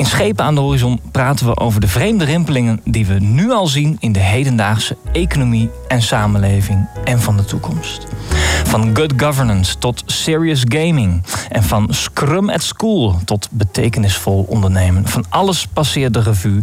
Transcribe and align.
In 0.00 0.06
Schepen 0.06 0.44
aan 0.44 0.54
de 0.54 0.60
Horizon 0.60 1.00
praten 1.12 1.46
we 1.46 1.56
over 1.56 1.80
de 1.80 1.88
vreemde 1.88 2.24
rimpelingen 2.24 2.80
die 2.84 3.06
we 3.06 3.14
nu 3.14 3.50
al 3.50 3.66
zien 3.66 3.96
in 3.98 4.12
de 4.12 4.18
hedendaagse 4.18 4.96
economie 5.12 5.70
en 5.88 6.02
samenleving 6.02 6.88
en 7.04 7.20
van 7.20 7.36
de 7.36 7.44
toekomst. 7.44 8.06
Van 8.64 8.96
good 8.96 9.12
governance 9.16 9.78
tot 9.78 10.02
serious 10.06 10.62
gaming. 10.68 11.22
En 11.48 11.62
van 11.62 11.86
scrum 11.90 12.50
at 12.50 12.62
school 12.62 13.20
tot 13.24 13.48
betekenisvol 13.50 14.46
ondernemen. 14.48 15.08
Van 15.08 15.24
alles 15.28 15.66
passeert 15.66 16.14
de 16.14 16.20
revue. 16.20 16.62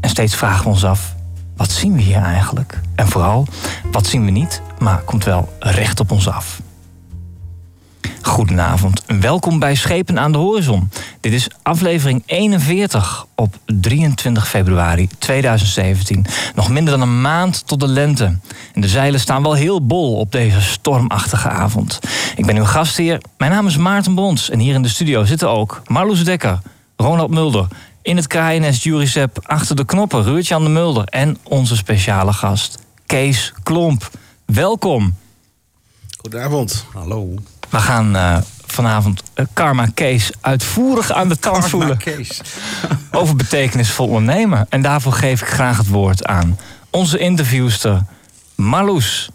En 0.00 0.08
steeds 0.08 0.34
vragen 0.34 0.64
we 0.64 0.70
ons 0.70 0.84
af: 0.84 1.14
wat 1.56 1.70
zien 1.70 1.94
we 1.94 2.00
hier 2.00 2.22
eigenlijk? 2.22 2.80
En 2.94 3.08
vooral, 3.08 3.46
wat 3.90 4.06
zien 4.06 4.24
we 4.24 4.30
niet, 4.30 4.62
maar 4.78 5.02
komt 5.02 5.24
wel 5.24 5.52
recht 5.58 6.00
op 6.00 6.10
ons 6.10 6.28
af. 6.28 6.60
Goedenavond 8.22 9.04
en 9.04 9.20
welkom 9.20 9.58
bij 9.58 9.74
Schepen 9.74 10.18
aan 10.18 10.32
de 10.32 10.38
Horizon. 10.38 10.90
Dit 11.20 11.32
is 11.32 11.48
aflevering 11.62 12.22
41 12.26 13.26
op 13.34 13.54
23 13.64 14.48
februari 14.48 15.08
2017. 15.18 16.26
Nog 16.54 16.68
minder 16.68 16.98
dan 16.98 17.08
een 17.08 17.20
maand 17.20 17.66
tot 17.66 17.80
de 17.80 17.86
lente. 17.86 18.24
En 18.74 18.80
de 18.80 18.88
zeilen 18.88 19.20
staan 19.20 19.42
wel 19.42 19.54
heel 19.54 19.86
bol 19.86 20.16
op 20.16 20.32
deze 20.32 20.60
stormachtige 20.60 21.48
avond. 21.48 21.98
Ik 22.36 22.46
ben 22.46 22.56
uw 22.56 22.64
gastheer. 22.64 23.20
Mijn 23.38 23.50
naam 23.50 23.66
is 23.66 23.76
Maarten 23.76 24.14
Bons. 24.14 24.50
En 24.50 24.58
hier 24.58 24.74
in 24.74 24.82
de 24.82 24.88
studio 24.88 25.24
zitten 25.24 25.50
ook 25.50 25.82
Marloes 25.86 26.24
Dekker, 26.24 26.60
Ronald 26.96 27.30
Mulder... 27.30 27.66
in 28.02 28.16
het 28.16 28.26
KNS 28.26 28.82
Juricep 28.82 29.38
achter 29.42 29.76
de 29.76 29.84
knoppen 29.84 30.22
Ruurtje 30.22 30.58
de 30.62 30.68
Mulder... 30.68 31.04
en 31.04 31.38
onze 31.42 31.76
speciale 31.76 32.32
gast 32.32 32.78
Kees 33.06 33.52
Klomp. 33.62 34.10
Welkom. 34.44 35.14
Goedenavond. 36.18 36.84
Hallo. 36.92 37.34
We 37.72 37.78
gaan 37.78 38.16
uh, 38.16 38.36
vanavond 38.66 39.22
uh, 39.34 39.46
Karma 39.52 39.86
Kees 39.94 40.30
uitvoerig 40.40 41.12
aan 41.12 41.28
de 41.28 41.38
tand 41.38 41.68
voelen. 41.68 41.98
over 43.10 43.36
betekenisvol 43.36 44.06
ondernemen. 44.06 44.66
En 44.68 44.82
daarvoor 44.82 45.12
geef 45.12 45.40
ik 45.40 45.46
graag 45.46 45.78
het 45.78 45.88
woord 45.88 46.26
aan 46.26 46.58
onze 46.90 47.18
interviewster 47.18 48.02
Marloes. 48.54 49.30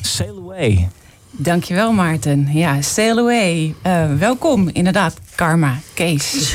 Sail 0.00 0.38
away. 0.38 0.88
Dankjewel 1.30 1.92
Maarten. 1.92 2.48
Ja, 2.52 2.82
sail 2.82 3.18
away. 3.18 3.74
Uh, 3.86 4.04
welkom 4.18 4.68
inderdaad 4.68 5.18
Karma 5.34 5.78
Kees. 5.94 6.54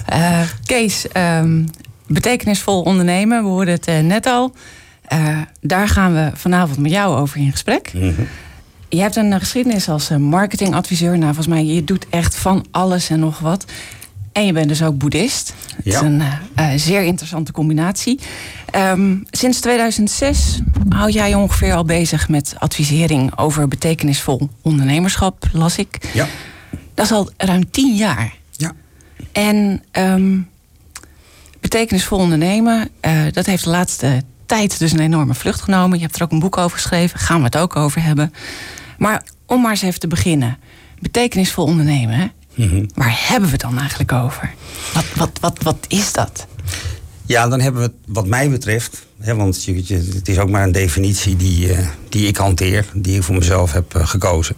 Kees, 0.66 1.06
um, 1.16 1.66
betekenisvol 2.06 2.82
ondernemen. 2.82 3.42
We 3.42 3.48
hoorden 3.48 3.74
het 3.80 4.04
net 4.04 4.26
al. 4.26 4.54
daar 5.60 5.88
gaan 5.88 6.14
we 6.14 6.30
vanavond 6.34 6.78
met 6.78 6.90
jou 6.90 7.16
over 7.16 7.38
in 7.38 7.50
gesprek. 7.50 7.92
Mm 7.92 8.14
-hmm. 8.14 8.28
Je 8.88 9.00
hebt 9.00 9.16
een 9.16 9.38
geschiedenis 9.38 9.88
als 9.88 10.08
marketingadviseur. 10.08 11.10
Nou, 11.10 11.24
volgens 11.24 11.46
mij, 11.46 11.64
je 11.64 11.84
doet 11.84 12.06
echt 12.10 12.36
van 12.36 12.66
alles 12.70 13.10
en 13.10 13.20
nog 13.20 13.38
wat. 13.38 13.64
En 14.32 14.46
je 14.46 14.52
bent 14.52 14.68
dus 14.68 14.82
ook 14.82 14.98
boeddhist. 14.98 15.54
Het 15.76 15.86
is 15.86 16.00
een 16.00 16.22
uh, 16.58 16.70
zeer 16.76 17.02
interessante 17.02 17.52
combinatie. 17.52 18.20
Um, 18.76 19.24
sinds 19.30 19.60
2006 19.60 20.60
hou 20.88 21.10
jij 21.10 21.28
je 21.28 21.36
ongeveer 21.36 21.74
al 21.74 21.84
bezig 21.84 22.28
met 22.28 22.54
advisering 22.58 23.38
over 23.38 23.68
betekenisvol 23.68 24.48
ondernemerschap, 24.62 25.48
las 25.52 25.78
ik. 25.78 26.10
Ja. 26.14 26.26
Dat 26.94 27.04
is 27.04 27.12
al 27.12 27.30
ruim 27.36 27.70
tien 27.70 27.94
jaar. 27.94 28.34
Ja. 28.56 28.72
En 29.32 29.82
um, 29.92 30.48
betekenisvol 31.60 32.18
ondernemen, 32.18 32.88
uh, 33.06 33.20
dat 33.32 33.46
heeft 33.46 33.64
de 33.64 33.70
laatste 33.70 34.22
tijd 34.48 34.78
dus 34.78 34.92
een 34.92 35.00
enorme 35.00 35.34
vlucht 35.34 35.60
genomen. 35.60 35.98
Je 35.98 36.04
hebt 36.04 36.16
er 36.16 36.22
ook 36.22 36.30
een 36.30 36.38
boek 36.38 36.56
over 36.56 36.76
geschreven, 36.76 37.18
gaan 37.18 37.38
we 37.38 37.44
het 37.44 37.56
ook 37.56 37.76
over 37.76 38.02
hebben. 38.02 38.32
Maar 38.98 39.24
om 39.46 39.60
maar 39.60 39.70
eens 39.70 39.82
even 39.82 40.00
te 40.00 40.06
beginnen. 40.06 40.58
Betekenisvol 41.00 41.64
ondernemen, 41.64 42.14
hè? 42.14 42.26
Mm 42.54 42.86
Waar 42.94 43.16
hebben 43.28 43.48
we 43.48 43.52
het 43.52 43.60
dan 43.60 43.78
eigenlijk 43.78 44.12
over? 44.12 44.54
Wat, 44.94 45.04
wat, 45.14 45.30
wat, 45.40 45.62
wat 45.62 45.84
is 45.88 46.12
dat? 46.12 46.46
Ja, 47.26 47.48
dan 47.48 47.60
hebben 47.60 47.80
we 47.82 47.86
het 47.86 47.96
wat 48.06 48.26
mij 48.26 48.50
betreft... 48.50 49.06
Hè, 49.18 49.34
want 49.34 49.66
het 49.66 50.28
is 50.28 50.38
ook 50.38 50.50
maar 50.50 50.62
een 50.62 50.72
definitie 50.72 51.36
die, 51.36 51.68
uh, 51.68 51.88
die 52.08 52.26
ik 52.26 52.36
hanteer... 52.36 52.86
die 52.94 53.16
ik 53.16 53.22
voor 53.22 53.34
mezelf 53.34 53.72
heb 53.72 53.94
uh, 53.96 54.06
gekozen. 54.06 54.56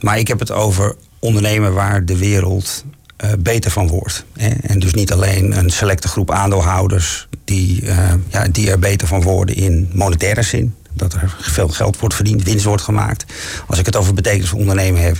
Maar 0.00 0.18
ik 0.18 0.28
heb 0.28 0.38
het 0.38 0.52
over 0.52 0.96
ondernemen 1.18 1.74
waar 1.74 2.04
de 2.04 2.16
wereld 2.16 2.84
uh, 3.24 3.30
beter 3.38 3.70
van 3.70 3.88
wordt. 3.88 4.24
Hè? 4.36 4.48
En 4.48 4.78
dus 4.78 4.94
niet 4.94 5.12
alleen 5.12 5.58
een 5.58 5.70
selecte 5.70 6.08
groep 6.08 6.30
aandeelhouders... 6.30 7.28
Die, 7.44 7.84
ja, 8.28 8.48
die 8.52 8.70
er 8.70 8.78
beter 8.78 9.08
van 9.08 9.22
worden 9.22 9.54
in 9.54 9.90
monetaire 9.92 10.42
zin 10.42 10.74
dat 10.98 11.12
er 11.12 11.36
veel 11.40 11.68
geld 11.68 11.98
wordt 11.98 12.14
verdiend, 12.14 12.42
winst 12.42 12.64
wordt 12.64 12.82
gemaakt. 12.82 13.24
Als 13.66 13.78
ik 13.78 13.86
het 13.86 13.96
over 13.96 14.14
betekenisvol 14.14 14.58
ondernemen 14.58 15.02
heb, 15.02 15.16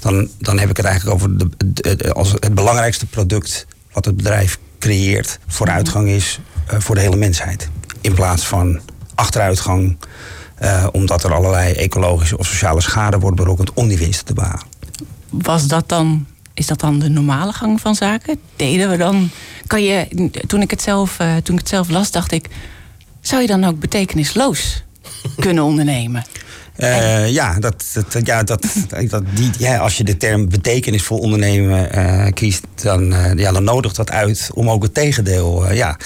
dan, 0.00 0.28
dan 0.38 0.58
heb 0.58 0.70
ik 0.70 0.76
het 0.76 0.86
eigenlijk 0.86 1.16
over 1.16 1.38
de, 1.38 1.48
de, 1.56 2.12
als 2.12 2.32
het 2.32 2.54
belangrijkste 2.54 3.06
product 3.06 3.66
wat 3.92 4.04
het 4.04 4.16
bedrijf 4.16 4.58
creëert, 4.78 5.38
vooruitgang 5.46 6.08
is 6.08 6.40
uh, 6.72 6.80
voor 6.80 6.94
de 6.94 7.00
hele 7.00 7.16
mensheid. 7.16 7.68
In 8.00 8.14
plaats 8.14 8.46
van 8.46 8.80
achteruitgang, 9.14 9.96
omdat 10.92 11.24
er 11.24 11.34
allerlei 11.34 11.72
ecologische 11.72 12.38
of 12.38 12.46
sociale 12.46 12.80
schade 12.80 13.18
wordt 13.18 13.36
berokkend 13.36 13.72
om 13.72 13.88
die 13.88 13.98
winsten 13.98 14.26
te 14.26 14.34
behalen. 14.34 14.66
Was 15.28 15.66
dat 15.66 15.88
dan 15.88 16.26
is 16.58 16.66
dat 16.66 16.80
dan 16.80 16.98
de 16.98 17.08
normale 17.08 17.52
gang 17.52 17.80
van 17.80 17.94
zaken? 17.94 18.40
Deden 18.56 18.90
we 18.90 18.96
dan. 18.96 19.30
Kan 19.66 19.82
je, 19.82 20.30
toen 20.46 20.62
ik 20.62 20.70
het 20.70 20.82
zelf, 20.82 21.18
uh, 21.20 21.36
toen 21.36 21.54
ik 21.54 21.60
het 21.60 21.68
zelf 21.68 21.88
las, 21.88 22.10
dacht 22.10 22.32
ik. 22.32 22.46
Zou 23.20 23.40
je 23.40 23.46
dan 23.46 23.64
ook 23.64 23.78
betekenisloos 23.78 24.84
kunnen 25.36 25.64
ondernemen? 25.64 26.24
Uh, 26.76 27.28
ja, 27.28 27.58
dat, 27.58 27.84
dat, 27.92 28.26
ja, 28.26 28.42
dat, 28.42 28.66
dat, 29.08 29.22
die, 29.34 29.50
ja, 29.58 29.78
als 29.78 29.96
je 29.96 30.04
de 30.04 30.16
term 30.16 30.48
betekenisvol 30.48 31.18
ondernemen 31.18 31.98
uh, 31.98 32.26
kiest, 32.32 32.64
dan, 32.74 33.12
uh, 33.12 33.34
ja, 33.34 33.52
dan 33.52 33.64
nodigt 33.64 33.96
dat 33.96 34.10
uit 34.10 34.50
om 34.54 34.70
ook 34.70 34.82
het 34.82 34.94
tegendeel. 34.94 35.72
ja. 35.72 35.98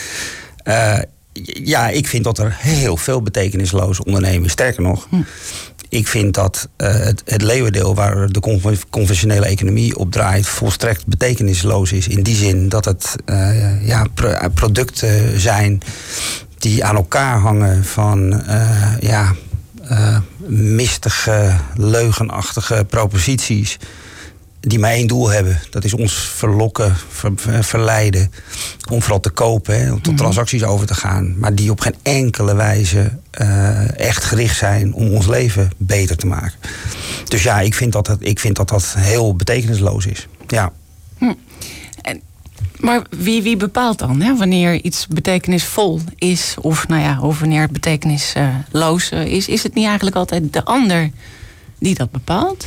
ja, 1.64 1.88
ik 1.88 2.06
vind 2.06 2.24
dat 2.24 2.38
er 2.38 2.56
heel 2.58 2.96
veel 2.96 3.22
betekenisloos 3.22 4.02
ondernemen. 4.02 4.50
Sterker 4.50 4.82
nog, 4.82 5.06
hm. 5.10 5.22
Ik 5.92 6.08
vind 6.08 6.34
dat 6.34 6.68
het, 6.76 7.22
het 7.24 7.42
leeuwendeel 7.42 7.94
waar 7.94 8.28
de 8.28 8.40
conventionele 8.90 9.46
economie 9.46 9.96
op 9.96 10.12
draait, 10.12 10.46
volstrekt 10.46 11.06
betekenisloos 11.06 11.92
is. 11.92 12.08
In 12.08 12.22
die 12.22 12.36
zin 12.36 12.68
dat 12.68 12.84
het 12.84 13.16
ja, 13.82 14.06
producten 14.54 15.40
zijn 15.40 15.80
die 16.58 16.84
aan 16.84 16.96
elkaar 16.96 17.38
hangen 17.38 17.84
van 17.84 18.42
ja, 19.00 19.34
mistige, 20.46 21.56
leugenachtige 21.76 22.86
proposities. 22.88 23.78
Die 24.64 24.78
maar 24.78 24.90
één 24.90 25.06
doel 25.06 25.28
hebben. 25.28 25.60
Dat 25.70 25.84
is 25.84 25.94
ons 25.94 26.14
verlokken, 26.14 26.96
ver, 27.08 27.64
verleiden. 27.64 28.32
Om 28.90 29.02
vooral 29.02 29.20
te 29.20 29.30
kopen, 29.30 29.80
hè, 29.80 29.92
om 29.92 30.02
tot 30.02 30.12
mhm. 30.12 30.22
transacties 30.22 30.64
over 30.64 30.86
te 30.86 30.94
gaan. 30.94 31.38
Maar 31.38 31.54
die 31.54 31.70
op 31.70 31.80
geen 31.80 31.94
enkele 32.02 32.54
wijze 32.54 33.18
uh, 33.40 33.98
echt 33.98 34.24
gericht 34.24 34.56
zijn 34.56 34.94
om 34.94 35.14
ons 35.14 35.26
leven 35.26 35.70
beter 35.76 36.16
te 36.16 36.26
maken. 36.26 36.58
Dus 37.28 37.42
ja, 37.42 37.60
ik 37.60 37.74
vind 37.74 37.92
dat 37.92 38.06
dat, 38.06 38.18
ik 38.20 38.38
vind 38.38 38.56
dat, 38.56 38.68
dat 38.68 38.94
heel 38.98 39.36
betekenisloos 39.36 40.06
is. 40.06 40.28
Ja. 40.46 40.72
Hm. 41.18 41.32
Maar 42.82 43.02
wie, 43.10 43.42
wie 43.42 43.56
bepaalt 43.56 43.98
dan 43.98 44.20
hè, 44.20 44.36
wanneer 44.36 44.74
iets 44.84 45.06
betekenisvol 45.06 46.00
is 46.16 46.54
of, 46.60 46.88
nou 46.88 47.02
ja, 47.02 47.20
of 47.20 47.38
wanneer 47.40 47.60
het 47.60 47.70
betekenisloos 47.70 49.10
eh, 49.10 49.26
is? 49.26 49.48
Is 49.48 49.62
het 49.62 49.74
niet 49.74 49.86
eigenlijk 49.86 50.16
altijd 50.16 50.52
de 50.52 50.64
ander 50.64 51.10
die 51.78 51.94
dat 51.94 52.10
bepaalt? 52.10 52.66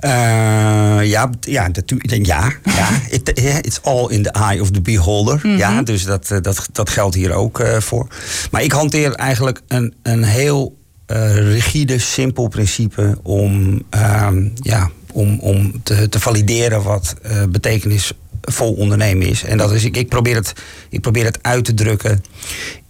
Uh, 0.00 0.10
ja, 0.10 1.30
ja, 1.40 1.70
ja, 2.10 2.52
ja. 2.62 2.88
It, 3.10 3.28
it's 3.62 3.80
all 3.82 4.08
in 4.10 4.22
the 4.22 4.30
eye 4.30 4.60
of 4.60 4.70
the 4.70 4.80
beholder. 4.80 5.34
Mm 5.34 5.40
-hmm. 5.40 5.58
Ja, 5.58 5.82
dus 5.82 6.04
dat, 6.04 6.30
eh, 6.30 6.38
dat, 6.42 6.68
dat 6.72 6.90
geldt 6.90 7.14
hier 7.14 7.32
ook 7.32 7.60
uh, 7.60 7.80
voor. 7.80 8.06
Maar 8.50 8.62
ik 8.62 8.72
hanteer 8.72 9.12
eigenlijk 9.12 9.60
een, 9.68 9.94
een 10.02 10.24
heel 10.24 10.76
uh, 11.06 11.34
rigide, 11.34 11.98
simpel 11.98 12.48
principe 12.48 13.18
om, 13.22 13.82
uh, 13.94 14.28
ja, 14.54 14.90
om, 15.12 15.38
om 15.40 15.82
te, 15.82 16.08
te 16.08 16.20
valideren 16.20 16.82
wat 16.82 17.14
betekenis 17.48 18.12
vol 18.40 18.72
ondernemen 18.72 19.26
is. 19.26 19.44
En 19.44 19.58
dat 19.58 19.72
is, 19.72 19.84
ik, 19.84 19.96
ik, 19.96 20.08
probeer, 20.08 20.34
het, 20.34 20.52
ik 20.88 21.00
probeer 21.00 21.24
het 21.24 21.38
uit 21.42 21.64
te 21.64 21.74
drukken 21.74 22.22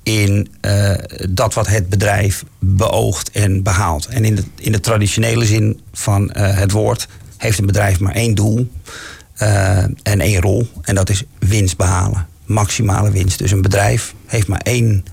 in 0.06 0.48
uh, 0.60 0.94
dat 1.30 1.54
wat 1.54 1.66
het 1.66 1.88
bedrijf 1.88 2.44
beoogt 2.58 3.30
en 3.30 3.62
behaalt. 3.62 4.06
En 4.06 4.24
in 4.24 4.34
de, 4.34 4.42
in 4.56 4.72
de 4.72 4.80
traditionele 4.80 5.44
zin 5.44 5.80
van 5.92 6.22
uh, 6.22 6.58
het 6.58 6.70
woord 6.70 7.08
heeft 7.36 7.58
een 7.58 7.66
bedrijf 7.66 8.00
maar 8.00 8.14
één 8.14 8.34
doel 8.34 8.70
uh, 9.42 9.78
en 10.02 10.20
één 10.20 10.40
rol. 10.40 10.68
En 10.82 10.94
dat 10.94 11.10
is 11.10 11.24
winst 11.38 11.76
behalen. 11.76 12.26
maximale 12.44 13.10
winst. 13.10 13.38
Dus 13.38 13.50
een 13.50 13.62
bedrijf 13.62 14.14
heeft 14.26 14.48
maar 14.48 14.60
één 14.62 15.04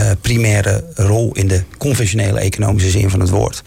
uh, 0.00 0.10
primaire 0.20 0.84
rol 0.94 1.30
in 1.32 1.48
de 1.48 1.62
conventionele 1.78 2.40
economische 2.40 2.90
zin 2.90 3.10
van 3.10 3.20
het 3.20 3.30
woord. 3.30 3.62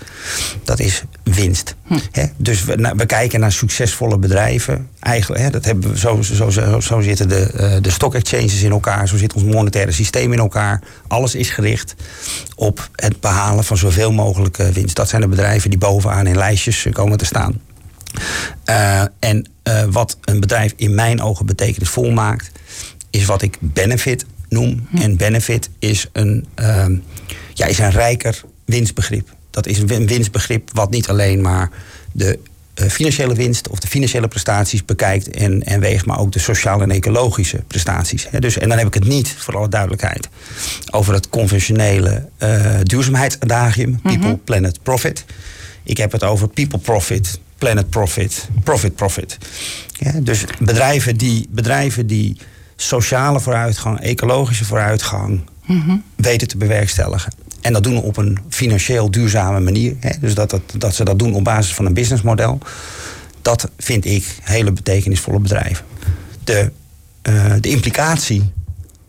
Dat 0.63 0.79
is 0.79 1.03
winst. 1.23 1.75
Hm. 1.83 1.97
dus 2.37 2.63
we, 2.63 2.93
we, 2.95 3.05
kijken 3.05 3.39
naar 3.39 3.51
succesvolle 3.51 4.17
bedrijven. 4.17 4.89
Eigenlijk, 4.99 5.51
dat 5.51 5.65
hebben 5.65 5.91
we, 5.91 5.97
zo, 5.97 6.21
zo, 6.21 6.49
zo, 6.49 6.79
zo 6.79 7.01
zitten 7.01 7.29
de, 7.29 7.51
uh, 7.59 7.73
de 7.81 7.89
stock 7.89 8.15
exchanges 8.15 8.61
in 8.61 8.71
elkaar, 8.71 9.07
zo 9.07 9.17
zit 9.17 9.33
ons 9.33 9.43
monetaire 9.43 9.91
systeem 9.91 10.33
in 10.33 10.39
elkaar. 10.39 10.81
Alles 11.07 11.35
is 11.35 11.49
gericht 11.49 11.95
op 12.55 12.89
het 12.95 13.19
behalen 13.19 13.63
van 13.63 13.77
zoveel 13.77 14.11
mogelijk 14.11 14.57
winst. 14.57 14.95
Dat 14.95 15.09
zijn 15.09 15.21
de 15.21 15.27
bedrijven 15.27 15.69
die 15.69 15.79
bovenaan 15.79 16.27
in 16.27 16.37
lijstjes 16.37 16.87
komen 16.91 17.17
te 17.17 17.25
staan. 17.25 17.61
Uh, 18.65 19.01
en 19.19 19.47
wat 19.89 20.17
een 20.21 20.39
bedrijf 20.39 20.73
in 20.75 20.95
mijn 20.95 21.21
ogen 21.21 21.45
betekenisvol 21.45 22.09
maakt, 22.09 22.51
is 23.09 23.25
wat 23.25 23.41
ik 23.41 23.57
benefit 23.59 24.25
noem. 24.49 24.87
Hm. 24.89 24.97
En 24.97 25.17
benefit 25.17 25.69
is 25.79 26.07
een, 26.11 26.45
uh, 26.59 26.85
ja, 27.53 27.65
is 27.65 27.79
een 27.79 27.91
rijker 27.91 28.41
winstbegrip. 28.65 29.35
Dat 29.49 29.67
is 29.67 29.77
een 29.77 30.07
winstbegrip 30.07 30.69
wat 30.73 30.89
niet 30.89 31.07
alleen 31.07 31.41
maar 31.41 31.69
de 32.11 32.39
uh, 32.81 32.89
financiële 32.89 33.33
winst 33.33 33.67
of 33.67 33.79
de 33.79 33.87
financiële 33.87 34.27
prestaties 34.27 34.85
bekijkt 34.85 35.29
en, 35.29 35.63
en 35.63 35.79
weegt, 35.79 36.05
maar 36.05 36.19
ook 36.19 36.31
de 36.31 36.39
sociale 36.39 36.83
en 36.83 36.91
ecologische 36.91 37.63
prestaties. 37.67 38.27
dus, 38.39 38.57
en 38.57 38.69
dan 38.69 38.77
heb 38.77 38.87
ik 38.87 38.93
het 38.93 39.07
niet, 39.07 39.35
voor 39.37 39.57
alle 39.57 39.69
duidelijkheid, 39.69 40.29
over 40.91 41.13
het 41.13 41.29
conventionele 41.29 42.29
uh, 42.43 42.75
duurzaamheidsadagium: 42.83 43.89
mhm. 43.89 44.01
people, 44.01 44.37
planet, 44.37 44.83
profit. 44.83 45.25
Ik 45.83 45.97
heb 45.97 46.11
het 46.11 46.23
over 46.23 46.47
people, 46.47 46.79
profit, 46.79 47.39
planet, 47.57 47.89
profit, 47.89 48.47
profit, 48.63 48.95
profit. 48.95 49.37
Ja, 49.91 50.11
dus 50.11 50.43
bedrijven 50.59 51.17
die, 51.17 51.47
bedrijven 51.49 52.07
die 52.07 52.37
sociale 52.81 53.39
vooruitgang, 53.39 53.99
ecologische 53.99 54.65
vooruitgang 54.65 55.41
mhm. 55.65 55.97
weten 56.15 56.47
te 56.47 56.57
bewerkstelligen. 56.57 57.33
En 57.61 57.73
dat 57.73 57.83
doen 57.83 57.93
we 57.93 58.01
op 58.01 58.17
een 58.17 58.39
financieel 58.49 59.11
duurzame 59.11 59.59
manier. 59.59 59.95
Hè? 59.99 60.19
Dus 60.19 60.33
dat, 60.33 60.49
dat, 60.49 60.61
dat 60.77 60.95
ze 60.95 61.03
dat 61.03 61.19
doen 61.19 61.33
op 61.33 61.43
basis 61.43 61.73
van 61.73 61.85
een 61.85 61.93
businessmodel. 61.93 62.59
Dat 63.41 63.69
vind 63.77 64.05
ik 64.05 64.37
hele 64.41 64.71
betekenisvolle 64.71 65.39
bedrijven. 65.39 65.85
De, 66.43 66.71
uh, 67.29 67.53
de 67.59 67.69
implicatie 67.69 68.51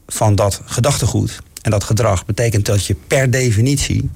van 0.07 0.35
dat 0.35 0.61
gedachtegoed 0.65 1.43
en 1.63 1.71
dat 1.71 1.85
gedrag 1.85 2.27
betekent 2.27 2.67
dat 2.67 2.87
je 2.87 2.97
per 3.07 3.31
definitie 3.31 4.11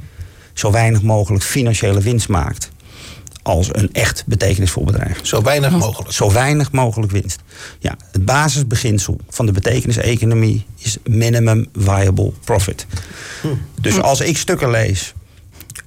zo 0.52 0.70
weinig 0.70 1.02
mogelijk 1.02 1.44
financiële 1.44 2.00
winst 2.00 2.28
maakt 2.28 2.70
als 3.44 3.68
een 3.72 3.92
echt 3.92 4.22
betekenisvol 4.26 4.84
bedrijf. 4.84 5.18
Zo 5.22 5.42
weinig 5.42 5.70
mogelijk. 5.70 6.12
Zo 6.12 6.32
weinig 6.32 6.72
mogelijk 6.72 7.12
winst. 7.12 7.40
Ja, 7.78 7.96
het 8.12 8.24
basisbeginsel 8.24 9.20
van 9.28 9.46
de 9.46 9.52
betekeniseconomie 9.52 10.66
is 10.78 10.96
minimum 11.04 11.66
viable 11.76 12.32
profit. 12.44 12.86
Hm. 13.40 13.48
Dus 13.80 14.00
als 14.00 14.20
ik 14.20 14.36
stukken 14.36 14.70
lees 14.70 15.14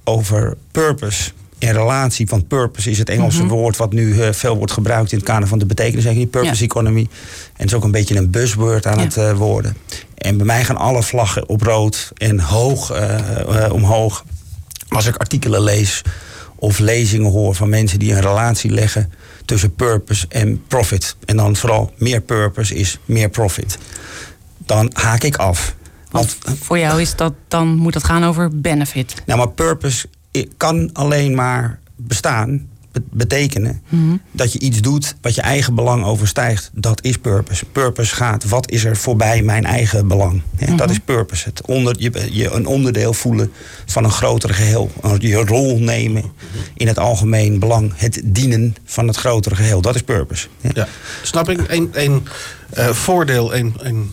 over 0.04 0.58
purpose 0.72 1.32
in 1.58 1.72
relatie, 1.72 2.28
van 2.28 2.48
purpose 2.48 2.90
is 2.90 2.98
het 2.98 3.10
Engelse 3.10 3.44
mhm. 3.44 3.48
woord 3.48 3.78
wat 3.78 3.94
nu 3.94 4.14
uh, 4.14 4.32
veel 4.32 4.58
wordt 4.58 4.72
gebruikt 4.72 5.12
in 5.12 5.18
het 5.18 5.28
kader 5.28 5.48
van 5.48 5.60
de 5.60 5.66
betekeniseconomie, 5.66 6.28
purpose 6.28 6.64
economy. 6.64 7.00
En 7.00 7.08
het 7.54 7.68
is 7.68 7.74
ook 7.74 7.84
een 7.84 7.92
beetje 7.92 8.18
een 8.18 8.32
buzzword 8.32 8.86
aan 8.86 9.00
het 9.00 9.16
uh, 9.16 9.32
worden. 9.32 9.78
En 10.16 10.38
bij 10.38 10.46
mij 10.46 10.64
gaan 10.64 10.78
alle 10.78 11.04
vlaggen 11.04 11.50
op 11.50 11.62
rood 11.62 12.12
en 12.18 12.40
hoog 12.40 12.92
uh, 12.92 13.70
omhoog. 13.72 14.26
Als 14.88 15.06
ik 15.06 15.16
artikelen 15.16 15.62
lees 15.62 16.02
of 16.60 16.80
lezingen 16.80 17.32
hoor 17.32 17.56
van 17.56 17.70
mensen 17.70 18.00
die 18.00 18.12
een 18.12 18.22
relatie 18.22 18.72
leggen 18.72 19.12
tussen 19.46 19.76
purpose 19.76 20.26
en 20.30 20.64
profit. 20.68 21.16
En 21.26 21.38
dan 21.38 21.56
vooral 21.56 21.94
meer 21.98 22.22
purpose 22.22 22.76
is 22.76 23.00
meer 23.06 23.30
profit. 23.30 23.78
Dan 24.58 24.90
haak 24.94 25.24
ik 25.24 25.36
af. 25.36 25.76
Want, 26.12 26.38
voor 26.62 26.78
jou 26.78 27.02
is 27.02 27.16
dat, 27.16 27.34
dan 27.48 27.68
moet 27.68 27.94
het 27.94 28.04
gaan 28.04 28.24
over 28.24 28.60
benefit. 28.62 29.14
Nou, 29.26 29.40
maar 29.40 29.50
purpose 29.50 30.08
kan 30.58 30.90
alleen 30.94 31.36
maar 31.36 31.80
bestaan 31.96 32.68
betekenen 33.12 33.82
mhm. 33.90 34.16
dat 34.32 34.54
je 34.54 34.60
iets 34.60 34.82
doet 34.82 35.16
wat 35.22 35.36
je 35.36 35.42
eigen 35.42 35.76
belang 35.76 36.04
overstijgt. 36.04 36.70
Dat 36.74 37.04
is 37.04 37.18
purpose. 37.18 37.66
Purpose 37.66 38.16
gaat, 38.16 38.50
wat 38.50 38.72
is 38.72 38.86
er 38.86 38.98
voorbij 38.98 39.42
mijn 39.42 39.66
eigen 39.66 40.08
belang? 40.08 40.42
Dat 40.60 40.70
mhm. 40.70 40.90
is 40.90 41.00
purpose. 41.00 41.50
Het 41.50 41.62
onder, 41.66 41.96
je, 42.00 42.28
je 42.32 42.50
een 42.50 42.66
onderdeel 42.66 43.14
voelen 43.14 43.52
van 43.86 44.04
een 44.04 44.12
groter 44.12 44.54
geheel. 44.54 44.92
Je 45.18 45.36
rol 45.36 45.80
nemen 45.80 46.24
in 46.74 46.88
het 46.88 47.00
algemeen 47.00 47.60
belang. 47.60 47.94
Het 47.96 48.22
dienen 48.24 48.76
van 48.86 49.08
het 49.08 49.18
grotere 49.18 49.56
geheel. 49.56 49.82
Dat 49.82 49.96
is 49.96 50.02
purpose. 50.02 50.48
Ja. 50.74 50.88
Snap 51.24 51.50
ik? 51.50 51.60
Een, 51.68 51.90
een 51.92 52.28
uh, 52.78 52.90
voordeel, 52.90 53.56
een, 53.56 53.74
een 53.78 54.12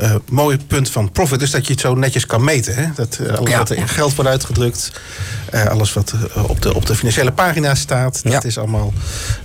uh, 0.00 0.14
mooi 0.30 0.58
punt 0.66 0.90
van 0.90 1.10
profit 1.10 1.42
is 1.42 1.50
dat 1.50 1.66
je 1.66 1.72
het 1.72 1.80
zo 1.80 1.94
netjes 1.94 2.26
kan 2.26 2.44
meten. 2.44 2.74
Hè? 2.74 2.86
Dat 2.94 3.18
uh, 3.20 3.32
alles 3.34 3.56
wat 3.56 3.70
er 3.70 3.76
in 3.76 3.88
geld 3.88 4.14
wordt 4.14 4.30
uitgedrukt, 4.30 4.92
uh, 5.54 5.66
alles 5.66 5.92
wat 5.92 6.14
op, 6.46 6.62
de, 6.62 6.74
op 6.74 6.86
de 6.86 6.94
financiële 6.94 7.32
pagina 7.32 7.74
staat, 7.74 8.22
dat 8.22 8.44
is 8.44 8.58
allemaal 8.58 8.92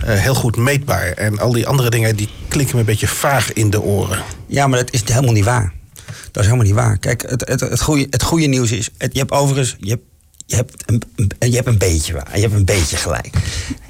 heel 0.06 0.36
goed 0.36 0.56
meetbaar. 0.56 1.12
En 1.12 1.40
al 1.40 1.52
die 1.52 1.68
andere 1.68 1.90
dingen 1.90 2.16
die 2.16 2.30
klinken 2.48 2.76
me 2.76 2.80
een 2.80 2.88
beetje 2.88 3.08
vaag 3.08 3.54
in 3.54 3.70
de 3.70 3.82
oren. 3.82 4.24
Ja, 4.48 4.68
maar 4.68 4.80
dat 4.80 4.92
is 4.92 5.02
helemaal 5.06 5.34
niet 5.34 5.46
waar. 5.46 5.74
Dat 6.06 6.44
is 6.44 6.52
helemaal 6.52 6.66
niet 6.66 6.76
waar. 6.76 6.98
Kijk, 6.98 7.22
het, 7.30 7.48
het, 7.48 7.60
het, 7.60 7.82
goede, 7.82 8.08
het 8.10 8.24
goede 8.24 8.46
nieuws 8.46 8.72
is, 8.72 8.90
je 8.98 9.20
hebt 9.20 9.32
overigens, 9.32 9.76
je 9.80 9.90
hebt 9.90 10.04
je 10.48 10.56
hebt 10.56 10.84
een, 10.86 11.02
je 11.40 11.56
hebt 11.56 11.68
een 11.68 11.78
beetje 11.78 12.14
je 12.34 12.42
hebt 12.42 12.54
een 12.54 12.66
beetje 12.66 12.98
gelijk. 12.98 13.30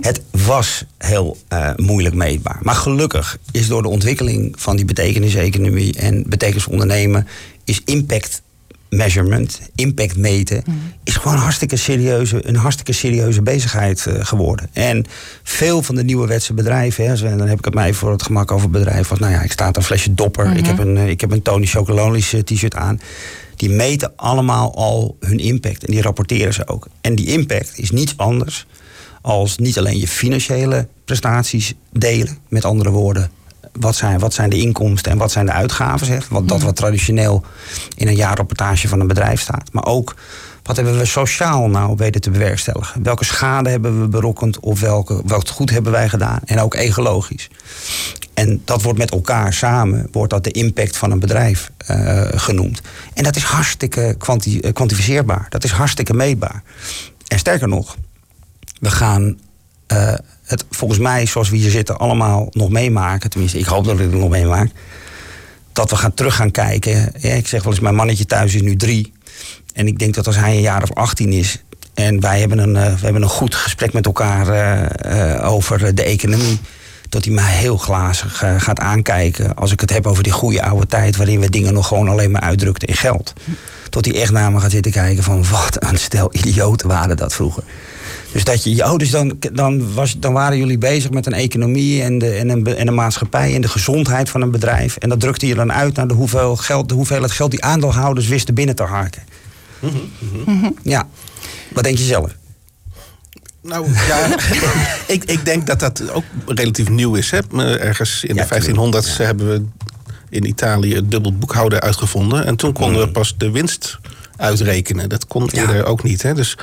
Het 0.02 0.22
was 0.32 0.86
heel 0.98 1.38
uh, 1.54 1.70
moeilijk 1.76 2.16
meetbaar. 2.16 2.58
Maar 2.62 2.76
gelukkig 2.76 3.38
is 3.52 3.68
door 3.68 3.82
de 3.82 3.88
ontwikkeling 3.88 4.56
van 4.58 4.76
die 4.76 4.86
betekeniseconomie 4.86 5.98
en 5.98 6.24
betekenisondernemen 6.30 7.28
is 7.64 7.82
impact 7.86 8.42
measurement, 8.90 9.62
impact 9.76 10.18
meten, 10.18 10.64
mhm. 10.66 10.78
is 11.04 11.16
gewoon 11.16 11.38
hartstikke 11.38 11.76
serieuze, 11.76 12.48
een 12.48 12.56
hartstikke 12.56 12.94
serieuze 12.94 13.42
bezigheid 13.42 14.06
uh, 14.08 14.26
geworden. 14.26 14.70
En 14.74 15.06
veel 15.44 15.82
van 15.82 15.96
de 15.96 16.04
nieuwe 16.04 16.28
wetse 16.28 16.54
bedrijven, 16.54 17.06
hè, 17.06 17.36
dan 17.38 17.48
heb 17.48 17.58
ik 17.58 17.66
het 17.66 17.74
mij 17.74 17.94
voor 17.94 18.12
het 18.12 18.24
gemak 18.24 18.52
over 18.52 18.70
bedrijf, 18.70 19.08
wat 19.08 19.20
nou 19.20 19.32
ja, 19.32 19.42
ik 19.42 19.52
sta 19.52 19.70
een 19.72 19.84
flesje 19.84 20.14
dopper, 20.14 20.46
ik, 20.46 20.62
mhm. 20.62 20.66
heb 20.66 20.80
een, 20.80 20.96
uh, 20.96 21.08
ik 21.08 21.22
heb 21.22 21.32
een 21.32 21.42
Tony 21.42 21.66
Chocolonis 21.66 22.36
t-shirt 22.44 22.76
aan 22.76 23.00
die 23.58 23.70
meten 23.70 24.14
allemaal 24.16 24.76
al 24.76 25.18
hun 25.20 25.40
impact 25.40 25.86
en 25.86 25.92
die 25.92 26.02
rapporteren 26.02 26.54
ze 26.54 26.68
ook. 26.68 26.88
En 27.02 27.16
die 27.16 27.28
impact 27.28 27.78
is 27.78 27.92
niets 27.92 28.18
anders 28.18 28.66
als 29.22 29.58
niet 29.58 29.78
alleen 29.78 30.00
je 30.00 30.08
financiële 30.08 30.88
prestaties 31.06 31.74
delen, 31.92 32.38
met 32.48 32.66
andere 32.66 32.90
woorden, 32.90 33.32
wat 33.80 33.96
zijn, 33.96 34.20
wat 34.20 34.34
zijn 34.34 34.50
de 34.50 34.60
inkomsten 34.60 35.12
en 35.12 35.18
wat 35.18 35.32
zijn 35.32 35.46
de 35.46 35.52
uitgaven, 35.52 36.08
zeg, 36.08 36.28
wat, 36.30 36.48
dat 36.48 36.62
wat 36.62 36.76
traditioneel 36.76 37.44
in 37.96 38.08
een 38.08 38.16
jaarrapportage 38.16 38.88
van 38.88 39.00
een 39.00 39.08
bedrijf 39.08 39.42
staat. 39.42 39.74
Maar 39.74 39.86
ook 39.86 40.16
wat 40.68 40.76
hebben 40.76 40.98
we 40.98 41.06
sociaal 41.06 41.70
nou 41.70 41.94
weten 41.98 42.22
te 42.22 42.30
bewerkstelligen? 42.30 43.04
Welke 43.04 43.26
schade 43.26 43.70
hebben 43.70 44.02
we 44.02 44.08
berokkend 44.08 44.60
of 44.60 44.80
welke, 44.80 45.22
welk 45.26 45.48
goed 45.48 45.70
hebben 45.70 45.92
wij 45.92 46.10
gedaan? 46.10 46.40
En 46.46 46.60
ook 46.60 46.74
ecologisch. 46.74 47.50
En 48.34 48.62
dat 48.66 48.82
wordt 48.82 49.00
met 49.00 49.12
elkaar 49.12 49.54
samen, 49.54 50.08
wordt 50.12 50.34
dat 50.34 50.44
de 50.44 50.52
impact 50.52 50.98
van 50.98 51.12
een 51.12 51.20
bedrijf 51.20 51.72
uh, 51.92 52.28
genoemd. 52.36 52.82
En 53.14 53.24
dat 53.24 53.36
is 53.36 53.44
hartstikke 53.44 54.02
eh, 54.02 54.74
kwantificeerbaar. 54.74 55.46
Dat 55.50 55.64
is 55.64 55.72
hartstikke 55.72 56.14
meetbaar. 56.14 56.64
En 57.28 57.40
sterker 57.40 57.68
nog, 57.68 57.96
we 58.80 58.92
gaan 58.92 59.40
uh, 59.94 60.14
het 60.44 60.66
volgens 60.70 61.00
mij, 61.00 61.26
zoals 61.26 61.50
we 61.50 61.58
hier 61.58 61.72
zitten, 61.72 61.98
allemaal 61.98 62.48
nog 62.52 62.70
meemaken. 62.70 63.30
Tenminste, 63.30 63.60
ik 63.60 63.66
hoop 63.66 63.86
dat 63.86 63.94
ik 63.94 64.00
het 64.00 64.14
nog 64.14 64.30
meemaak. 64.30 64.72
Dat 65.72 65.90
we 65.90 65.96
gaan 65.96 66.14
terug 66.14 66.36
gaan 66.36 66.52
kijken. 66.52 67.12
Ja, 67.18 67.34
ik 67.34 67.48
zeg 67.48 67.64
wel 67.64 67.72
eens, 67.72 67.82
mijn 67.82 67.96
mannetje 67.96 68.26
thuis 68.26 68.56
is 68.56 68.62
nu 68.62 68.76
drie. 68.76 69.14
En 69.78 69.88
ik 69.88 70.00
denk 70.00 70.14
dat 70.14 70.28
als 70.28 70.36
hij 70.36 70.56
een 70.56 70.62
jaar 70.62 70.84
of 70.84 70.94
18 70.94 71.34
is. 71.34 71.64
En 71.94 72.20
wij 72.20 72.40
hebben 72.40 72.58
een, 72.58 72.76
uh, 72.76 72.94
we 73.00 73.04
hebben 73.04 73.22
een 73.22 73.30
goed 73.30 73.56
gesprek 73.56 73.94
met 73.94 74.06
elkaar 74.06 74.48
uh, 75.06 75.52
over 75.52 75.96
de 75.96 76.04
economie 76.04 76.60
dat 77.10 77.26
hij 77.26 77.34
mij 77.34 77.54
heel 77.54 77.78
glazig 77.78 78.44
gaat 78.58 78.80
aankijken. 78.80 79.56
als 79.56 79.72
ik 79.72 79.80
het 79.80 79.94
heb 79.94 80.08
over 80.08 80.24
die 80.24 80.32
goede 80.32 80.64
oude 80.64 80.88
tijd. 80.88 81.16
waarin 81.16 81.40
we 81.40 81.50
dingen 81.50 81.74
nog 81.74 81.88
gewoon 81.88 82.08
alleen 82.08 82.32
maar 82.32 82.42
uitdrukten 82.42 82.88
in 82.88 82.96
geld. 82.96 83.34
Tot 83.90 84.06
hij 84.06 84.22
echt 84.22 84.32
naar 84.32 84.52
me 84.52 84.60
gaat 84.60 84.72
zitten 84.72 84.92
kijken 84.92 85.24
van. 85.24 85.46
wat 85.50 85.84
een 85.84 85.98
stel 86.00 86.30
idioten 86.32 86.88
waren 86.88 87.18
dat 87.18 87.34
vroeger. 87.34 87.64
Dus 88.32 88.44
dat 88.44 88.64
je, 88.64 88.84
oh, 88.84 88.98
dus 88.98 89.10
dan, 89.10 89.38
dan, 89.54 89.94
was, 89.94 90.20
dan 90.20 90.34
waren 90.34 90.58
jullie 90.58 90.78
bezig 90.78 91.12
met 91.12 91.26
een 91.26 91.34
economie 91.34 92.02
en 92.02 92.18
de, 92.18 92.30
en, 92.30 92.50
een, 92.50 92.66
en 92.76 92.88
een 92.88 92.96
maatschappij 92.96 93.56
en 93.56 93.62
de 93.62 93.68
gezondheid 93.68 94.30
van 94.30 94.42
een 94.42 94.52
bedrijf. 94.52 94.96
En 94.96 95.10
dat 95.10 95.20
drukte 95.20 95.48
je 95.48 95.56
dan 95.56 95.74
uit 95.74 95.96
naar 95.96 96.08
de, 96.08 96.14
hoeveel 96.14 96.56
geld, 96.56 96.90
de 96.90 96.96
hoeveelheid 96.96 97.32
geld 97.32 97.52
die 97.52 97.64
aandeelhouders 97.64 98.28
wisten 98.28 98.54
binnen 98.54 98.76
te 98.76 98.84
harken. 98.84 99.24
Mm 99.80 100.76
Ja, 100.82 101.08
wat 101.74 101.84
denk 101.84 101.98
je 101.98 102.04
zelf? 102.04 102.32
Nou 103.62 103.94
ja, 104.08 104.38
ik, 105.16 105.24
ik 105.24 105.46
denk 105.46 105.68
dat 105.68 105.80
dat 105.80 106.12
ook 106.12 106.24
relatief 106.46 106.90
nieuw 106.90 107.16
is. 107.16 107.32
Hè? 107.32 107.40
Ergens 107.80 108.24
in 108.24 108.36
de 108.36 108.46
1500s 108.46 109.18
hebben 109.18 109.48
we 109.48 109.66
in 110.30 110.46
Italië 110.46 110.96
het 110.96 111.12
dubbel 111.12 111.34
boekhouden 111.34 111.82
uitgevonden. 111.82 112.46
En 112.46 112.56
toen 112.56 112.74
konden 112.74 113.00
we 113.00 113.06
mm. 113.06 113.12
pas 113.12 113.36
de 113.38 113.52
winst 113.52 113.98
uitrekenen. 114.38 115.10
Dat 115.10 115.28
kon 115.28 115.50
eerder 115.50 115.86
ook 115.86 116.04
niet. 116.04 116.22
Hè? 116.22 116.34
Dus, 116.34 116.58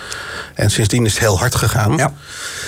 en 0.54 0.70
sindsdien 0.70 1.04
is 1.04 1.12
het 1.12 1.20
heel 1.20 1.38
hard 1.38 1.54
gegaan. 1.54 1.96
Ja, 1.96 2.12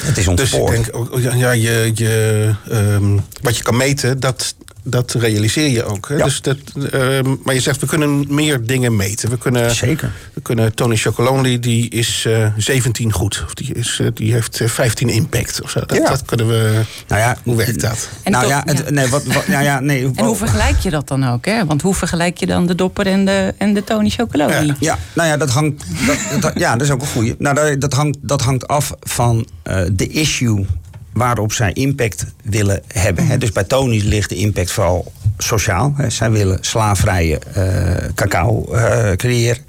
het 0.01 0.17
is 0.17 0.29
ontspoord. 0.29 0.77
Dus 0.77 0.87
ik 0.87 1.23
denk, 1.23 1.35
ja, 1.35 1.51
je, 1.51 1.91
je, 1.95 2.55
um, 2.73 3.25
wat 3.43 3.57
je 3.57 3.63
kan 3.63 3.77
meten, 3.77 4.21
dat 4.21 4.55
dat 4.89 5.13
realiseer 5.13 5.69
je 5.69 5.85
ook. 5.85 6.09
Hè? 6.09 6.17
Dus 6.17 6.41
dat, 6.41 6.57
ehm, 6.93 7.35
maar 7.45 7.55
je 7.55 7.61
zegt, 7.61 7.81
we 7.81 7.87
kunnen 7.87 8.25
meer 8.29 8.67
dingen 8.67 8.97
meten. 8.97 9.31
We 9.31 9.39
kunnen, 9.39 9.75
Zeker. 9.75 10.13
We 10.33 10.41
kunnen 10.41 10.75
Tony 10.75 10.97
Chocolonely, 10.97 11.59
die 11.59 11.89
is 11.91 12.25
uh, 12.29 12.49
17 12.57 13.13
goed. 13.13 13.43
Of 13.47 13.55
die, 13.55 13.75
is, 13.75 13.99
uh, 14.03 14.09
die 14.15 14.33
heeft 14.33 14.61
15 14.65 15.09
impact. 15.09 15.63
Of 15.63 15.71
zo. 15.71 15.81
Dat, 15.81 15.97
Ja. 15.99 16.09
dat 16.09 16.25
kunnen 16.25 16.49
we... 16.49 16.81
Nou 17.09 17.21
ja, 17.21 17.37
Hoe 17.43 17.57
werkt 17.57 17.81
dat? 17.81 18.09
En 18.23 18.33
nou 18.33 18.47
ja, 18.47 18.63
het, 18.65 18.79
ja. 18.85 18.91
nee, 18.91 19.07
wat, 19.09 19.25
wat, 19.25 19.49
nou 19.49 19.65
ja, 19.65 19.81
nee. 19.81 20.11
En 20.15 20.25
hoe 20.25 20.37
vergelijk 20.37 20.79
je 20.79 20.91
dat 20.91 21.09
dan 21.09 21.25
ook? 21.29 21.45
Hè? 21.47 21.65
Want 21.67 21.83
hoe 21.83 21.95
vergelijk 21.95 22.37
je 22.39 22.47
dan 22.47 22.67
de 22.67 22.75
dopper 22.75 23.07
en 23.07 23.25
de, 23.25 23.55
en 23.59 23.75
de 23.75 23.85
Tony 23.85 24.09
Chocolonely? 24.11 24.67
Ja. 24.67 24.75
Ja, 24.79 24.99
nou 25.13 25.29
ja, 25.29 25.37
dat 25.37 25.51
hangt. 25.51 25.85
Dat, 26.07 26.41
dat- 26.43 26.53
ja, 26.59 26.73
dat 26.73 26.83
is 26.83 26.91
ook 26.91 27.01
een 27.01 27.07
goeie. 27.07 27.35
Nou, 27.39 27.55
dat, 27.55 27.81
dat, 27.81 27.93
hangt, 27.93 28.19
dat 28.21 28.41
hangt 28.43 28.69
af 28.69 28.93
van 29.01 29.47
eh, 29.63 29.81
de 29.93 30.09
issue 30.09 30.67
waarop 31.17 31.53
zij 31.53 31.73
impact 31.73 32.27
willen 32.43 32.83
hebben. 32.87 33.39
Dus 33.39 33.53
bij 33.53 33.65
Tony 33.65 34.01
ligt 34.05 34.29
de 34.29 34.35
impact 34.35 34.71
vooral 34.71 35.13
sociaal. 35.39 35.95
Zij 36.09 36.31
willen 36.31 36.59
slaafvrije 36.61 37.39
eh, 37.39 38.09
cacao 38.15 38.73
eh, 38.73 39.13
creëren. 39.13 39.63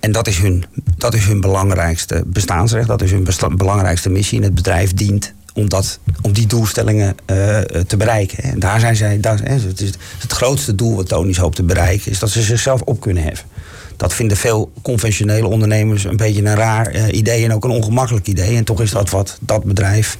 En 0.00 0.12
dat 0.12 0.26
is, 0.26 0.38
hun, 0.38 0.64
dat 0.96 1.14
is 1.14 1.24
hun 1.24 1.40
belangrijkste 1.40 2.22
bestaansrecht. 2.26 2.86
Dat 2.86 3.02
is 3.02 3.10
hun 3.10 3.26
belangrijkste 3.56 4.10
missie. 4.10 4.38
En 4.38 4.44
het 4.44 4.54
bedrijf 4.54 4.94
dient 4.94 5.32
om, 5.54 5.68
dat, 5.68 5.98
om 6.22 6.32
die 6.32 6.46
doelstellingen 6.46 7.16
eh, 7.26 7.58
te 7.86 7.96
bereiken. 7.96 8.42
En 8.42 8.58
daar 8.58 8.80
zijn 8.80 8.96
zij. 8.96 9.20
Daar, 9.20 9.40
het, 9.42 9.80
is 9.80 9.92
het 10.18 10.32
grootste 10.32 10.74
doel 10.74 10.96
wat 10.96 11.08
Tony's 11.08 11.36
hoopt 11.36 11.56
te 11.56 11.62
bereiken, 11.62 12.10
is 12.10 12.18
dat 12.18 12.30
ze 12.30 12.42
zichzelf 12.42 12.80
op 12.80 13.00
kunnen 13.00 13.22
heffen. 13.22 13.48
Dat 13.96 14.14
vinden 14.14 14.36
veel 14.36 14.72
conventionele 14.82 15.46
ondernemers 15.46 16.04
een 16.04 16.16
beetje 16.16 16.44
een 16.44 16.54
raar 16.54 17.10
idee 17.10 17.44
en 17.44 17.52
ook 17.52 17.64
een 17.64 17.70
ongemakkelijk 17.70 18.26
idee. 18.26 18.56
En 18.56 18.64
toch 18.64 18.80
is 18.80 18.90
dat 18.90 19.10
wat 19.10 19.38
dat 19.40 19.64
bedrijf 19.64 20.16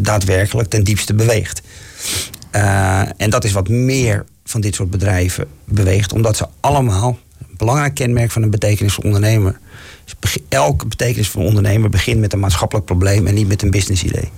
daadwerkelijk 0.00 0.68
ten 0.68 0.84
diepste 0.84 1.14
beweegt. 1.14 1.62
Eh, 2.54 3.02
en 3.16 3.30
dat 3.30 3.44
is 3.44 3.52
wat 3.52 3.68
meer 3.68 4.24
van 4.44 4.60
dit 4.60 4.74
soort 4.74 4.90
bedrijven 4.90 5.46
beweegt, 5.64 6.12
omdat 6.12 6.36
ze 6.36 6.46
allemaal, 6.60 7.18
een 7.38 7.56
belangrijk 7.56 7.94
kenmerk 7.94 8.30
van 8.30 8.42
een 8.42 8.50
betekenisvol 8.50 9.04
ondernemer, 9.04 9.58
elke 10.48 10.86
betekenisvol 10.86 11.44
ondernemer 11.44 11.90
begint 11.90 12.20
met 12.20 12.32
een 12.32 12.38
maatschappelijk 12.38 12.86
probleem 12.86 13.26
en 13.26 13.34
niet 13.34 13.48
met 13.48 13.62
een 13.62 13.70
business 13.70 14.02
idee. 14.04 14.30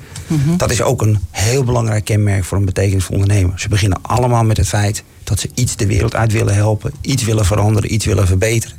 Dat 0.56 0.70
is 0.70 0.82
ook 0.82 1.02
een 1.02 1.18
heel 1.30 1.64
belangrijk 1.64 2.04
kenmerk 2.04 2.44
voor 2.44 2.58
een 2.58 2.64
betekenisvol 2.64 3.14
ondernemer. 3.14 3.60
Ze 3.60 3.68
beginnen 3.68 3.98
allemaal 4.02 4.44
met 4.44 4.56
het 4.56 4.68
feit 4.68 5.02
dat 5.24 5.40
ze 5.40 5.50
iets 5.54 5.76
de 5.76 5.86
wereld 5.86 6.14
uit 6.14 6.32
willen 6.32 6.54
helpen, 6.54 6.92
iets 7.00 7.24
willen 7.24 7.44
veranderen, 7.44 7.94
iets 7.94 8.04
willen 8.04 8.26
verbeteren. 8.26 8.76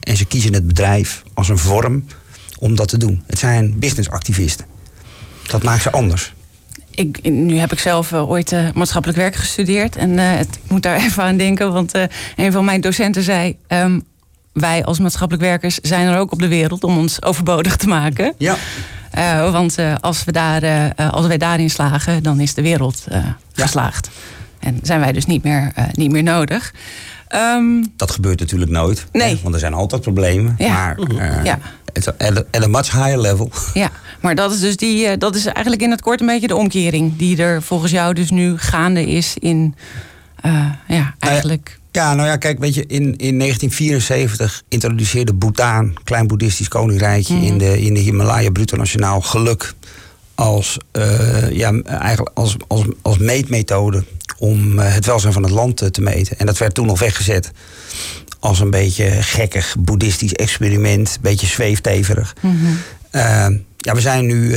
En 0.00 0.16
ze 0.16 0.24
kiezen 0.24 0.52
het 0.52 0.66
bedrijf 0.66 1.22
als 1.34 1.48
een 1.48 1.58
vorm 1.58 2.04
om 2.58 2.76
dat 2.76 2.88
te 2.88 2.96
doen. 2.96 3.22
Het 3.26 3.38
zijn 3.38 3.78
businessactivisten. 3.78 4.73
Dat 5.46 5.62
maakt 5.62 5.82
ze 5.82 5.90
anders. 5.90 6.32
Ik, 6.94 7.22
nu 7.22 7.58
heb 7.58 7.72
ik 7.72 7.78
zelf 7.78 8.12
eh, 8.12 8.30
ooit 8.30 8.52
eh, 8.52 8.66
maatschappelijk 8.74 9.18
werk 9.18 9.34
gestudeerd. 9.34 9.96
En 9.96 10.18
eh, 10.18 10.36
het, 10.36 10.58
ik 10.64 10.70
moet 10.70 10.82
daar 10.82 10.96
even 11.04 11.22
aan 11.22 11.36
denken. 11.36 11.72
Want 11.72 11.92
een 12.36 12.52
van 12.52 12.64
mijn 12.64 12.80
docenten 12.80 13.22
zei... 13.22 13.56
ehm, 13.66 14.00
wij 14.52 14.84
als 14.84 14.98
maatschappelijk 14.98 15.44
werkers 15.44 15.78
zijn 15.78 16.08
er 16.08 16.18
ook 16.18 16.32
op 16.32 16.38
de 16.38 16.48
wereld... 16.48 16.84
om 16.84 16.98
ons 16.98 17.22
overbodig 17.22 17.76
te 17.76 17.86
maken. 17.86 18.34
Ja. 18.38 18.56
Want 19.50 19.76
als, 20.00 20.24
we 20.24 20.32
daar, 20.32 20.94
als 20.94 21.26
wij 21.26 21.38
daarin 21.38 21.70
slagen, 21.70 22.22
dan 22.22 22.40
is 22.40 22.54
de 22.54 22.62
wereld 22.62 23.06
geslaagd. 23.52 24.10
En 24.58 24.78
zijn 24.82 25.00
wij 25.00 25.12
dus 25.12 25.26
niet 25.26 25.42
meer, 25.42 25.72
niet 25.92 26.10
meer 26.10 26.22
nodig. 26.22 26.72
Ehm, 27.28 27.84
Dat 27.96 28.10
gebeurt 28.10 28.40
natuurlijk 28.40 28.70
nooit. 28.70 29.06
Nee. 29.12 29.34
hè, 29.34 29.40
Want 29.42 29.54
er 29.54 29.60
zijn 29.60 29.74
altijd 29.74 30.02
problemen. 30.02 30.54
Ja. 30.58 30.72
Maar 30.72 30.96
eh, 30.98 31.44
Ja. 31.44 31.58
at, 32.18 32.62
a, 32.64 32.66
much 32.68 32.92
higher 32.92 33.20
level. 33.20 33.50
ja, 33.74 33.90
maar 34.20 34.34
dat 34.34 34.52
is 34.52 34.60
dus 34.60 34.76
die, 34.76 35.06
eh, 35.06 35.18
dat 35.18 35.34
is 35.34 35.44
eigenlijk 35.46 35.82
in 35.82 35.90
het 35.90 36.00
kort 36.00 36.20
een 36.20 36.26
beetje 36.26 36.46
de 36.46 36.56
omkering... 36.56 37.16
die 37.16 37.36
er 37.42 37.62
volgens 37.62 37.90
jou 37.92 38.14
dus 38.14 38.30
nu 38.30 38.58
gaande 38.58 39.06
is 39.06 39.34
in... 39.38 39.74
eh, 40.40 40.66
ja, 40.88 41.14
eigenlijk... 41.18 41.78
Ja, 41.90 42.14
nou 42.14 42.28
ja, 42.28 42.36
kijk, 42.36 42.58
weet 42.58 42.74
je, 42.74 42.80
in, 42.86 43.02
in 43.16 43.38
1974 43.38 44.62
introduceerde 44.68 45.34
Bhutan, 45.34 45.96
klein 46.04 46.26
boeddhistisch 46.26 46.68
koninkrijkje 46.68 47.34
in 47.36 47.58
de, 47.58 47.80
in 47.82 47.94
de 47.94 48.00
Himalaya 48.00 48.50
bruto 48.50 48.76
nationaal 48.76 49.20
geluk 49.20 49.74
als, 50.34 50.78
eh, 50.92 51.50
ja, 51.50 51.80
eigenlijk 51.82 52.30
als, 52.34 52.56
als, 52.68 52.84
als 53.02 53.18
meetmethode 53.18 54.04
om 54.38 54.78
eh, 54.78 54.94
het 54.94 55.06
welzijn 55.06 55.32
van 55.32 55.42
het 55.42 55.52
land 55.52 55.82
eh, 55.82 55.88
te 55.88 56.00
meten. 56.00 56.38
En 56.38 56.46
dat 56.46 56.58
werd 56.58 56.74
toen 56.74 56.86
nog 56.86 56.98
weggezet 56.98 57.50
als 58.40 58.60
een 58.60 58.70
beetje 58.70 59.10
gekkig 59.10 59.76
boeddhistisch 59.78 60.32
experiment, 60.32 61.08
een 61.08 61.22
beetje 61.22 61.46
zweefteverig. 61.46 62.36
Eh, 63.10 63.46
ja, 63.76 63.94
we 63.94 64.00
zijn 64.00 64.26
nu 64.26 64.56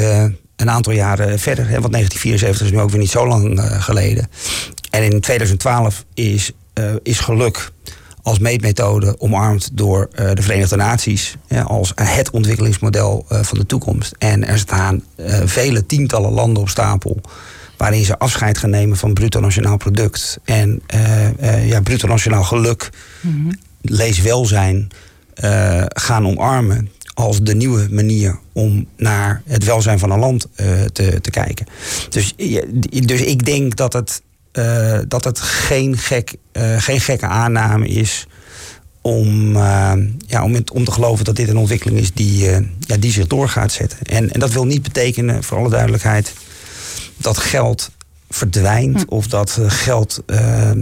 een 0.55 0.69
aantal 0.69 0.93
jaren 0.93 1.39
verder, 1.39 1.67
hè, 1.67 1.79
want 1.79 1.93
1974 1.93 2.65
is 2.65 2.72
nu 2.72 2.79
ook 2.79 2.89
weer 2.89 3.00
niet 3.00 3.10
zo 3.10 3.27
lang 3.27 3.62
geleden. 3.84 4.29
En 4.89 5.03
in 5.03 5.19
2012 5.22 6.05
is, 6.13 6.51
is 7.03 7.19
geluk 7.19 7.72
als 8.27 8.39
meetmethode 8.39 9.19
omarmd 9.19 9.69
door 9.74 10.10
eh, 10.12 10.31
de 10.34 10.41
Verenigde 10.41 10.75
Naties 10.75 11.36
ja, 11.48 11.62
als 11.62 11.91
het 11.96 12.29
ontwikkelingsmodel 12.29 13.25
eh, 13.29 13.43
van 13.43 13.57
de 13.57 13.65
toekomst. 13.65 14.15
En 14.17 14.48
er 14.48 14.57
staan 14.57 15.03
eh, 15.15 15.39
vele 15.46 15.86
tientallen 15.86 16.31
landen 16.31 16.62
op 16.62 16.69
stapel 16.69 17.22
waarin 17.77 18.05
ze 18.05 18.17
afscheid 18.17 18.57
gaan 18.57 18.69
nemen 18.69 18.98
van 18.98 19.13
bruto 19.13 19.39
nationaal 19.39 19.77
product 19.77 20.39
en 20.43 20.81
ja, 21.65 21.81
bruto 21.81 22.07
nationaal 22.07 22.43
geluk, 22.43 22.89
lees 23.81 24.22
welzijn, 24.22 24.88
eh, 25.34 25.84
gaan 25.88 26.27
omarmen 26.27 26.89
als 27.13 27.41
de 27.41 27.55
nieuwe 27.55 27.88
manier 27.91 28.39
om 28.53 28.88
naar 28.98 29.41
het 29.46 29.63
welzijn 29.63 30.00
van 30.00 30.12
een 30.12 30.19
land 30.19 30.48
te, 30.93 31.22
te 31.22 31.29
kijken. 31.29 31.65
Dus, 32.10 32.34
dus 33.05 33.22
ik 33.22 33.46
denk 33.46 33.75
dat 33.75 33.93
het, 33.93 34.22
eh, 34.57 34.99
dat 35.07 35.23
het 35.23 35.39
geen, 35.39 35.97
gek, 35.97 36.35
eh, 36.51 36.81
geen 36.81 37.01
gekke 37.01 37.25
aanname 37.25 37.87
is 37.87 38.27
om, 39.01 39.55
eh, 39.55 39.93
ja, 40.27 40.43
om, 40.43 40.55
om 40.73 40.83
te 40.83 40.91
geloven 40.91 41.25
dat 41.25 41.35
dit 41.35 41.49
een 41.49 41.57
ontwikkeling 41.57 41.99
is 41.99 42.13
die, 42.13 42.49
ja, 42.79 42.97
die 42.99 43.11
zich 43.11 43.27
door 43.27 43.49
gaat 43.49 43.71
zetten. 43.71 43.99
En, 44.01 44.31
en 44.31 44.39
dat 44.39 44.51
wil 44.51 44.65
niet 44.65 44.83
betekenen, 44.83 45.43
voor 45.43 45.57
alle 45.57 45.69
duidelijkheid, 45.69 46.33
dat 47.17 47.37
geld 47.37 47.91
verdwijnt 48.29 49.05
of 49.05 49.27
dat 49.27 49.59
geld 49.67 50.23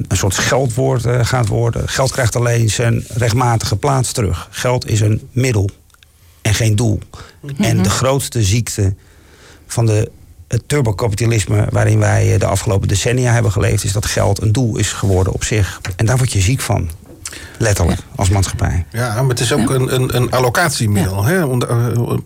een 0.08 0.18
soort 0.18 0.34
scheldwoord 0.34 1.06
eh, 1.06 1.26
gaat 1.26 1.48
worden. 1.48 1.90
Geld 1.90 2.12
krijgt 2.12 2.36
alleen 2.36 2.70
zijn 2.70 3.04
rechtmatige 3.08 3.76
plaats 3.76 4.12
terug. 4.12 4.48
Geld 4.52 4.90
is 4.90 5.00
een 5.00 5.30
middel 5.32 5.70
en 6.42 6.54
geen 6.54 6.76
doel. 6.76 7.00
En 7.58 7.84
de 7.84 7.90
grootste 7.90 8.44
ziekte 8.44 8.96
van 9.68 9.86
de, 9.86 10.12
het 10.48 10.64
turbokapitalisme 10.68 11.68
waarin 11.70 12.00
wij 12.00 12.34
eh, 12.34 12.40
de 12.40 12.46
afgelopen 12.46 12.88
decennia 12.88 13.34
hebben 13.34 13.52
geleefd, 13.52 13.84
is 13.84 13.92
dat 13.92 14.06
geld 14.06 14.42
een 14.42 14.52
doel 14.52 14.78
is 14.78 14.92
geworden 14.92 15.34
op 15.34 15.44
zich. 15.44 15.82
En 15.96 16.06
daar 16.06 16.18
word 16.18 16.32
je 16.32 16.42
ziek 16.42 16.62
van. 16.62 16.90
Letterlijk, 17.58 18.00
als 18.16 18.30
maatschappij. 18.30 18.86
Ja, 18.92 19.14
maar 19.22 19.30
het 19.30 19.40
is 19.40 19.54
ook 19.54 19.70
een, 19.70 19.94
een, 19.94 20.16
een 20.16 20.32
allocatiemiddel. 20.32 21.24
Hè? 21.24 21.46
Onder, 21.46 21.70
eh, 21.70 22.18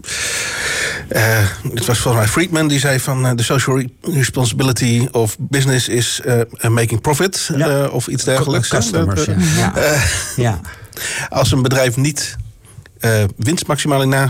eh, 1.08 1.48
het 1.74 1.86
was 1.86 2.00
volgens 2.00 2.24
mij 2.24 2.28
Friedman 2.32 2.68
die 2.68 2.80
zei 2.80 3.00
van 3.00 3.36
de 3.36 3.44
social 3.44 3.78
re- 3.78 3.88
responsibility 4.02 5.08
of 5.12 5.36
business 5.40 5.88
is 5.88 6.22
making 6.70 7.02
profit 7.02 7.50
of 7.92 8.08
iets 8.08 8.24
dergelijks. 8.24 8.68
Customers, 8.68 9.28
ja. 10.36 10.60
als 11.30 11.52
een 11.52 11.62
bedrijf 11.62 11.96
niet 11.96 12.38
eh, 13.00 13.24
winstmaximali- 13.38 14.30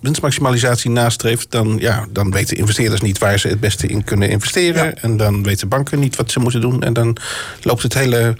winstmaximalisatie 0.00 0.90
nastreeft, 0.90 1.50
dan, 1.50 1.76
ja, 1.80 2.06
dan 2.10 2.30
weten 2.30 2.56
investeerders 2.56 3.00
niet 3.00 3.18
waar 3.18 3.38
ze 3.38 3.48
het 3.48 3.60
beste 3.60 3.86
in 3.86 4.04
kunnen 4.04 4.28
investeren. 4.30 4.84
Ja. 4.84 4.94
En 4.94 5.16
dan 5.16 5.42
weten 5.42 5.68
banken 5.68 5.98
niet 5.98 6.16
wat 6.16 6.30
ze 6.30 6.40
moeten 6.40 6.60
doen. 6.60 6.82
En 6.82 6.92
dan 6.92 7.16
loopt 7.62 7.82
het 7.82 7.94
hele 7.94 8.36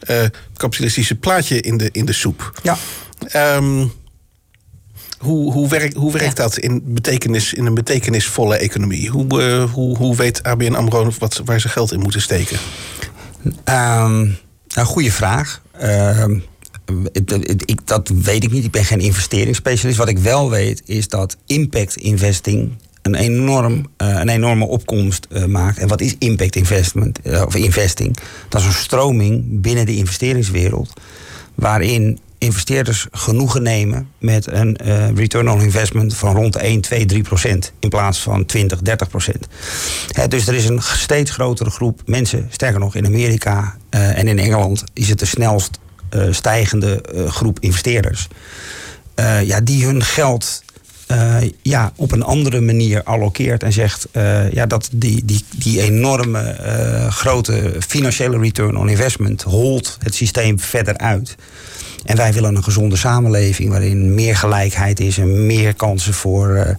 eh, 0.00 0.24
kapitalistische 0.56 1.14
plaatje 1.14 1.60
in 1.60 1.76
de, 1.76 1.88
in 1.92 2.04
de 2.04 2.12
soep. 2.12 2.60
ja. 2.62 2.76
Ehm, 3.28 3.86
hoe, 5.18 5.52
hoe, 5.52 5.68
werkt, 5.68 5.94
hoe 5.96 6.12
werkt 6.12 6.36
Ja. 6.36 6.42
dat 6.42 6.56
in, 6.58 6.82
betekenis, 6.84 7.52
in 7.54 7.66
een 7.66 7.74
betekenisvolle 7.74 8.56
economie? 8.56 9.08
Hoe, 9.08 9.42
eh, 9.42 9.72
hoe, 9.72 9.96
hoe 9.96 10.16
weet 10.16 10.42
ABN 10.42 10.74
AMRO 10.74 11.10
wat, 11.18 11.40
waar 11.44 11.60
ze 11.60 11.68
geld 11.68 11.92
in 11.92 12.00
moeten 12.00 12.20
steken? 12.20 12.58
Ehm, 13.64 14.20
nou, 14.74 14.86
goede 14.86 15.12
vraag. 15.12 15.62
Ehm, 15.78 16.38
ik- 17.64 17.86
dat 17.86 18.08
weet 18.08 18.44
ik 18.44 18.50
niet. 18.52 18.64
Ik 18.64 18.70
ben 18.70 18.84
geen 18.84 19.00
investeringsspecialist. 19.00 19.98
Wat 19.98 20.08
ik 20.08 20.18
wel 20.18 20.50
weet 20.50 20.82
is 20.84 21.08
dat 21.08 21.36
impact 21.46 21.96
investing 21.96 22.70
een, 23.02 23.14
enorm, 23.14 23.86
eh, 23.96 24.08
een 24.08 24.28
enorme 24.28 24.64
opkomst 24.66 25.26
eh, 25.30 25.44
maakt. 25.44 25.78
En 25.78 25.88
wat 25.88 26.00
is 26.00 26.14
impact 26.18 26.56
investment 26.56 27.20
eh, 27.20 27.42
of 27.46 27.54
investing? 27.54 28.16
Dat 28.48 28.60
is 28.60 28.66
een 28.66 28.72
stroming 28.72 29.44
binnen 29.60 29.86
de 29.86 29.96
investeringswereld 29.96 30.92
waarin 31.54 32.18
investeerders 32.38 33.06
genoegen 33.10 33.62
nemen 33.62 34.08
met 34.18 34.46
een 34.52 34.76
return 35.14 35.50
on 35.50 35.60
investment 35.60 36.14
van 36.16 36.34
rond 36.34 36.52
de 36.52 36.58
1, 36.58 36.80
2, 36.80 37.04
3 37.04 37.22
procent 37.22 37.72
in 37.78 37.88
plaats 37.88 38.18
van 38.18 38.44
20, 38.46 38.80
30 38.82 39.08
procent. 39.08 39.46
Dus 40.28 40.48
er 40.48 40.54
is 40.54 40.68
een 40.68 40.82
steeds 40.82 41.30
grotere 41.30 41.70
groep 41.70 42.00
mensen, 42.06 42.48
sterker 42.50 42.80
nog 42.80 42.94
in 42.94 43.06
Amerika 43.06 43.76
en 43.90 44.28
in 44.28 44.38
Engeland 44.38 44.84
is 44.92 45.08
het 45.08 45.18
de 45.18 45.26
snelst 45.26 45.78
stijgende 46.30 47.00
eh, 47.00 47.30
groep 47.30 47.60
investeerders. 47.60 48.28
eh, 49.14 49.42
ja, 49.42 49.60
die 49.60 49.84
hun 49.84 50.02
geld 50.02 50.64
ja, 51.62 51.92
op 51.96 52.12
een 52.12 52.22
andere 52.22 52.60
manier 52.60 53.02
allokeert 53.02 53.62
en 53.62 53.72
zegt 53.72 54.08
ja, 54.52 54.66
dat 54.66 54.88
die, 54.92 55.24
die, 55.24 55.44
die 55.56 55.80
enorme 55.80 56.56
grote 57.10 57.74
financiële 57.86 58.38
return 58.38 58.76
on 58.76 58.88
investment 58.88 59.42
holt 59.42 59.98
het 60.02 60.14
systeem 60.14 60.60
verder 60.60 60.96
uit. 60.98 61.34
En 62.04 62.16
wij 62.16 62.32
willen 62.32 62.56
een 62.56 62.64
gezonde 62.64 62.96
samenleving 62.96 63.70
waarin 63.70 64.14
meer 64.14 64.36
gelijkheid 64.36 65.00
is 65.00 65.18
en 65.18 65.46
meer 65.46 65.74
kansen 65.74 66.14
voor, 66.14 66.78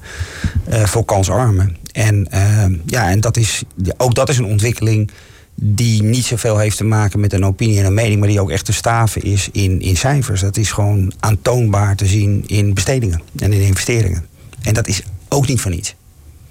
voor 0.69 1.05
kansarmen. 1.05 1.77
En, 1.91 2.27
ja, 2.85 3.09
en 3.09 3.19
dat 3.19 3.37
is, 3.37 3.63
ook 3.97 4.15
dat 4.15 4.29
is 4.29 4.37
een 4.37 4.45
ontwikkeling 4.45 5.11
die 5.61 6.03
niet 6.03 6.25
zoveel 6.25 6.57
heeft 6.57 6.77
te 6.77 6.83
maken 6.83 7.19
met 7.19 7.33
een 7.33 7.45
opinie 7.45 7.79
en 7.79 7.85
een 7.85 7.93
mening, 7.93 8.19
maar 8.19 8.27
die 8.27 8.41
ook 8.41 8.49
echt 8.49 8.65
te 8.65 8.73
staven 8.73 9.21
is 9.21 9.49
in, 9.51 9.81
in 9.81 9.97
cijfers. 9.97 10.41
Dat 10.41 10.57
is 10.57 10.71
gewoon 10.71 11.13
aantoonbaar 11.19 11.95
te 11.95 12.05
zien 12.05 12.43
in 12.47 12.73
bestedingen 12.73 13.21
en 13.35 13.53
in 13.53 13.61
investeringen. 13.61 14.25
En 14.61 14.73
dat 14.73 14.87
is 14.87 15.01
ook 15.29 15.47
niet 15.47 15.61
van 15.61 15.71
iets. 15.71 15.95